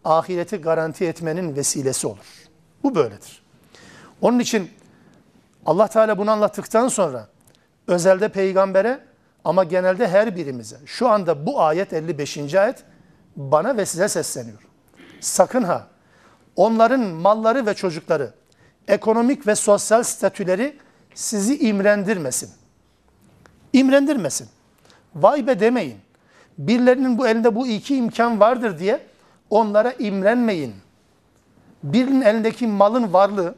ahireti 0.04 0.56
garanti 0.56 1.04
etmenin 1.04 1.56
vesilesi 1.56 2.06
olur. 2.06 2.48
Bu 2.82 2.94
böyledir. 2.94 3.42
Onun 4.20 4.38
için 4.38 4.70
Allah 5.66 5.88
Teala 5.88 6.18
bunu 6.18 6.30
anlattıktan 6.30 6.88
sonra 6.88 7.28
özelde 7.86 8.28
peygambere 8.28 9.00
ama 9.44 9.64
genelde 9.64 10.08
her 10.08 10.36
birimize. 10.36 10.76
Şu 10.86 11.08
anda 11.08 11.46
bu 11.46 11.62
ayet 11.62 11.92
55. 11.92 12.54
ayet 12.54 12.84
bana 13.36 13.76
ve 13.76 13.86
size 13.86 14.08
sesleniyor. 14.08 14.58
Sakın 15.20 15.62
ha 15.62 15.86
onların 16.56 17.00
malları 17.00 17.66
ve 17.66 17.74
çocukları 17.74 18.32
ekonomik 18.88 19.46
ve 19.46 19.54
sosyal 19.54 20.02
statüleri 20.02 20.76
sizi 21.14 21.58
imrendirmesin. 21.58 22.50
İmrendirmesin. 23.72 24.48
Vay 25.14 25.46
be 25.46 25.60
demeyin. 25.60 25.98
Birilerinin 26.58 27.18
bu 27.18 27.28
elinde 27.28 27.54
bu 27.54 27.66
iki 27.66 27.96
imkan 27.96 28.40
vardır 28.40 28.78
diye 28.78 29.00
onlara 29.50 29.92
imrenmeyin. 29.92 30.74
Birinin 31.82 32.20
elindeki 32.20 32.66
malın 32.66 33.12
varlığı, 33.12 33.54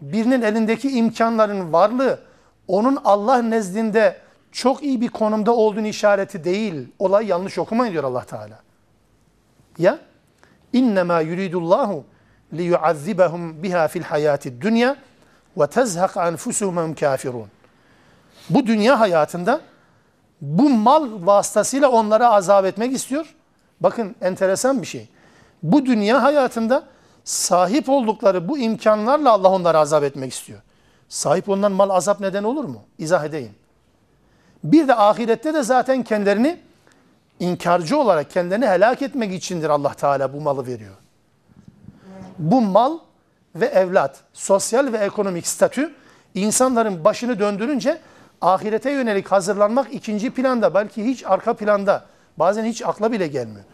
birinin 0.00 0.42
elindeki 0.42 0.90
imkanların 0.90 1.72
varlığı 1.72 2.20
onun 2.68 2.98
Allah 3.04 3.42
nezdinde 3.42 4.16
çok 4.52 4.82
iyi 4.82 5.00
bir 5.00 5.08
konumda 5.08 5.54
olduğunu 5.54 5.86
işareti 5.86 6.44
değil. 6.44 6.88
Olay 6.98 7.26
yanlış 7.26 7.58
okumayın 7.58 7.92
diyor 7.92 8.04
Allah 8.04 8.24
Teala. 8.24 8.60
Ya 9.78 9.98
innema 10.72 11.20
yuridullahu 11.20 12.04
li 12.52 12.62
yuazzibahum 12.62 13.62
biha 13.62 13.88
fil 13.88 14.02
hayati 14.02 14.60
dunya 14.60 14.96
ve 15.56 15.66
tezhaq 15.66 16.20
anfusuhum 16.20 16.94
kafirun. 16.94 17.48
Bu 18.50 18.66
dünya 18.66 19.00
hayatında 19.00 19.60
bu 20.40 20.70
mal 20.70 21.26
vasıtasıyla 21.26 21.88
onlara 21.88 22.30
azap 22.30 22.64
etmek 22.64 22.92
istiyor. 22.92 23.34
Bakın 23.80 24.16
enteresan 24.20 24.82
bir 24.82 24.86
şey. 24.86 25.08
Bu 25.62 25.86
dünya 25.86 26.22
hayatında 26.22 26.84
sahip 27.24 27.88
oldukları 27.88 28.48
bu 28.48 28.58
imkanlarla 28.58 29.32
Allah 29.32 29.48
onları 29.48 29.78
azap 29.78 30.04
etmek 30.04 30.32
istiyor. 30.32 30.60
Sahip 31.08 31.48
olunan 31.48 31.72
mal 31.72 31.90
azap 31.90 32.20
neden 32.20 32.44
olur 32.44 32.64
mu? 32.64 32.82
İzah 32.98 33.24
edeyim. 33.24 33.54
Bir 34.64 34.88
de 34.88 34.94
ahirette 34.94 35.54
de 35.54 35.62
zaten 35.62 36.02
kendilerini 36.02 36.60
inkarcı 37.40 37.98
olarak 37.98 38.30
kendilerini 38.30 38.66
helak 38.66 39.02
etmek 39.02 39.34
içindir 39.34 39.70
Allah 39.70 39.94
Teala 39.94 40.32
bu 40.32 40.40
malı 40.40 40.66
veriyor. 40.66 40.94
Bu 42.38 42.60
mal 42.60 42.98
ve 43.54 43.66
evlat, 43.66 44.20
sosyal 44.32 44.92
ve 44.92 44.98
ekonomik 44.98 45.46
statü 45.46 45.94
insanların 46.34 47.04
başını 47.04 47.38
döndürünce 47.38 48.00
ahirete 48.40 48.90
yönelik 48.90 49.28
hazırlanmak 49.28 49.94
ikinci 49.94 50.30
planda, 50.30 50.74
belki 50.74 51.04
hiç 51.04 51.24
arka 51.26 51.54
planda, 51.54 52.04
bazen 52.36 52.64
hiç 52.64 52.82
akla 52.82 53.12
bile 53.12 53.26
gelmiyor. 53.26 53.64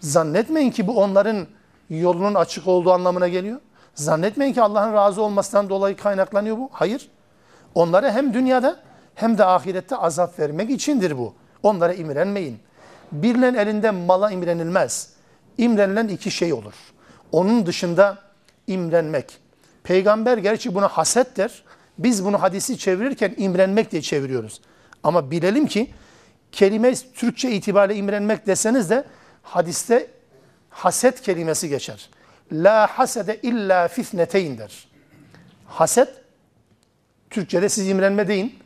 Zannetmeyin 0.00 0.70
ki 0.70 0.86
bu 0.86 1.02
onların 1.02 1.46
yolunun 1.90 2.34
açık 2.34 2.68
olduğu 2.68 2.92
anlamına 2.92 3.28
geliyor. 3.28 3.60
Zannetmeyin 3.94 4.52
ki 4.52 4.62
Allah'ın 4.62 4.92
razı 4.92 5.22
olmasından 5.22 5.68
dolayı 5.68 5.96
kaynaklanıyor 5.96 6.58
bu. 6.58 6.68
Hayır. 6.72 7.10
Onlara 7.74 8.10
hem 8.10 8.34
dünyada 8.34 8.76
hem 9.14 9.38
de 9.38 9.44
ahirette 9.44 9.96
azap 9.96 10.38
vermek 10.38 10.70
içindir 10.70 11.18
bu. 11.18 11.34
Onlara 11.62 11.94
imrenmeyin. 11.94 12.58
Birinin 13.12 13.54
elinde 13.54 13.90
mala 13.90 14.30
imrenilmez. 14.30 15.12
İmrenilen 15.58 16.08
iki 16.08 16.30
şey 16.30 16.52
olur. 16.52 16.74
Onun 17.32 17.66
dışında 17.66 18.18
imrenmek. 18.66 19.38
Peygamber 19.82 20.38
gerçi 20.38 20.74
buna 20.74 20.88
haset 20.88 21.36
der. 21.36 21.62
Biz 21.98 22.24
bunu 22.24 22.42
hadisi 22.42 22.78
çevirirken 22.78 23.34
imrenmek 23.36 23.92
diye 23.92 24.02
çeviriyoruz. 24.02 24.60
Ama 25.02 25.30
bilelim 25.30 25.66
ki 25.66 25.90
kelime 26.52 26.94
Türkçe 26.94 27.50
itibariyle 27.50 27.98
imrenmek 27.98 28.46
deseniz 28.46 28.90
de 28.90 29.04
hadiste 29.42 30.06
haset 30.70 31.20
kelimesi 31.20 31.68
geçer. 31.68 32.10
La 32.52 32.86
hasede 32.86 33.40
illa 33.42 33.88
fitneteyn 33.88 34.58
der. 34.58 34.88
Haset, 35.66 36.08
Türkçe'de 37.30 37.68
siz 37.68 37.88
imrenme 37.88 38.28
deyin. 38.28 38.58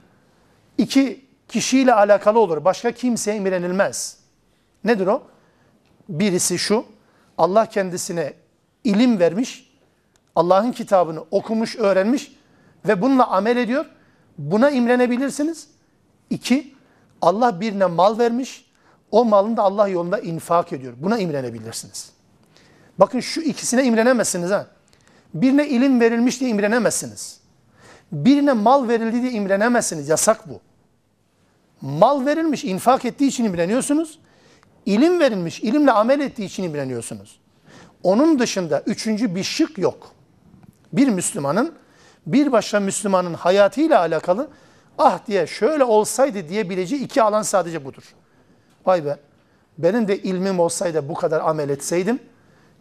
İki 0.79 1.25
kişiyle 1.49 1.95
alakalı 1.95 2.39
olur. 2.39 2.65
Başka 2.65 2.93
kimseye 2.93 3.37
imrenilmez. 3.37 4.19
Nedir 4.85 5.07
o? 5.07 5.23
Birisi 6.09 6.59
şu, 6.59 6.85
Allah 7.39 7.67
kendisine 7.67 8.33
ilim 8.87 9.19
vermiş, 9.19 9.71
Allah'ın 10.37 10.73
kitabını 10.73 11.25
okumuş, 11.31 11.77
öğrenmiş 11.77 12.33
ve 12.89 13.03
bununla 13.03 13.27
amel 13.27 13.57
ediyor. 13.57 13.87
Buna 14.39 14.71
imrenebilirsiniz. 14.71 15.69
İki, 16.31 16.75
Allah 17.23 17.61
birine 17.61 17.87
mal 17.87 18.19
vermiş, 18.19 18.65
o 19.11 19.25
malını 19.25 19.57
da 19.57 19.63
Allah 19.63 19.89
yolunda 19.89 20.19
infak 20.19 20.73
ediyor. 20.73 20.95
Buna 20.97 21.19
imrenebilirsiniz. 21.19 22.13
Bakın 22.99 23.21
şu 23.21 23.41
ikisine 23.41 23.85
imrenemezsiniz 23.85 24.51
ha. 24.51 24.67
Birine 25.35 25.69
ilim 25.69 26.01
verilmiş 26.01 26.41
diye 26.41 26.51
imrenemezsiniz. 26.51 27.41
Birine 28.13 28.53
mal 28.53 28.89
verildi 28.89 29.23
diye 29.23 29.33
imrenemezsiniz. 29.33 30.09
Yasak 30.09 30.49
bu. 30.49 30.61
Mal 31.81 32.27
verilmiş, 32.27 32.65
infak 32.65 33.05
ettiği 33.05 33.27
için 33.27 33.45
imreniyorsunuz. 33.45 34.19
İlim 34.87 35.21
verilmiş, 35.21 35.61
ilimle 35.61 35.93
amel 35.93 36.21
ettiği 36.21 36.45
için 36.45 36.63
imreniyorsunuz. 36.63 37.41
Onun 38.07 38.39
dışında 38.39 38.83
üçüncü 38.87 39.35
bir 39.35 39.43
şık 39.43 39.79
yok. 39.79 40.11
Bir 40.93 41.09
Müslümanın, 41.09 41.75
bir 42.27 42.53
başka 42.53 42.81
Müslümanın 42.81 43.35
hayatıyla 43.35 44.01
alakalı 44.01 44.49
ah 44.99 45.19
diye 45.27 45.47
şöyle 45.47 45.85
olsaydı 45.85 46.49
diyebileceği 46.49 47.03
iki 47.03 47.23
alan 47.23 47.43
sadece 47.43 47.85
budur. 47.85 48.03
Vay 48.87 49.05
be, 49.05 49.17
benim 49.79 50.09
de 50.09 50.19
ilmim 50.19 50.61
olsaydı 50.61 51.09
bu 51.09 51.15
kadar 51.15 51.41
amel 51.41 51.69
etseydim, 51.69 52.21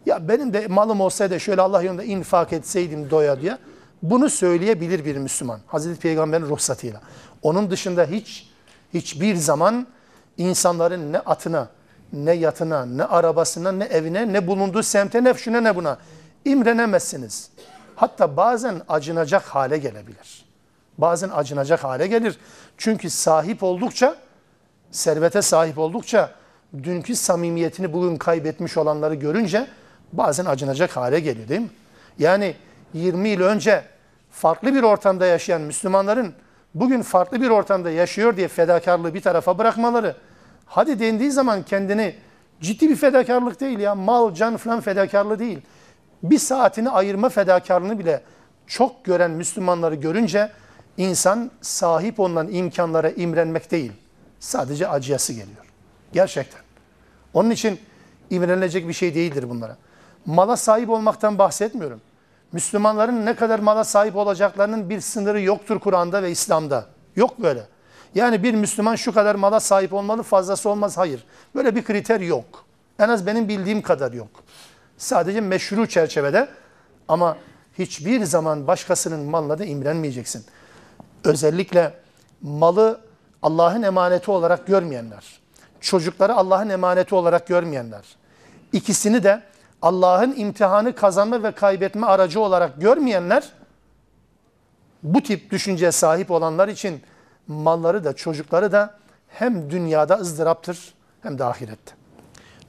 ya 0.06 0.28
benim 0.28 0.52
de 0.52 0.66
malım 0.66 1.00
olsaydı 1.00 1.40
şöyle 1.40 1.62
Allah 1.62 1.82
yolunda 1.82 2.04
infak 2.04 2.52
etseydim 2.52 3.10
doya 3.10 3.40
diye, 3.40 3.58
bunu 4.02 4.30
söyleyebilir 4.30 5.04
bir 5.04 5.16
Müslüman. 5.16 5.60
Hazreti 5.66 6.00
Peygamber'in 6.00 6.44
ruhsatıyla. 6.44 7.00
Onun 7.42 7.70
dışında 7.70 8.04
hiç 8.04 8.50
hiçbir 8.94 9.36
zaman 9.36 9.86
insanların 10.36 11.12
ne 11.12 11.18
atına, 11.18 11.68
ne 12.12 12.32
yatına, 12.32 12.86
ne 12.86 13.04
arabasına, 13.04 13.72
ne 13.72 13.84
evine, 13.84 14.32
ne 14.32 14.46
bulunduğu 14.46 14.82
semte, 14.82 15.24
ne 15.24 15.34
şuna 15.34 15.60
ne 15.60 15.76
buna 15.76 15.98
imrenemezsiniz. 16.44 17.50
Hatta 17.96 18.36
bazen 18.36 18.82
acınacak 18.88 19.42
hale 19.42 19.78
gelebilir. 19.78 20.44
Bazen 20.98 21.30
acınacak 21.34 21.84
hale 21.84 22.06
gelir. 22.06 22.38
Çünkü 22.76 23.10
sahip 23.10 23.62
oldukça, 23.62 24.16
servete 24.90 25.42
sahip 25.42 25.78
oldukça, 25.78 26.30
dünkü 26.82 27.16
samimiyetini 27.16 27.92
bugün 27.92 28.16
kaybetmiş 28.16 28.76
olanları 28.76 29.14
görünce 29.14 29.66
bazen 30.12 30.44
acınacak 30.44 30.96
hale 30.96 31.20
geliyor 31.20 31.48
değil 31.48 31.60
mi? 31.60 31.70
Yani 32.18 32.54
20 32.94 33.28
yıl 33.28 33.40
önce 33.40 33.84
farklı 34.30 34.74
bir 34.74 34.82
ortamda 34.82 35.26
yaşayan 35.26 35.60
Müslümanların 35.60 36.34
bugün 36.74 37.02
farklı 37.02 37.40
bir 37.40 37.50
ortamda 37.50 37.90
yaşıyor 37.90 38.36
diye 38.36 38.48
fedakarlığı 38.48 39.14
bir 39.14 39.20
tarafa 39.20 39.58
bırakmaları, 39.58 40.16
hadi 40.66 41.00
dendiği 41.00 41.30
zaman 41.30 41.62
kendini 41.62 42.14
ciddi 42.60 42.88
bir 42.88 42.96
fedakarlık 42.96 43.60
değil 43.60 43.78
ya, 43.78 43.94
mal, 43.94 44.34
can 44.34 44.56
falan 44.56 44.80
fedakarlığı 44.80 45.38
değil. 45.38 45.58
Bir 46.22 46.38
saatini 46.38 46.90
ayırma 46.90 47.28
fedakarlığını 47.28 47.98
bile 47.98 48.22
çok 48.66 49.04
gören 49.04 49.30
Müslümanları 49.30 49.94
görünce 49.94 50.52
insan 50.96 51.50
sahip 51.62 52.20
olunan 52.20 52.48
imkanlara 52.52 53.10
imrenmek 53.10 53.70
değil, 53.70 53.92
sadece 54.40 54.88
acıyası 54.88 55.32
geliyor. 55.32 55.66
Gerçekten. 56.12 56.60
Onun 57.34 57.50
için 57.50 57.80
imrenilecek 58.30 58.88
bir 58.88 58.92
şey 58.92 59.14
değildir 59.14 59.50
bunlara. 59.50 59.76
Mala 60.26 60.56
sahip 60.56 60.90
olmaktan 60.90 61.38
bahsetmiyorum. 61.38 62.00
Müslümanların 62.52 63.26
ne 63.26 63.36
kadar 63.36 63.58
mala 63.58 63.84
sahip 63.84 64.16
olacaklarının 64.16 64.90
bir 64.90 65.00
sınırı 65.00 65.40
yoktur 65.40 65.78
Kur'an'da 65.80 66.22
ve 66.22 66.30
İslam'da. 66.30 66.86
Yok 67.16 67.42
böyle. 67.42 67.62
Yani 68.16 68.42
bir 68.42 68.54
Müslüman 68.54 68.94
şu 68.96 69.14
kadar 69.14 69.34
mala 69.34 69.60
sahip 69.60 69.92
olmalı, 69.92 70.22
fazlası 70.22 70.68
olmaz. 70.68 70.96
Hayır. 70.96 71.24
Böyle 71.54 71.76
bir 71.76 71.84
kriter 71.84 72.20
yok. 72.20 72.64
En 72.98 73.08
az 73.08 73.26
benim 73.26 73.48
bildiğim 73.48 73.82
kadar 73.82 74.12
yok. 74.12 74.28
Sadece 74.98 75.40
meşru 75.40 75.86
çerçevede 75.86 76.48
ama 77.08 77.36
hiçbir 77.78 78.24
zaman 78.24 78.66
başkasının 78.66 79.20
malına 79.20 79.58
da 79.58 79.64
imrenmeyeceksin. 79.64 80.44
Özellikle 81.24 81.94
malı 82.42 83.00
Allah'ın 83.42 83.82
emaneti 83.82 84.30
olarak 84.30 84.66
görmeyenler, 84.66 85.40
çocukları 85.80 86.34
Allah'ın 86.34 86.68
emaneti 86.68 87.14
olarak 87.14 87.46
görmeyenler, 87.46 88.04
ikisini 88.72 89.22
de 89.22 89.42
Allah'ın 89.82 90.34
imtihanı 90.36 90.94
kazanma 90.94 91.42
ve 91.42 91.52
kaybetme 91.52 92.06
aracı 92.06 92.40
olarak 92.40 92.80
görmeyenler, 92.80 93.52
bu 95.02 95.22
tip 95.22 95.50
düşünceye 95.50 95.92
sahip 95.92 96.30
olanlar 96.30 96.68
için 96.68 97.02
malları 97.48 98.04
da 98.04 98.12
çocukları 98.12 98.72
da 98.72 98.98
hem 99.28 99.70
dünyada 99.70 100.14
ızdıraptır 100.14 100.94
hem 101.22 101.38
de 101.38 101.44
ahirette. 101.44 101.92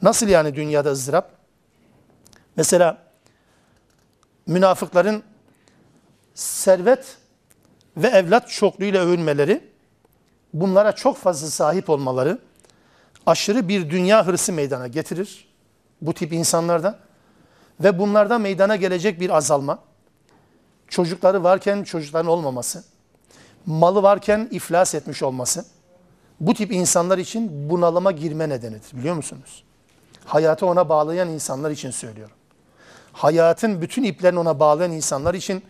Nasıl 0.02 0.28
yani 0.28 0.56
dünyada 0.56 0.92
ızdırap? 0.92 1.32
Mesela 2.56 2.98
münafıkların 4.48 5.24
servet 6.34 7.18
ve 7.98 8.08
evlat 8.08 8.50
çokluğuyla 8.50 9.04
övünmeleri, 9.06 9.70
bunlara 10.54 10.92
çok 10.92 11.18
fazla 11.18 11.48
sahip 11.48 11.90
olmaları 11.90 12.40
aşırı 13.26 13.68
bir 13.68 13.90
dünya 13.90 14.28
hırsı 14.28 14.54
meydana 14.54 14.88
getirir 14.88 15.48
bu 16.02 16.14
tip 16.14 16.34
insanlarda 16.34 17.00
ve 17.80 18.00
bunlarda 18.00 18.38
meydana 18.38 18.76
gelecek 18.76 19.20
bir 19.20 19.30
azalma, 19.30 19.80
çocukları 20.88 21.44
varken 21.44 21.84
çocukların 21.84 22.28
olmaması, 22.28 22.84
malı 23.68 24.04
varken 24.04 24.48
iflas 24.52 24.96
etmiş 24.96 25.24
olması, 25.24 25.66
bu 26.40 26.54
tip 26.54 26.72
insanlar 26.72 27.18
için 27.18 27.70
bunalıma 27.70 28.12
girme 28.12 28.50
nedenidir 28.50 28.98
biliyor 28.98 29.16
musunuz? 29.16 29.64
Hayatı 30.26 30.66
ona 30.66 30.90
bağlayan 30.90 31.30
insanlar 31.30 31.72
için 31.72 31.92
söylüyorum. 31.92 32.36
Hayatın 33.14 33.82
bütün 33.82 34.04
iplerini 34.04 34.40
ona 34.40 34.60
bağlayan 34.60 34.92
insanlar 34.92 35.34
için 35.34 35.64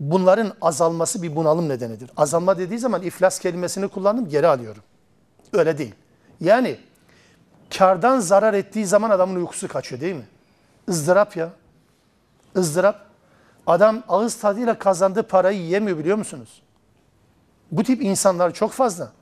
Bunların 0.00 0.52
azalması 0.62 1.22
bir 1.22 1.36
bunalım 1.36 1.68
nedenidir. 1.68 2.10
Azalma 2.16 2.58
dediği 2.58 2.78
zaman 2.78 3.02
iflas 3.02 3.38
kelimesini 3.38 3.88
kullandım 3.88 4.28
geri 4.28 4.46
alıyorum. 4.46 4.82
Öyle 5.52 5.78
değil. 5.78 5.94
Yani 6.40 6.78
kardan 7.78 8.20
zarar 8.20 8.54
ettiği 8.54 8.86
zaman 8.86 9.10
adamın 9.10 9.36
uykusu 9.36 9.68
kaçıyor 9.68 10.00
değil 10.00 10.14
mi? 10.14 10.26
ızdırap 10.88 11.36
ya. 11.36 11.50
ızdırap. 12.56 13.06
Adam 13.66 14.02
ağız 14.08 14.34
tadıyla 14.34 14.78
kazandığı 14.78 15.22
parayı 15.22 15.60
yiyemiyor 15.60 15.98
biliyor 15.98 16.16
musunuz? 16.18 16.62
Bu 17.72 17.82
tip 17.82 18.02
insanlar 18.02 18.54
çok 18.54 18.72
fazla. 18.72 19.12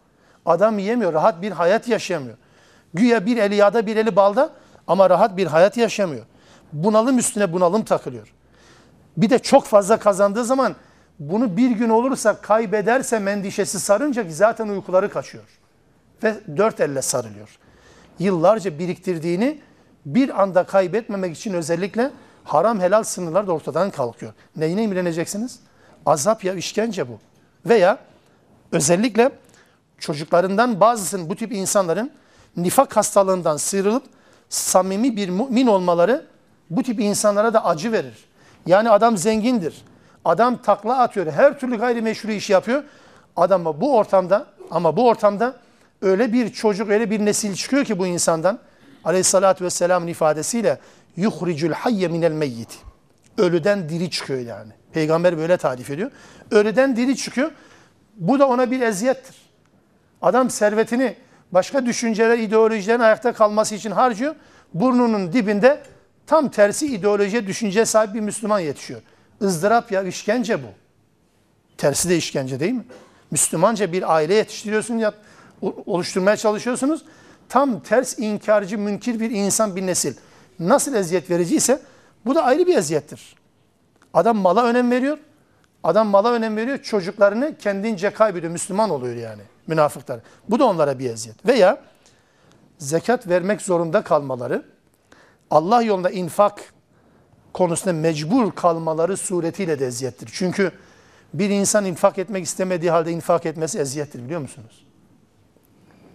Adam 0.46 0.78
yiyemiyor, 0.78 1.12
rahat 1.12 1.42
bir 1.42 1.52
hayat 1.52 1.88
yaşayamıyor. 1.88 2.36
Güya 2.94 3.26
bir 3.26 3.36
eli 3.36 3.54
yağda 3.54 3.86
bir 3.86 3.96
eli 3.96 4.16
balda 4.16 4.50
ama 4.86 5.10
rahat 5.10 5.36
bir 5.36 5.46
hayat 5.46 5.76
yaşamıyor. 5.76 6.26
Bunalım 6.72 7.18
üstüne 7.18 7.52
bunalım 7.52 7.84
takılıyor. 7.84 8.32
Bir 9.16 9.30
de 9.30 9.38
çok 9.38 9.64
fazla 9.64 9.96
kazandığı 9.96 10.44
zaman 10.44 10.76
bunu 11.18 11.56
bir 11.56 11.70
gün 11.70 11.88
olursa 11.88 12.40
kaybederse 12.40 13.16
endişesi 13.16 13.80
sarınca 13.80 14.24
zaten 14.30 14.68
uykuları 14.68 15.10
kaçıyor. 15.10 15.44
Ve 16.22 16.34
dört 16.56 16.80
elle 16.80 17.02
sarılıyor. 17.02 17.58
Yıllarca 18.18 18.78
biriktirdiğini 18.78 19.58
bir 20.06 20.42
anda 20.42 20.64
kaybetmemek 20.64 21.36
için 21.36 21.54
özellikle 21.54 22.10
haram 22.44 22.80
helal 22.80 23.02
sınırlar 23.02 23.46
da 23.46 23.52
ortadan 23.52 23.90
kalkıyor. 23.90 24.32
Neyine 24.56 24.82
imreneceksiniz? 24.82 25.60
Azap 26.06 26.44
ya 26.44 26.54
işkence 26.54 27.08
bu. 27.08 27.18
Veya 27.66 27.98
özellikle 28.72 29.30
çocuklarından 29.98 30.80
bazısının 30.80 31.30
bu 31.30 31.36
tip 31.36 31.52
insanların 31.52 32.10
nifak 32.56 32.96
hastalığından 32.96 33.56
sıyrılıp 33.56 34.02
samimi 34.48 35.16
bir 35.16 35.28
mümin 35.28 35.66
olmaları 35.66 36.26
bu 36.70 36.82
tip 36.82 37.00
insanlara 37.00 37.54
da 37.54 37.64
acı 37.64 37.92
verir. 37.92 38.24
Yani 38.66 38.90
adam 38.90 39.16
zengindir. 39.16 39.84
Adam 40.24 40.62
takla 40.62 40.98
atıyor. 40.98 41.32
Her 41.32 41.60
türlü 41.60 41.78
gayrimeşru 41.78 42.30
iş 42.30 42.50
yapıyor. 42.50 42.82
Adama 43.36 43.80
bu 43.80 43.96
ortamda 43.96 44.46
ama 44.70 44.96
bu 44.96 45.08
ortamda 45.08 45.56
öyle 46.02 46.32
bir 46.32 46.52
çocuk, 46.52 46.90
öyle 46.90 47.10
bir 47.10 47.24
nesil 47.24 47.54
çıkıyor 47.54 47.84
ki 47.84 47.98
bu 47.98 48.06
insandan 48.06 48.58
aleyhissalatü 49.04 49.64
vesselamın 49.64 50.06
ifadesiyle 50.06 50.78
yuhricul 51.16 51.72
hayye 51.72 52.08
minel 52.08 52.32
meyyit. 52.32 52.78
Ölüden 53.38 53.88
diri 53.88 54.10
çıkıyor 54.10 54.40
yani. 54.40 54.72
Peygamber 54.92 55.38
böyle 55.38 55.56
tarif 55.56 55.90
ediyor. 55.90 56.10
Ölüden 56.50 56.96
diri 56.96 57.16
çıkıyor. 57.16 57.50
Bu 58.16 58.38
da 58.38 58.48
ona 58.48 58.70
bir 58.70 58.80
eziyettir. 58.80 59.36
Adam 60.22 60.50
servetini 60.50 61.16
başka 61.52 61.86
düşünceler, 61.86 62.38
ideolojilerin 62.38 63.00
ayakta 63.00 63.32
kalması 63.32 63.74
için 63.74 63.90
harcıyor. 63.90 64.34
Burnunun 64.74 65.32
dibinde 65.32 65.82
tam 66.26 66.48
tersi 66.48 66.86
ideolojiye, 66.86 67.46
düşünceye 67.46 67.84
sahip 67.84 68.14
bir 68.14 68.20
Müslüman 68.20 68.58
yetişiyor. 68.58 69.00
ızdırap 69.42 69.92
ya, 69.92 70.02
işkence 70.02 70.62
bu. 70.62 70.66
Tersi 71.78 72.08
de 72.08 72.16
işkence 72.16 72.60
değil 72.60 72.72
mi? 72.72 72.84
Müslümanca 73.30 73.92
bir 73.92 74.14
aile 74.14 74.34
yetiştiriyorsun 74.34 74.98
ya 74.98 75.14
oluşturmaya 75.86 76.36
çalışıyorsunuz. 76.36 77.04
Tam 77.48 77.80
ters 77.80 78.18
inkarcı, 78.18 78.78
münkir 78.78 79.20
bir 79.20 79.30
insan, 79.30 79.76
bir 79.76 79.86
nesil. 79.86 80.14
Nasıl 80.58 80.94
eziyet 80.94 81.30
vericiyse 81.30 81.80
bu 82.26 82.34
da 82.34 82.44
ayrı 82.44 82.66
bir 82.66 82.76
eziyettir. 82.76 83.36
Adam 84.14 84.36
mala 84.36 84.64
önem 84.64 84.90
veriyor. 84.90 85.18
Adam 85.86 86.08
mala 86.08 86.32
önem 86.32 86.56
veriyor. 86.56 86.78
Çocuklarını 86.78 87.56
kendince 87.58 88.10
kaybediyor. 88.10 88.52
Müslüman 88.52 88.90
oluyor 88.90 89.16
yani 89.16 89.42
münafıklar. 89.66 90.20
Bu 90.48 90.58
da 90.58 90.64
onlara 90.64 90.98
bir 90.98 91.10
eziyet. 91.10 91.46
Veya 91.46 91.78
zekat 92.78 93.28
vermek 93.28 93.62
zorunda 93.62 94.02
kalmaları, 94.02 94.62
Allah 95.50 95.82
yolunda 95.82 96.10
infak 96.10 96.74
konusunda 97.52 97.92
mecbur 97.92 98.52
kalmaları 98.52 99.16
suretiyle 99.16 99.78
de 99.78 99.86
eziyettir. 99.86 100.30
Çünkü 100.32 100.72
bir 101.34 101.50
insan 101.50 101.84
infak 101.84 102.18
etmek 102.18 102.44
istemediği 102.44 102.90
halde 102.90 103.12
infak 103.12 103.46
etmesi 103.46 103.78
eziyettir 103.78 104.24
biliyor 104.24 104.40
musunuz? 104.40 104.86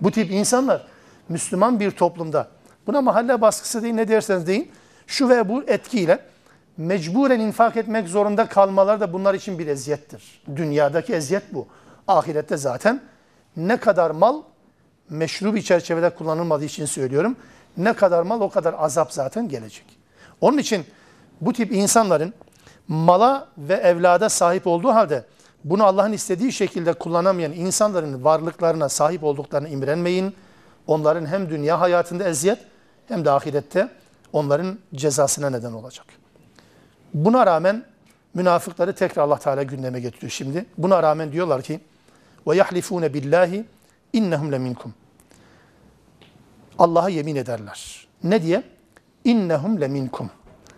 Bu 0.01 0.11
tip 0.11 0.31
insanlar 0.31 0.87
Müslüman 1.29 1.79
bir 1.79 1.91
toplumda 1.91 2.47
buna 2.87 3.01
mahalle 3.01 3.41
baskısı 3.41 3.83
değil 3.83 3.93
ne 3.93 4.07
derseniz 4.07 4.47
deyin 4.47 4.71
şu 5.07 5.29
ve 5.29 5.49
bu 5.49 5.63
etkiyle 5.63 6.30
mecburen 6.77 7.39
infak 7.39 7.77
etmek 7.77 8.07
zorunda 8.07 8.45
kalmaları 8.45 8.99
da 8.99 9.13
bunlar 9.13 9.33
için 9.33 9.59
bir 9.59 9.67
eziyettir. 9.67 10.41
Dünyadaki 10.55 11.13
eziyet 11.13 11.53
bu. 11.53 11.67
Ahirette 12.07 12.57
zaten 12.57 13.01
ne 13.57 13.77
kadar 13.77 14.11
mal 14.11 14.41
meşru 15.09 15.55
bir 15.55 15.61
çerçevede 15.61 16.09
kullanılmadığı 16.09 16.65
için 16.65 16.85
söylüyorum. 16.85 17.35
Ne 17.77 17.93
kadar 17.93 18.23
mal 18.23 18.41
o 18.41 18.49
kadar 18.49 18.75
azap 18.77 19.13
zaten 19.13 19.49
gelecek. 19.49 19.85
Onun 20.41 20.57
için 20.57 20.85
bu 21.41 21.53
tip 21.53 21.71
insanların 21.71 22.33
mala 22.87 23.47
ve 23.57 23.73
evlada 23.73 24.29
sahip 24.29 24.67
olduğu 24.67 24.89
halde 24.89 25.25
bunu 25.63 25.83
Allah'ın 25.83 26.13
istediği 26.13 26.51
şekilde 26.51 26.93
kullanamayan 26.93 27.51
insanların 27.51 28.23
varlıklarına 28.23 28.89
sahip 28.89 29.23
olduklarını 29.23 29.69
imrenmeyin. 29.69 30.35
Onların 30.87 31.25
hem 31.25 31.49
dünya 31.49 31.79
hayatında 31.79 32.23
eziyet 32.23 32.59
hem 33.07 33.25
de 33.25 33.31
ahirette 33.31 33.89
onların 34.33 34.79
cezasına 34.95 35.49
neden 35.49 35.71
olacak. 35.71 36.20
Buna 37.14 37.46
rağmen 37.46 37.84
münafıkları 38.34 38.94
tekrar 38.94 39.22
Allah 39.22 39.38
Teala 39.38 39.62
gündeme 39.62 40.00
getiriyor 40.00 40.30
şimdi. 40.30 40.66
Buna 40.78 41.02
rağmen 41.02 41.32
diyorlar 41.32 41.62
ki 41.62 41.80
ve 42.46 42.56
yahlifune 42.56 43.14
billahi 43.14 43.64
innehum 44.12 44.52
leminkum. 44.52 44.94
Allah'a 46.78 47.08
yemin 47.08 47.36
ederler. 47.36 48.06
Ne 48.24 48.42
diye? 48.42 48.62
İnnehum 49.24 49.80
leminkum. 49.80 50.30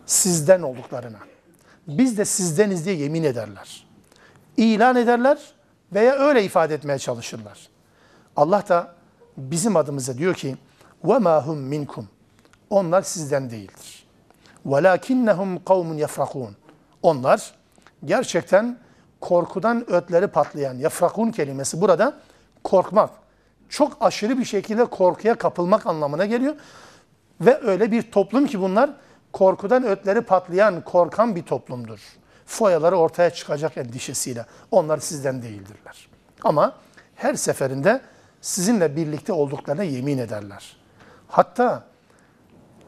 Sizden 0.07 0.63
olduklarına. 0.63 1.19
Biz 1.89 2.19
de 2.19 2.25
sizdeniz 2.25 2.85
diye 2.85 2.97
yemin 2.97 3.25
ederler. 3.25 3.87
İlan 4.57 4.97
ederler 4.97 5.39
veya 5.93 6.15
öyle 6.15 6.45
ifade 6.45 6.75
etmeye 6.75 6.99
çalışırlar. 6.99 7.69
Allah 8.37 8.65
da 8.69 8.95
bizim 9.37 9.77
adımıza 9.77 10.19
diyor 10.19 10.35
ki 10.35 10.57
وَمَا 11.05 11.45
هُمْ 11.45 11.57
minkum. 11.57 12.09
Onlar 12.71 13.03
sizden 13.03 13.51
değildir. 13.51 14.02
وَلَاكِنَّهُمْ 14.67 15.59
قَوْمٌ 15.59 16.07
يَفْرَقُونَ 16.07 16.51
Onlar 17.03 17.55
gerçekten 18.05 18.79
korkudan 19.21 19.91
ötleri 19.91 20.27
patlayan, 20.27 20.75
yafrakun 20.75 21.31
kelimesi 21.31 21.81
burada 21.81 22.15
korkmak. 22.65 23.11
Çok 23.69 23.97
aşırı 24.01 24.39
bir 24.39 24.45
şekilde 24.45 24.85
korkuya 24.85 25.35
kapılmak 25.35 25.87
anlamına 25.87 26.27
geliyor. 26.27 26.55
Ve 27.41 27.61
öyle 27.63 27.93
bir 27.93 28.03
toplum 28.03 28.47
ki 28.47 28.61
bunlar 28.61 28.91
korkudan 29.33 29.85
ötleri 29.85 30.21
patlayan, 30.21 30.85
korkan 30.85 31.37
bir 31.37 31.43
toplumdur. 31.43 32.01
Foyaları 32.47 32.97
ortaya 32.97 33.31
çıkacak 33.31 33.79
endişesiyle. 33.79 34.47
Onlar 34.71 34.99
sizden 34.99 35.43
değildirler. 35.43 36.09
Ama 36.45 36.77
her 37.15 37.35
seferinde 37.35 38.01
sizinle 38.41 38.97
birlikte 38.97 39.33
olduklarına 39.33 39.83
yemin 39.83 40.19
ederler. 40.19 40.77
Hatta 41.29 41.85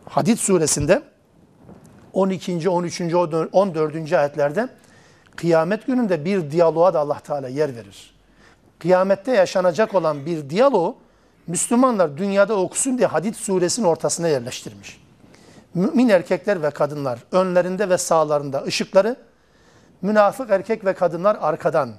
Hadid 0.08 0.36
suresinde 0.38 1.02
12. 2.15 2.69
13. 2.69 3.01
14. 3.51 4.13
ayetlerde 4.13 4.69
kıyamet 5.35 5.87
gününde 5.87 6.25
bir 6.25 6.51
diyaloğa 6.51 6.93
da 6.93 6.99
Allah 6.99 7.19
Teala 7.19 7.47
yer 7.47 7.75
verir. 7.75 8.15
Kıyamette 8.79 9.31
yaşanacak 9.31 9.95
olan 9.95 10.25
bir 10.25 10.49
diyaloğu 10.49 10.97
Müslümanlar 11.47 12.17
dünyada 12.17 12.59
okusun 12.59 12.97
diye 12.97 13.07
Hadid 13.07 13.35
suresinin 13.35 13.87
ortasına 13.87 14.27
yerleştirmiş. 14.27 15.01
Mümin 15.73 16.09
erkekler 16.09 16.63
ve 16.63 16.69
kadınlar 16.69 17.19
önlerinde 17.31 17.89
ve 17.89 17.97
sağlarında 17.97 18.63
ışıkları, 18.63 19.15
münafık 20.01 20.49
erkek 20.49 20.85
ve 20.85 20.93
kadınlar 20.93 21.37
arkadan. 21.41 21.93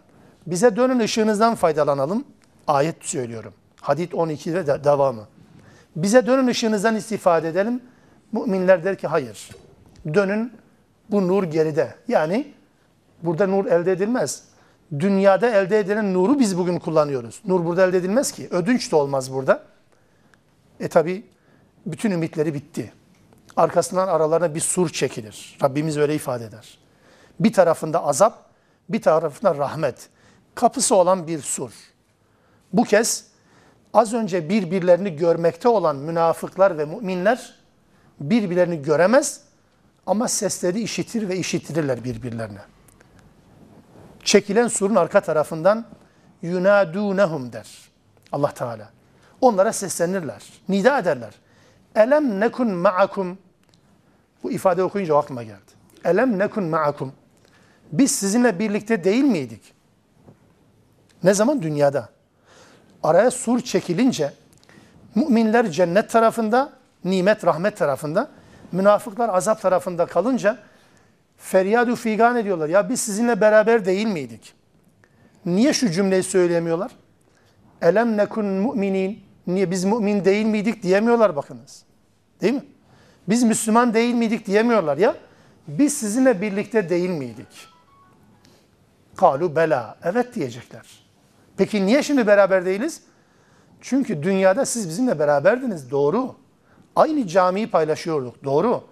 Bize 0.47 0.77
dönün 0.77 0.99
ışığınızdan 0.99 1.55
faydalanalım. 1.55 2.25
Ayet 2.67 3.05
söylüyorum. 3.05 3.55
Hadid 3.81 4.12
12'de 4.12 4.67
de 4.67 4.85
devamı. 4.85 5.29
Bize 5.97 6.27
dönün 6.27 6.47
ışığınızdan 6.47 6.97
istifade 6.97 7.49
edelim. 7.49 7.81
Müminler 8.33 8.85
der 8.85 8.99
ki 8.99 9.07
hayır. 9.07 9.51
Dönün 10.15 10.53
bu 11.11 11.29
nur 11.29 11.45
geride. 11.45 11.95
Yani 12.09 12.55
burada 13.23 13.47
nur 13.47 13.67
elde 13.67 13.93
edilmez. 13.93 14.43
Dünyada 14.99 15.51
elde 15.51 15.79
edilen 15.79 16.15
nuru 16.15 16.39
biz 16.39 16.59
bugün 16.59 16.79
kullanıyoruz. 16.79 17.41
Nur 17.45 17.65
burada 17.65 17.87
elde 17.87 17.97
edilmez 17.97 18.33
ki. 18.33 18.49
Ödünç 18.51 18.93
de 18.93 18.97
olmaz 18.97 19.33
burada. 19.33 19.63
E 20.81 20.89
tabi 20.89 21.27
bütün 21.87 22.11
ümitleri 22.11 22.55
bitti. 22.55 22.93
Arkasından 23.57 24.09
aralarına 24.09 24.55
bir 24.55 24.61
sur 24.61 24.89
çekilir. 24.89 25.59
Rabbimiz 25.63 25.97
öyle 25.97 26.15
ifade 26.15 26.45
eder. 26.45 26.79
Bir 27.41 27.53
tarafında 27.53 28.05
azap, 28.05 28.51
bir 28.89 29.03
tarafında 29.03 29.55
rahmet. 29.55 30.09
Kapısı 30.55 30.97
olan 30.97 31.27
bir 31.27 31.41
sur. 31.41 31.73
Bu 32.73 32.85
kez 32.85 33.27
az 33.95 34.15
önce 34.15 34.49
birbirlerini 34.49 35.17
görmekte 35.17 35.69
olan 35.69 35.97
münafıklar 35.97 36.79
ve 36.79 36.85
müminler 36.85 37.55
birbirlerini 38.21 38.83
göremez 38.83 39.46
ama 40.07 40.29
sesleri 40.29 40.81
işitir 40.81 41.29
ve 41.29 41.37
işitirirler 41.37 42.05
birbirlerine. 42.05 42.61
Çekilen 44.25 44.69
surun 44.69 44.95
arka 44.95 45.21
tarafından 45.21 45.85
yunadunehum 46.43 47.53
der 47.53 47.69
Allah 48.33 48.55
Teala. 48.55 48.91
Onlara 49.41 49.73
seslenirler, 49.73 50.43
nida 50.69 50.99
ederler. 50.99 51.35
Elem 51.95 52.41
nekun 52.41 52.71
ma'akum 52.71 53.39
bu 54.43 54.53
ifade 54.53 54.83
okuyunca 54.83 55.17
aklıma 55.17 55.43
geldi. 55.43 55.73
Elem 56.05 56.39
nekun 56.39 56.65
ma'akum 56.65 57.13
Biz 57.93 58.11
sizinle 58.11 58.59
birlikte 58.59 59.05
değil 59.05 59.25
miydik? 59.25 59.75
Ne 61.23 61.35
zaman? 61.35 61.63
Dünyada. 61.63 62.09
Araya 63.03 63.31
sur 63.31 63.61
çekilince 63.61 64.33
müminler 65.15 65.71
cennet 65.71 66.11
tarafında, 66.11 66.73
nimet, 67.05 67.47
rahmet 67.47 67.77
tarafında, 67.77 68.31
münafıklar 68.73 69.29
azap 69.29 69.62
tarafında 69.62 70.07
kalınca 70.07 70.59
feryadu 71.37 71.97
figan 71.97 72.37
ediyorlar. 72.37 72.69
Ya 72.69 72.89
biz 72.89 73.01
sizinle 73.01 73.41
beraber 73.41 73.85
değil 73.85 74.07
miydik? 74.07 74.55
Niye 75.47 75.73
şu 75.73 75.91
cümleyi 75.91 76.23
söyleyemiyorlar? 76.23 76.93
Elem 77.83 78.17
nekun 78.17 78.45
müminin. 78.47 79.27
Niye 79.47 79.71
biz 79.71 79.85
mümin 79.85 80.25
değil 80.25 80.47
miydik 80.47 80.83
diyemiyorlar 80.83 81.37
bakınız. 81.37 81.83
Değil 82.41 82.55
mi? 82.55 82.64
Biz 83.29 83.43
Müslüman 83.43 83.95
değil 83.95 84.14
miydik 84.14 84.47
diyemiyorlar 84.47 84.97
ya. 84.97 85.14
Biz 85.69 85.99
sizinle 85.99 86.41
birlikte 86.41 86.89
değil 86.89 87.11
miydik? 87.11 87.69
Kalu 89.17 89.57
bela. 89.57 89.97
Evet 90.03 90.35
diyecekler. 90.35 91.07
Peki 91.57 91.87
niye 91.87 92.03
şimdi 92.03 92.27
beraber 92.27 92.67
değiliz? 92.67 93.03
Çünkü 93.81 94.23
dünyada 94.23 94.64
siz 94.64 94.89
bizimle 94.89 95.19
beraberdiniz. 95.19 95.91
Doğru. 95.91 96.35
Aynı 96.96 97.28
camiyi 97.28 97.72
paylaşıyorduk. 97.72 98.44
Doğru. 98.44 98.84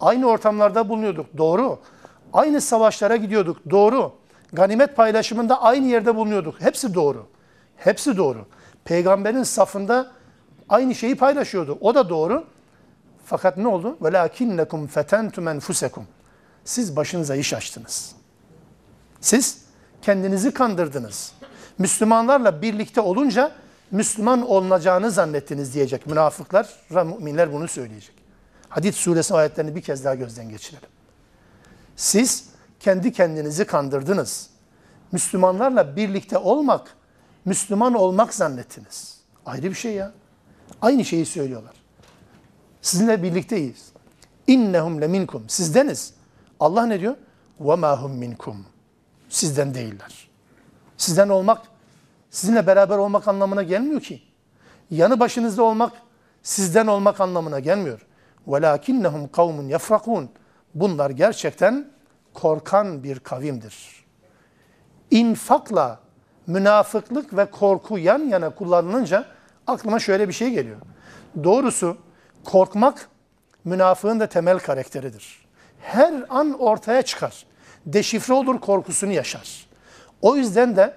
Aynı 0.00 0.26
ortamlarda 0.26 0.88
bulunuyorduk. 0.88 1.26
Doğru. 1.36 1.78
Aynı 2.32 2.60
savaşlara 2.60 3.16
gidiyorduk. 3.16 3.70
Doğru. 3.70 4.12
Ganimet 4.52 4.96
paylaşımında 4.96 5.62
aynı 5.62 5.86
yerde 5.86 6.16
bulunuyorduk. 6.16 6.60
Hepsi 6.60 6.94
doğru. 6.94 7.26
Hepsi 7.76 8.16
doğru. 8.16 8.46
Peygamberin 8.84 9.42
safında 9.42 10.12
aynı 10.68 10.94
şeyi 10.94 11.16
paylaşıyordu. 11.16 11.78
O 11.80 11.94
da 11.94 12.08
doğru. 12.08 12.44
Fakat 13.24 13.56
ne 13.56 13.68
oldu? 13.68 13.96
وَلَاكِنَّكُمْ 14.02 14.88
فَتَنْتُمْ 14.88 15.58
اَنْفُسَكُمْ 15.58 16.02
Siz 16.64 16.96
başınıza 16.96 17.36
iş 17.36 17.54
açtınız. 17.54 18.14
Siz 19.20 19.64
kendinizi 20.02 20.54
kandırdınız. 20.54 21.32
Müslümanlarla 21.78 22.62
birlikte 22.62 23.00
olunca 23.00 23.52
Müslüman 23.93 24.49
olunacağını 24.49 25.11
zannettiniz 25.11 25.73
diyecek 25.73 26.07
münafıklar 26.07 26.69
ve 26.91 27.03
müminler 27.03 27.53
bunu 27.53 27.67
söyleyecek. 27.67 28.15
Hadid 28.69 28.93
suresi 28.93 29.33
ayetlerini 29.33 29.75
bir 29.75 29.81
kez 29.81 30.05
daha 30.05 30.15
gözden 30.15 30.49
geçirelim. 30.49 30.89
Siz 31.95 32.49
kendi 32.79 33.11
kendinizi 33.11 33.65
kandırdınız. 33.65 34.49
Müslümanlarla 35.11 35.95
birlikte 35.95 36.37
olmak, 36.37 36.95
Müslüman 37.45 37.93
olmak 37.93 38.33
zannettiniz. 38.33 39.17
Ayrı 39.45 39.63
bir 39.63 39.75
şey 39.75 39.93
ya. 39.93 40.11
Aynı 40.81 41.05
şeyi 41.05 41.25
söylüyorlar. 41.25 41.75
Sizinle 42.81 43.23
birlikteyiz. 43.23 43.91
İnnehum 44.47 45.01
leminkum. 45.01 45.43
Sizdeniz. 45.47 46.13
Allah 46.59 46.85
ne 46.85 46.99
diyor? 46.99 47.15
Ve 47.59 47.75
ma 47.75 48.01
hum 48.01 48.11
minkum. 48.11 48.65
Sizden 49.29 49.73
değiller. 49.73 50.29
Sizden 50.97 51.29
olmak, 51.29 51.72
sizinle 52.32 52.66
beraber 52.66 52.98
olmak 52.98 53.28
anlamına 53.28 53.62
gelmiyor 53.62 54.00
ki. 54.00 54.22
Yanı 54.90 55.20
başınızda 55.20 55.62
olmak, 55.62 55.92
sizden 56.42 56.86
olmak 56.86 57.20
anlamına 57.20 57.60
gelmiyor. 57.60 58.06
وَلَاكِنَّهُمْ 58.48 59.28
قَوْمٌ 59.28 59.76
يَفْرَقُونَ 59.76 60.26
Bunlar 60.74 61.10
gerçekten 61.10 61.90
korkan 62.34 63.04
bir 63.04 63.18
kavimdir. 63.18 64.04
İnfakla 65.10 65.98
münafıklık 66.46 67.36
ve 67.36 67.50
korku 67.50 67.98
yan 67.98 68.18
yana 68.18 68.50
kullanılınca 68.50 69.24
aklıma 69.66 69.98
şöyle 69.98 70.28
bir 70.28 70.32
şey 70.32 70.50
geliyor. 70.50 70.76
Doğrusu 71.44 71.96
korkmak 72.44 73.08
münafığın 73.64 74.20
da 74.20 74.26
temel 74.26 74.58
karakteridir. 74.58 75.46
Her 75.80 76.24
an 76.28 76.60
ortaya 76.60 77.02
çıkar. 77.02 77.46
Deşifre 77.86 78.34
olur 78.34 78.60
korkusunu 78.60 79.12
yaşar. 79.12 79.68
O 80.22 80.36
yüzden 80.36 80.76
de 80.76 80.94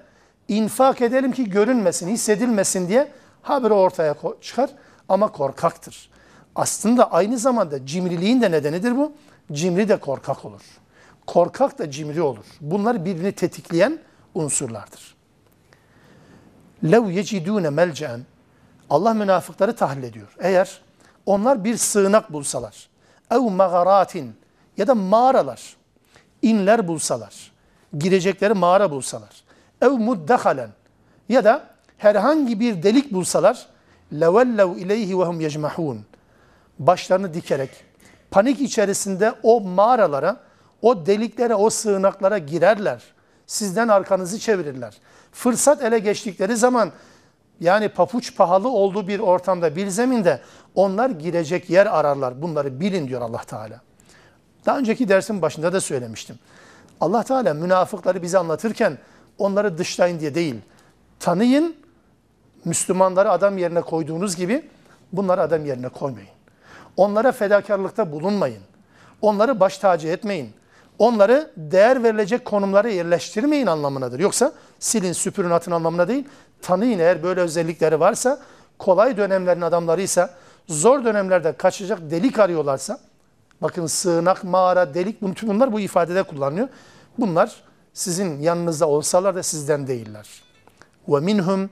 infak 0.49 1.01
edelim 1.01 1.33
ki 1.33 1.51
görünmesin, 1.51 2.09
hissedilmesin 2.09 2.89
diye 2.89 3.13
haberi 3.43 3.73
ortaya 3.73 4.15
çıkar 4.41 4.71
ama 5.09 5.33
korkaktır. 5.33 6.11
Aslında 6.55 7.13
aynı 7.13 7.39
zamanda 7.39 7.87
cimriliğin 7.87 8.43
de 8.43 8.51
nedenidir 8.51 8.97
bu. 8.97 9.13
Cimri 9.53 9.89
de 9.89 9.97
korkak 9.97 10.45
olur. 10.45 10.63
Korkak 11.27 11.79
da 11.79 11.91
cimri 11.91 12.23
olur. 12.23 12.45
Bunlar 12.61 13.05
birbirini 13.05 13.33
tetikleyen 13.33 13.99
unsurlardır. 14.35 15.17
Lev 16.85 17.11
yecidune 17.11 17.71
melcen 17.71 18.21
Allah 18.91 19.15
münafıkları 19.15 19.77
tahlil 19.77 20.03
ediyor. 20.03 20.37
Eğer 20.39 20.81
onlar 21.27 21.65
bir 21.65 21.77
sığınak 21.77 22.33
bulsalar, 22.33 22.89
ev 23.31 23.41
mağaratin 23.41 24.35
ya 24.77 24.87
da 24.87 24.95
mağaralar, 24.95 25.77
inler 26.43 26.89
bulsalar, 26.89 27.53
girecekleri 27.99 28.55
mağara 28.55 28.91
bulsalar, 28.91 29.46
ev 29.83 29.91
muddehalen 29.91 30.71
ya 31.29 31.45
da 31.45 31.67
herhangi 31.99 32.61
bir 32.61 32.83
delik 32.83 33.13
bulsalar, 33.13 33.67
levellev 34.13 34.77
ileyhi 34.77 35.19
ve 35.19 35.25
hum 35.25 35.41
yecmahun. 35.41 36.05
Başlarını 36.79 37.35
dikerek, 37.35 37.71
panik 38.31 38.61
içerisinde 38.61 39.33
o 39.43 39.61
mağaralara, 39.61 40.37
o 40.83 41.07
deliklere, 41.07 41.55
o 41.55 41.71
sığınaklara 41.71 42.39
girerler. 42.39 43.03
Sizden 43.47 43.89
arkanızı 43.89 44.39
çevirirler. 44.39 44.95
Fırsat 45.33 45.83
ele 45.83 45.99
geçtikleri 45.99 46.57
zaman 46.57 46.93
yani 47.61 47.89
papuç 47.89 48.37
pahalı 48.37 48.69
olduğu 48.69 49.09
bir 49.09 49.19
ortamda, 49.19 49.77
bir 49.77 49.89
zeminde 49.89 50.41
onlar 50.75 51.11
girecek 51.11 51.71
yer 51.71 51.87
ararlar. 51.87 52.43
Bunları 52.43 52.81
bilin 52.81 53.09
diyor 53.09 53.21
Allah 53.21 53.43
Teala. 53.43 53.81
Daha 54.67 54.79
önceki 54.79 55.09
dersin 55.09 55.43
başında 55.43 55.73
da 55.73 55.81
söylemiştim. 55.81 56.39
Allah 57.01 57.23
Teala 57.23 57.55
münafıkları 57.55 58.23
bize 58.23 58.39
anlatırken 58.39 58.99
onları 59.39 59.79
dışlayın 59.79 60.21
diye 60.21 60.35
değil. 60.35 60.55
Tanıyın, 61.21 61.77
Müslümanları 62.65 63.31
adam 63.31 63.59
yerine 63.59 63.81
koyduğunuz 63.81 64.37
gibi 64.37 64.69
bunları 65.13 65.43
adam 65.43 65.67
yerine 65.67 65.89
koymayın. 65.89 66.29
Onlara 66.97 67.33
fedakarlıkta 67.33 68.13
bulunmayın. 68.13 68.63
Onları 69.23 69.61
baş 69.61 69.79
tacı 69.79 70.09
etmeyin. 70.09 70.51
Onları 70.99 71.51
değer 71.57 72.03
verilecek 72.03 72.45
konumlara 72.45 72.89
yerleştirmeyin 72.89 73.67
anlamındadır. 73.67 74.19
Yoksa 74.19 74.53
silin 74.79 75.13
süpürün 75.13 75.51
atın 75.51 75.73
anlamına 75.73 76.09
değil. 76.09 76.25
Tanıyın 76.63 76.99
eğer 76.99 77.23
böyle 77.23 77.41
özellikleri 77.41 78.01
varsa, 78.01 78.41
kolay 78.79 79.17
dönemlerin 79.17 79.61
adamlarıysa, 79.61 80.31
zor 80.69 81.05
dönemlerde 81.05 81.53
kaçacak 81.53 82.11
delik 82.11 82.39
arıyorlarsa, 82.39 82.99
bakın 83.63 83.87
sığınak, 83.87 84.45
mağara, 84.45 84.95
delik 84.95 85.23
bunlar 85.23 85.73
bu 85.73 85.81
ifadede 85.81 86.23
kullanılıyor. 86.23 86.69
Bunlar 87.19 87.57
sizin 87.97 88.41
yanınızda 88.41 88.89
olsalar 88.89 89.35
da 89.35 89.43
sizden 89.43 89.87
değiller. 89.87 90.29
Ve 91.09 91.21
minhum 91.21 91.71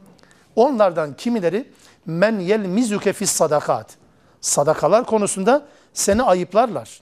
onlardan 0.57 1.17
kimileri 1.17 1.69
men 2.07 2.39
yelmizuke 2.39 3.13
fis 3.13 3.31
sadakat. 3.31 3.97
Sadakalar 4.41 5.07
konusunda 5.07 5.67
seni 5.93 6.23
ayıplarlar. 6.23 7.01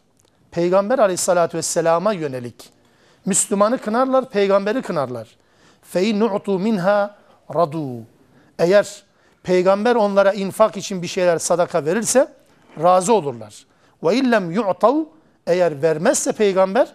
Peygamber 0.50 0.98
aleyhissalatü 0.98 1.56
vesselama 1.58 2.12
yönelik. 2.12 2.70
Müslümanı 3.26 3.78
kınarlar, 3.78 4.30
peygamberi 4.30 4.82
kınarlar. 4.82 5.36
Fein 5.82 6.20
nu'tu 6.20 6.58
minha 6.58 7.16
radu. 7.54 8.02
Eğer 8.58 9.02
peygamber 9.42 9.94
onlara 9.94 10.32
infak 10.32 10.76
için 10.76 11.02
bir 11.02 11.06
şeyler 11.06 11.38
sadaka 11.38 11.84
verirse 11.84 12.32
razı 12.82 13.12
olurlar. 13.14 13.66
Ve 14.02 14.16
illem 14.16 14.50
yu'tav 14.50 14.96
eğer 15.46 15.82
vermezse 15.82 16.32
peygamber 16.32 16.92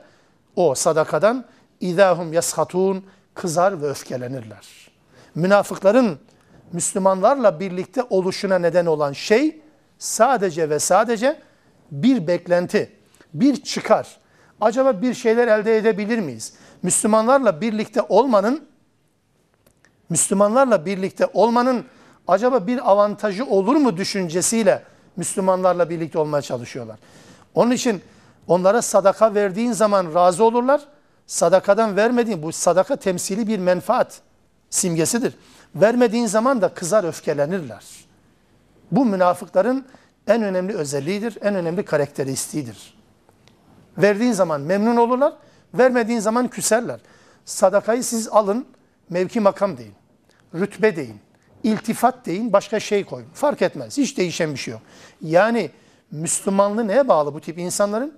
o 0.55 0.75
sadakadan 0.75 1.45
idahum 1.79 2.33
yashatun 2.33 3.05
kızar 3.33 3.81
ve 3.81 3.87
öfkelenirler. 3.87 4.91
Münafıkların 5.35 6.19
Müslümanlarla 6.73 7.59
birlikte 7.59 8.03
oluşuna 8.09 8.59
neden 8.59 8.85
olan 8.85 9.13
şey 9.13 9.61
sadece 9.99 10.69
ve 10.69 10.79
sadece 10.79 11.39
bir 11.91 12.27
beklenti, 12.27 12.91
bir 13.33 13.63
çıkar. 13.63 14.17
Acaba 14.61 15.01
bir 15.01 15.13
şeyler 15.13 15.47
elde 15.47 15.77
edebilir 15.77 16.19
miyiz? 16.19 16.53
Müslümanlarla 16.83 17.61
birlikte 17.61 18.01
olmanın 18.01 18.67
Müslümanlarla 20.09 20.85
birlikte 20.85 21.27
olmanın 21.33 21.85
acaba 22.27 22.67
bir 22.67 22.91
avantajı 22.91 23.45
olur 23.45 23.75
mu 23.75 23.97
düşüncesiyle 23.97 24.83
Müslümanlarla 25.15 25.89
birlikte 25.89 26.19
olmaya 26.19 26.41
çalışıyorlar. 26.41 26.99
Onun 27.55 27.71
için 27.71 28.01
onlara 28.47 28.81
sadaka 28.81 29.35
verdiğin 29.35 29.71
zaman 29.71 30.13
razı 30.13 30.43
olurlar. 30.43 30.81
Sadakadan 31.27 31.95
vermediğin, 31.95 32.43
bu 32.43 32.51
sadaka 32.51 32.95
temsili 32.95 33.47
bir 33.47 33.59
menfaat 33.59 34.21
simgesidir. 34.69 35.35
Vermediğin 35.75 36.25
zaman 36.25 36.61
da 36.61 36.73
kızar 36.73 37.03
öfkelenirler. 37.03 37.85
Bu 38.91 39.05
münafıkların 39.05 39.85
en 40.27 40.43
önemli 40.43 40.73
özelliğidir, 40.73 41.37
en 41.41 41.55
önemli 41.55 41.85
karakteristiğidir. 41.85 42.97
Verdiğin 43.97 44.31
zaman 44.31 44.61
memnun 44.61 44.95
olurlar, 44.95 45.33
vermediğin 45.73 46.19
zaman 46.19 46.47
küserler. 46.47 46.99
Sadakayı 47.45 48.03
siz 48.03 48.27
alın, 48.27 48.65
mevki 49.09 49.39
makam 49.39 49.77
deyin, 49.77 49.93
rütbe 50.55 50.95
deyin, 50.95 51.19
iltifat 51.63 52.25
deyin, 52.25 52.53
başka 52.53 52.79
şey 52.79 53.05
koyun. 53.05 53.27
Fark 53.33 53.61
etmez, 53.61 53.97
hiç 53.97 54.17
değişen 54.17 54.53
bir 54.53 54.59
şey 54.59 54.71
yok. 54.71 54.81
Yani 55.21 55.71
Müslümanlığı 56.11 56.87
neye 56.87 57.07
bağlı 57.07 57.33
bu 57.33 57.41
tip 57.41 57.57
insanların? 57.57 58.17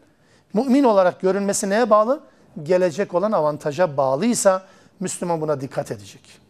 Mümin 0.53 0.83
olarak 0.83 1.21
görünmesi 1.21 1.69
neye 1.69 1.89
bağlı? 1.89 2.23
gelecek 2.62 3.14
olan 3.14 3.32
avantaja 3.32 3.96
bağlıysa 3.96 4.62
Müslüman 5.00 5.40
buna 5.40 5.60
dikkat 5.60 5.90
edecek. 5.90 6.40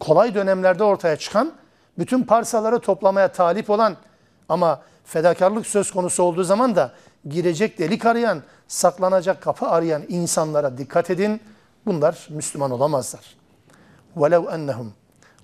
Kolay 0.00 0.34
dönemlerde 0.34 0.84
ortaya 0.84 1.16
çıkan, 1.16 1.52
bütün 1.98 2.22
parsaları 2.22 2.78
toplamaya 2.78 3.32
talip 3.32 3.70
olan 3.70 3.96
ama 4.48 4.82
fedakarlık 5.04 5.66
söz 5.66 5.90
konusu 5.90 6.22
olduğu 6.22 6.44
zaman 6.44 6.76
da 6.76 6.92
girecek 7.28 7.78
delik 7.78 8.06
arayan, 8.06 8.42
saklanacak 8.68 9.42
kapı 9.42 9.66
arayan 9.66 10.02
insanlara 10.08 10.78
dikkat 10.78 11.10
edin. 11.10 11.40
Bunlar 11.86 12.26
Müslüman 12.30 12.70
olamazlar. 12.70 13.36
وَلَوْ 14.16 14.46
اَنَّهُمْ 14.46 14.86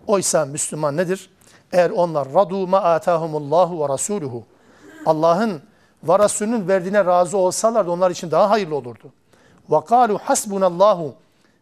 Oysa 0.07 0.45
Müslüman 0.45 0.97
nedir? 0.97 1.31
Eğer 1.73 1.91
onlar 1.91 2.35
radu 2.35 2.67
ma 2.67 2.79
atahumullahu 2.79 3.85
ve 3.85 3.89
rasuluhu 3.89 4.45
Allah'ın 5.07 5.63
ve 6.03 6.19
Resulünün 6.19 6.69
verdiğine 6.69 7.05
razı 7.05 7.37
olsalar 7.37 7.87
da 7.87 7.91
onlar 7.91 8.11
için 8.11 8.31
daha 8.31 8.51
hayırlı 8.51 8.77
olurdu. 8.77 9.13
Ve 9.72 9.86
kalu 9.86 10.18
hasbunallahu 10.18 11.16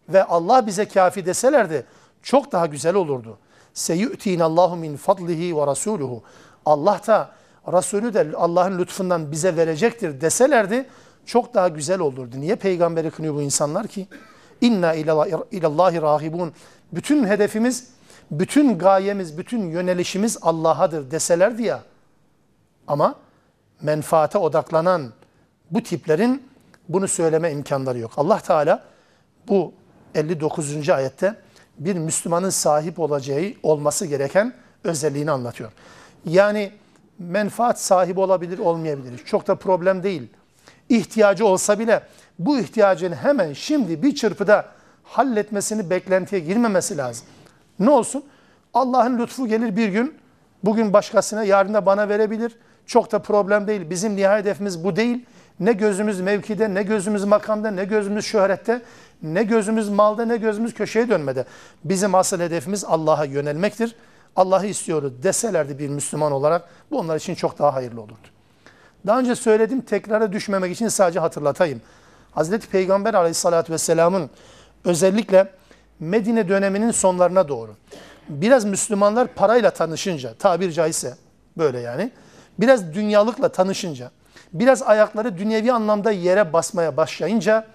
ve 0.10 0.24
Allah 0.24 0.68
bize 0.68 0.88
kafi 0.88 1.26
deselerdi 1.26 1.86
çok 2.24 2.52
daha 2.52 2.66
güzel 2.66 2.96
olurdu. 2.96 3.38
Seyu'tinallahu 3.74 4.76
min 4.76 4.98
fadlihi 4.98 5.58
ve 5.58 5.68
rasuluhu. 5.68 6.24
Allah 6.66 7.02
da 7.08 7.30
Resulü 7.74 8.14
de 8.14 8.28
Allah'ın 8.38 8.80
lütfundan 8.80 9.32
bize 9.32 9.56
verecektir 9.56 10.22
deselerdi 10.22 10.86
çok 11.26 11.54
daha 11.54 11.68
güzel 11.68 12.00
olurdu. 12.00 12.36
Niye 12.40 12.56
peygamberi 12.56 13.12
kınıyor 13.12 13.36
bu 13.36 13.42
insanlar 13.42 13.88
ki? 13.88 14.08
İnna 14.62 14.94
ilallahi 15.52 16.02
rahibun. 16.02 16.54
Bütün 16.92 17.26
hedefimiz, 17.26 17.88
bütün 18.32 18.78
gayemiz, 18.78 19.38
bütün 19.38 19.70
yönelişimiz 19.70 20.38
Allah'adır 20.42 21.12
deselerdi 21.12 21.64
ya. 21.64 21.84
Ama 22.88 23.16
menfaate 23.82 24.38
odaklanan 24.38 25.14
bu 25.72 25.84
tiplerin 25.84 26.44
bunu 26.90 27.08
söyleme 27.08 27.52
imkanları 27.52 28.00
yok. 28.00 28.12
Allah 28.18 28.40
Teala 28.40 28.84
bu 29.48 29.74
59. 30.16 30.90
ayette 30.90 31.36
bir 31.80 31.96
Müslümanın 31.96 32.50
sahip 32.50 33.00
olacağı 33.00 33.54
olması 33.64 34.06
gereken 34.06 34.54
özelliğini 34.84 35.32
anlatıyor. 35.32 35.72
Yani 36.26 36.72
menfaat 37.20 37.82
sahibi 37.82 38.20
olabilir, 38.20 38.60
olmayabilir. 38.60 39.18
Çok 39.26 39.48
da 39.48 39.56
problem 39.56 40.04
değil. 40.04 40.28
İhtiyacı 40.90 41.46
olsa 41.46 41.80
bile 41.80 42.04
bu 42.40 42.60
ihtiyacını 42.60 43.16
hemen 43.16 43.54
şimdi 43.54 44.04
bir 44.04 44.16
çırpıda 44.16 44.66
halletmesini 45.04 45.90
beklentiye 45.90 46.42
girmemesi 46.42 46.98
lazım. 46.98 47.28
Ne 47.80 47.90
olsun? 47.90 48.24
Allah'ın 48.74 49.20
lütfu 49.20 49.48
gelir 49.48 49.76
bir 49.76 49.90
gün, 49.90 50.18
bugün 50.64 50.94
başkasına, 50.94 51.44
yarın 51.44 51.74
da 51.74 51.86
bana 51.86 52.10
verebilir. 52.10 52.56
Çok 52.86 53.12
da 53.12 53.20
problem 53.20 53.68
değil. 53.68 53.90
Bizim 53.90 54.16
nihai 54.16 54.40
hedefimiz 54.40 54.84
bu 54.84 54.96
değil. 54.96 55.26
Ne 55.60 55.74
gözümüz 55.74 56.22
mevkide, 56.22 56.74
ne 56.74 56.84
gözümüz 56.84 57.24
makamda, 57.24 57.72
ne 57.72 57.86
gözümüz 57.86 58.26
şöhrette, 58.26 58.82
ne 59.24 59.44
gözümüz 59.44 59.90
malda, 59.90 60.26
ne 60.26 60.38
gözümüz 60.38 60.74
köşeye 60.74 61.10
dönmede. 61.10 61.46
Bizim 61.84 62.16
asıl 62.16 62.40
hedefimiz 62.40 62.86
Allah'a 62.86 63.26
yönelmektir. 63.26 63.96
Allah'ı 64.36 64.66
istiyoruz 64.66 65.24
deselerdi 65.24 65.80
bir 65.80 65.90
Müslüman 65.90 66.32
olarak 66.32 66.70
bu 66.92 67.00
onlar 67.00 67.16
için 67.16 67.36
çok 67.36 67.60
daha 67.60 67.74
hayırlı 67.74 68.02
olurdu. 68.02 68.28
Daha 69.06 69.20
önce 69.20 69.36
söyledim 69.36 69.82
tekrara 69.82 70.32
düşmemek 70.32 70.72
için 70.72 70.88
sadece 70.88 71.20
hatırlatayım. 71.20 71.82
Hazreti 72.32 72.70
Peygamber 72.70 73.14
aleyhissalatü 73.14 73.74
vesselamın 73.74 74.30
özellikle 74.86 75.52
Medine 76.00 76.50
döneminin 76.50 76.92
sonlarına 76.92 77.48
doğru 77.48 77.76
biraz 78.30 78.66
Müslümanlar 78.66 79.28
parayla 79.28 79.72
tanışınca 79.72 80.34
tabir 80.34 80.72
caizse 80.72 81.18
böyle 81.58 81.80
yani 81.80 82.12
biraz 82.60 82.94
dünyalıkla 82.94 83.50
tanışınca 83.50 84.12
biraz 84.54 84.84
ayakları 84.84 85.38
dünyevi 85.38 85.72
anlamda 85.72 86.12
yere 86.12 86.54
basmaya 86.54 86.98
başlayınca 86.98 87.68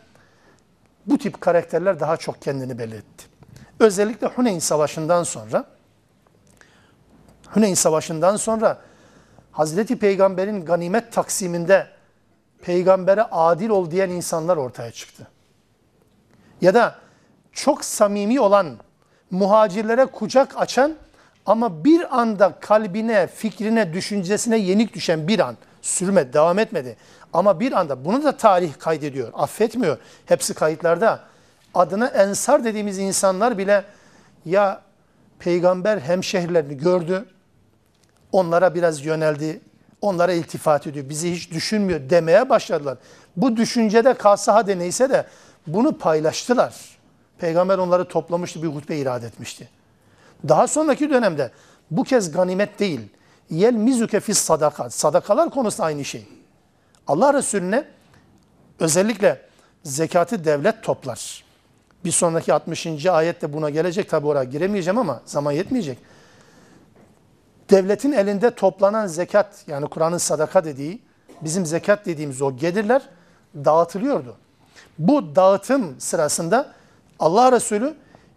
bu 1.06 1.18
tip 1.18 1.40
karakterler 1.40 2.00
daha 2.00 2.16
çok 2.16 2.42
kendini 2.42 2.78
belli 2.78 2.94
etti. 2.94 3.26
Özellikle 3.80 4.26
Huneyn 4.26 4.58
Savaşı'ndan 4.58 5.22
sonra 5.22 5.64
Huneyn 7.46 7.74
Savaşı'ndan 7.74 8.36
sonra 8.36 8.78
Hazreti 9.52 9.98
Peygamber'in 9.98 10.64
ganimet 10.64 11.12
taksiminde 11.12 11.86
peygambere 12.62 13.22
adil 13.22 13.68
ol 13.68 13.90
diyen 13.90 14.10
insanlar 14.10 14.56
ortaya 14.56 14.90
çıktı. 14.90 15.28
Ya 16.60 16.74
da 16.74 16.94
çok 17.52 17.84
samimi 17.84 18.40
olan 18.40 18.76
muhacirlere 19.30 20.06
kucak 20.06 20.60
açan 20.60 20.94
ama 21.46 21.84
bir 21.84 22.20
anda 22.20 22.52
kalbine, 22.60 23.26
fikrine, 23.26 23.92
düşüncesine 23.92 24.56
yenik 24.56 24.94
düşen 24.94 25.28
bir 25.28 25.38
an 25.38 25.56
sürmedi, 25.82 26.32
devam 26.32 26.58
etmedi. 26.58 26.96
Ama 27.32 27.60
bir 27.60 27.72
anda 27.72 28.04
bunu 28.04 28.24
da 28.24 28.36
tarih 28.36 28.72
kaydediyor, 28.78 29.28
affetmiyor. 29.34 29.98
Hepsi 30.26 30.54
kayıtlarda. 30.54 31.20
Adına 31.74 32.06
ensar 32.06 32.64
dediğimiz 32.64 32.98
insanlar 32.98 33.58
bile 33.58 33.84
ya 34.44 34.82
peygamber 35.38 35.98
hemşehrilerini 35.98 36.76
gördü, 36.76 37.24
onlara 38.32 38.74
biraz 38.74 39.04
yöneldi, 39.04 39.60
onlara 40.00 40.32
iltifat 40.32 40.86
ediyor, 40.86 41.08
bizi 41.08 41.32
hiç 41.32 41.50
düşünmüyor 41.50 42.00
demeye 42.10 42.48
başladılar. 42.48 42.98
Bu 43.36 43.56
düşüncede 43.56 44.14
kalsa 44.14 44.54
hadi 44.54 44.78
neyse 44.78 45.10
de 45.10 45.26
bunu 45.66 45.98
paylaştılar. 45.98 46.74
Peygamber 47.38 47.78
onları 47.78 48.04
toplamıştı, 48.04 48.62
bir 48.62 48.68
hutbe 48.68 48.96
irade 48.96 49.26
etmişti. 49.26 49.68
Daha 50.48 50.66
sonraki 50.66 51.10
dönemde 51.10 51.50
bu 51.90 52.04
kez 52.04 52.32
ganimet 52.32 52.78
değil, 52.78 53.00
yel 53.52 53.74
mizuke 53.74 54.20
fis 54.20 54.38
sadakat, 54.38 54.94
sadakalar 54.94 55.50
konusu 55.50 55.82
aynı 55.82 56.04
şey. 56.04 56.26
Allah 57.06 57.34
Resulüne 57.34 57.84
özellikle 58.80 59.42
zekatı 59.82 60.44
devlet 60.44 60.82
toplar. 60.82 61.44
Bir 62.04 62.12
sonraki 62.12 62.52
60. 62.52 63.06
ayette 63.06 63.52
buna 63.52 63.70
gelecek. 63.70 64.10
Tabi 64.10 64.26
oraya 64.26 64.44
giremeyeceğim 64.44 64.98
ama 64.98 65.22
zaman 65.24 65.52
yetmeyecek 65.52 65.98
devletin 67.72 68.12
elinde 68.12 68.50
toplanan 68.50 69.06
zekat 69.06 69.64
yani 69.66 69.86
Kur'an'ın 69.86 70.18
sadaka 70.18 70.64
dediği 70.64 71.02
bizim 71.40 71.66
zekat 71.66 72.06
dediğimiz 72.06 72.42
o 72.42 72.56
gelirler 72.56 73.02
dağıtılıyordu. 73.54 74.36
Bu 74.98 75.36
dağıtım 75.36 76.00
sırasında 76.00 76.72
Allah 77.18 77.52
Resulü 77.52 77.94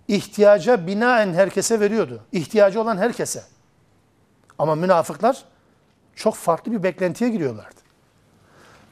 ihtiyaca 0.08 0.88
binaen 0.88 1.34
herkese 1.34 1.80
veriyordu. 1.80 2.22
İhtiyacı 2.32 2.82
olan 2.82 2.98
herkese. 2.98 3.44
Ama 4.60 4.76
münafıklar 4.76 5.44
çok 6.16 6.36
farklı 6.36 6.72
bir 6.72 6.84
beklentiye 6.84 7.30
giriyorlardı. 7.30 7.76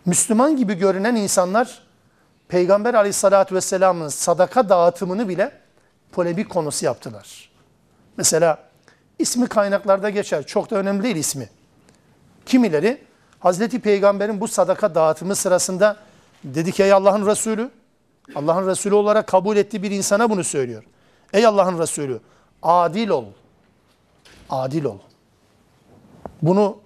Müslüman 0.05 0.57
gibi 0.57 0.73
görünen 0.73 1.15
insanlar 1.15 1.83
Peygamber 2.47 2.93
aleyhissalatü 2.93 3.55
vesselamın 3.55 4.07
sadaka 4.07 4.69
dağıtımını 4.69 5.29
bile 5.29 5.51
polemik 6.11 6.49
konusu 6.49 6.85
yaptılar. 6.85 7.49
Mesela 8.17 8.59
İsmi 9.19 9.47
kaynaklarda 9.47 10.09
geçer. 10.09 10.45
Çok 10.45 10.71
da 10.71 10.75
önemli 10.75 11.03
değil 11.03 11.15
ismi. 11.15 11.49
Kimileri 12.45 13.01
Hazreti 13.39 13.79
Peygamber'in 13.79 14.41
bu 14.41 14.47
sadaka 14.47 14.95
dağıtımı 14.95 15.35
sırasında 15.35 15.97
dedi 16.43 16.71
ki 16.71 16.83
ey 16.83 16.93
Allah'ın 16.93 17.27
Resulü, 17.27 17.69
Allah'ın 18.35 18.67
Resulü 18.67 18.95
olarak 18.95 19.27
kabul 19.27 19.57
ettiği 19.57 19.83
bir 19.83 19.91
insana 19.91 20.29
bunu 20.29 20.43
söylüyor. 20.43 20.83
Ey 21.33 21.45
Allah'ın 21.45 21.79
Resulü, 21.79 22.19
adil 22.63 23.09
ol. 23.09 23.25
Adil 24.49 24.83
ol. 24.83 24.97
Bunu 26.43 26.77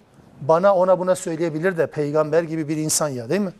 bana 0.41 0.76
ona 0.76 0.99
buna 0.99 1.16
söyleyebilir 1.16 1.78
de 1.78 1.88
peygamber 1.88 2.43
gibi 2.43 2.68
bir 2.68 2.78
insan 2.78 3.10
ya 3.10 3.30
değil 3.30 3.41
mi? 3.41 3.53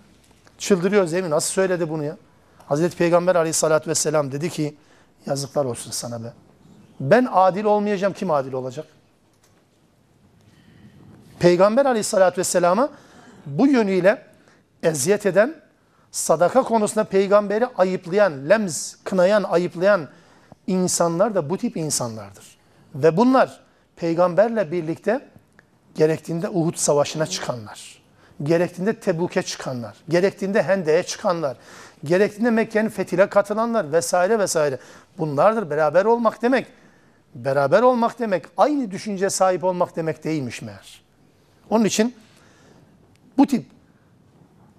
Çıldırıyoruz 0.58 1.12
değil 1.12 1.24
mi? 1.24 1.30
Nasıl 1.30 1.52
söyledi 1.54 1.90
bunu 1.90 2.04
ya? 2.04 2.18
Hazreti 2.66 2.98
Peygamber 2.98 3.36
aleyhissalatü 3.36 3.90
vesselam 3.90 4.32
dedi 4.32 4.50
ki 4.50 4.76
yazıklar 5.26 5.66
olsun 5.66 5.92
sana 5.92 6.24
be. 6.24 6.34
Ben 7.00 7.28
adil 7.32 7.64
olmayacağım, 7.64 8.14
kim 8.14 8.32
adil 8.32 8.54
olacak? 8.54 8.86
Peygamber 11.40 11.86
aleyhissalatü 11.86 12.38
vesselama 12.38 12.90
bu 13.46 13.68
yönüyle 13.68 14.26
eziyet 14.84 15.26
eden, 15.26 15.56
sadaka 16.12 16.64
konusunda 16.64 17.04
peygamberi 17.04 17.68
ayıplayan, 17.78 18.50
lemz, 18.50 18.98
kınayan, 19.04 19.44
ayıplayan 19.44 20.08
insanlar 20.68 21.36
da 21.36 21.50
bu 21.50 21.58
tip 21.58 21.78
insanlardır. 21.78 22.58
Ve 22.96 23.18
bunlar 23.18 23.60
peygamberle 23.96 24.72
birlikte 24.72 25.30
gerektiğinde 25.98 26.50
Uhud 26.50 26.76
savaşına 26.76 27.26
çıkanlar, 27.26 28.02
gerektiğinde 28.44 29.00
Tebuk'e 29.00 29.42
çıkanlar, 29.42 29.98
gerektiğinde 30.10 30.64
Hende'ye 30.64 31.04
çıkanlar, 31.04 31.58
gerektiğinde 32.04 32.52
Mekke'nin 32.52 32.90
fethine 32.90 33.30
katılanlar 33.30 33.92
vesaire 33.92 34.40
vesaire. 34.40 34.80
Bunlardır 35.18 35.70
beraber 35.70 36.06
olmak 36.06 36.42
demek 36.42 36.68
beraber 37.36 37.82
olmak 37.82 38.20
demek, 38.20 38.46
aynı 38.58 38.92
düşünce 38.92 39.30
sahip 39.30 39.64
olmak 39.64 39.96
demek 39.96 40.24
değilmiş 40.24 40.62
meğer. 40.62 41.02
Onun 41.70 41.86
için 41.86 42.16
bu 43.38 43.48
tip 43.48 43.66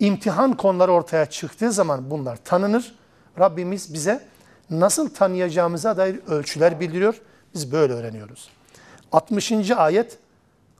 imtihan 0.01 0.57
konuları 0.57 0.93
ortaya 0.93 1.27
çıktığı 1.27 1.73
zaman 1.73 2.11
bunlar 2.11 2.37
tanınır. 2.37 2.95
Rabbimiz 3.39 3.95
bize 3.95 4.25
nasıl 4.71 5.09
tanıyacağımıza 5.14 5.97
dair 5.97 6.21
ölçüler 6.29 6.81
bildiriyor. 6.81 7.21
Biz 7.55 7.73
böyle 7.73 7.93
öğreniyoruz. 7.93 8.49
60. 9.12 9.71
ayet 9.71 10.19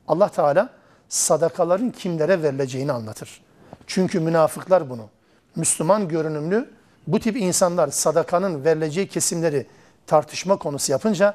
Allah 0.09 0.28
Teala 0.28 0.70
sadakaların 1.09 1.90
kimlere 1.90 2.42
verileceğini 2.42 2.92
anlatır. 2.92 3.40
Çünkü 3.86 4.20
münafıklar 4.20 4.90
bunu 4.90 5.09
Müslüman 5.56 6.09
görünümlü 6.09 6.68
Bu 7.09 7.20
tip 7.20 7.36
insanlar 7.36 7.88
sadakanın 7.88 8.64
verileceği 8.64 9.09
kesimleri 9.09 9.66
tartışma 10.06 10.56
konusu 10.56 10.92
yapınca 10.92 11.34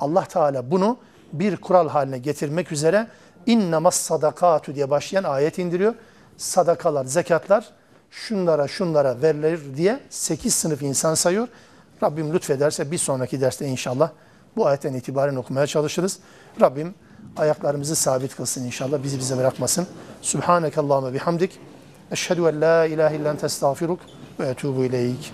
Allah 0.00 0.24
Teala 0.24 0.70
bunu 0.70 0.98
bir 1.32 1.56
kural 1.56 1.88
haline 1.88 2.18
getirmek 2.18 2.72
üzere 2.72 3.06
innamas 3.46 3.94
sadakatu 3.94 4.74
diye 4.74 4.90
başlayan 4.90 5.24
ayet 5.24 5.58
indiriyor. 5.58 5.94
Sadakalar, 6.36 7.04
zekatlar 7.04 7.70
şunlara 8.10 8.68
şunlara 8.68 9.22
verilir 9.22 9.76
diye 9.76 10.00
8 10.10 10.54
sınıf 10.54 10.82
insan 10.82 11.14
sayıyor. 11.14 11.48
Rabbim 12.02 12.34
lütfederse 12.34 12.90
bir 12.90 12.98
sonraki 12.98 13.40
derste 13.40 13.66
inşallah 13.66 14.10
bu 14.56 14.66
ayetten 14.66 14.94
itibaren 14.94 15.36
okumaya 15.36 15.66
çalışırız. 15.66 16.18
Rabbim 16.60 16.94
ayaklarımızı 17.36 17.96
sabit 17.96 18.36
kılsın 18.36 18.64
inşallah. 18.64 19.02
Bizi 19.02 19.18
bize 19.18 19.36
bırakmasın. 19.36 19.86
Subhaneke 20.22 20.80
Allahümme 20.80 21.14
bihamdik. 21.14 21.58
Eşhedü 22.10 22.40
en 22.40 22.60
la 22.60 22.86
ilahe 22.86 23.16
illen 23.16 23.36
testağfiruk 23.36 24.00
ve 24.40 24.46
etubu 24.46 24.84
ileyk. 24.84 25.32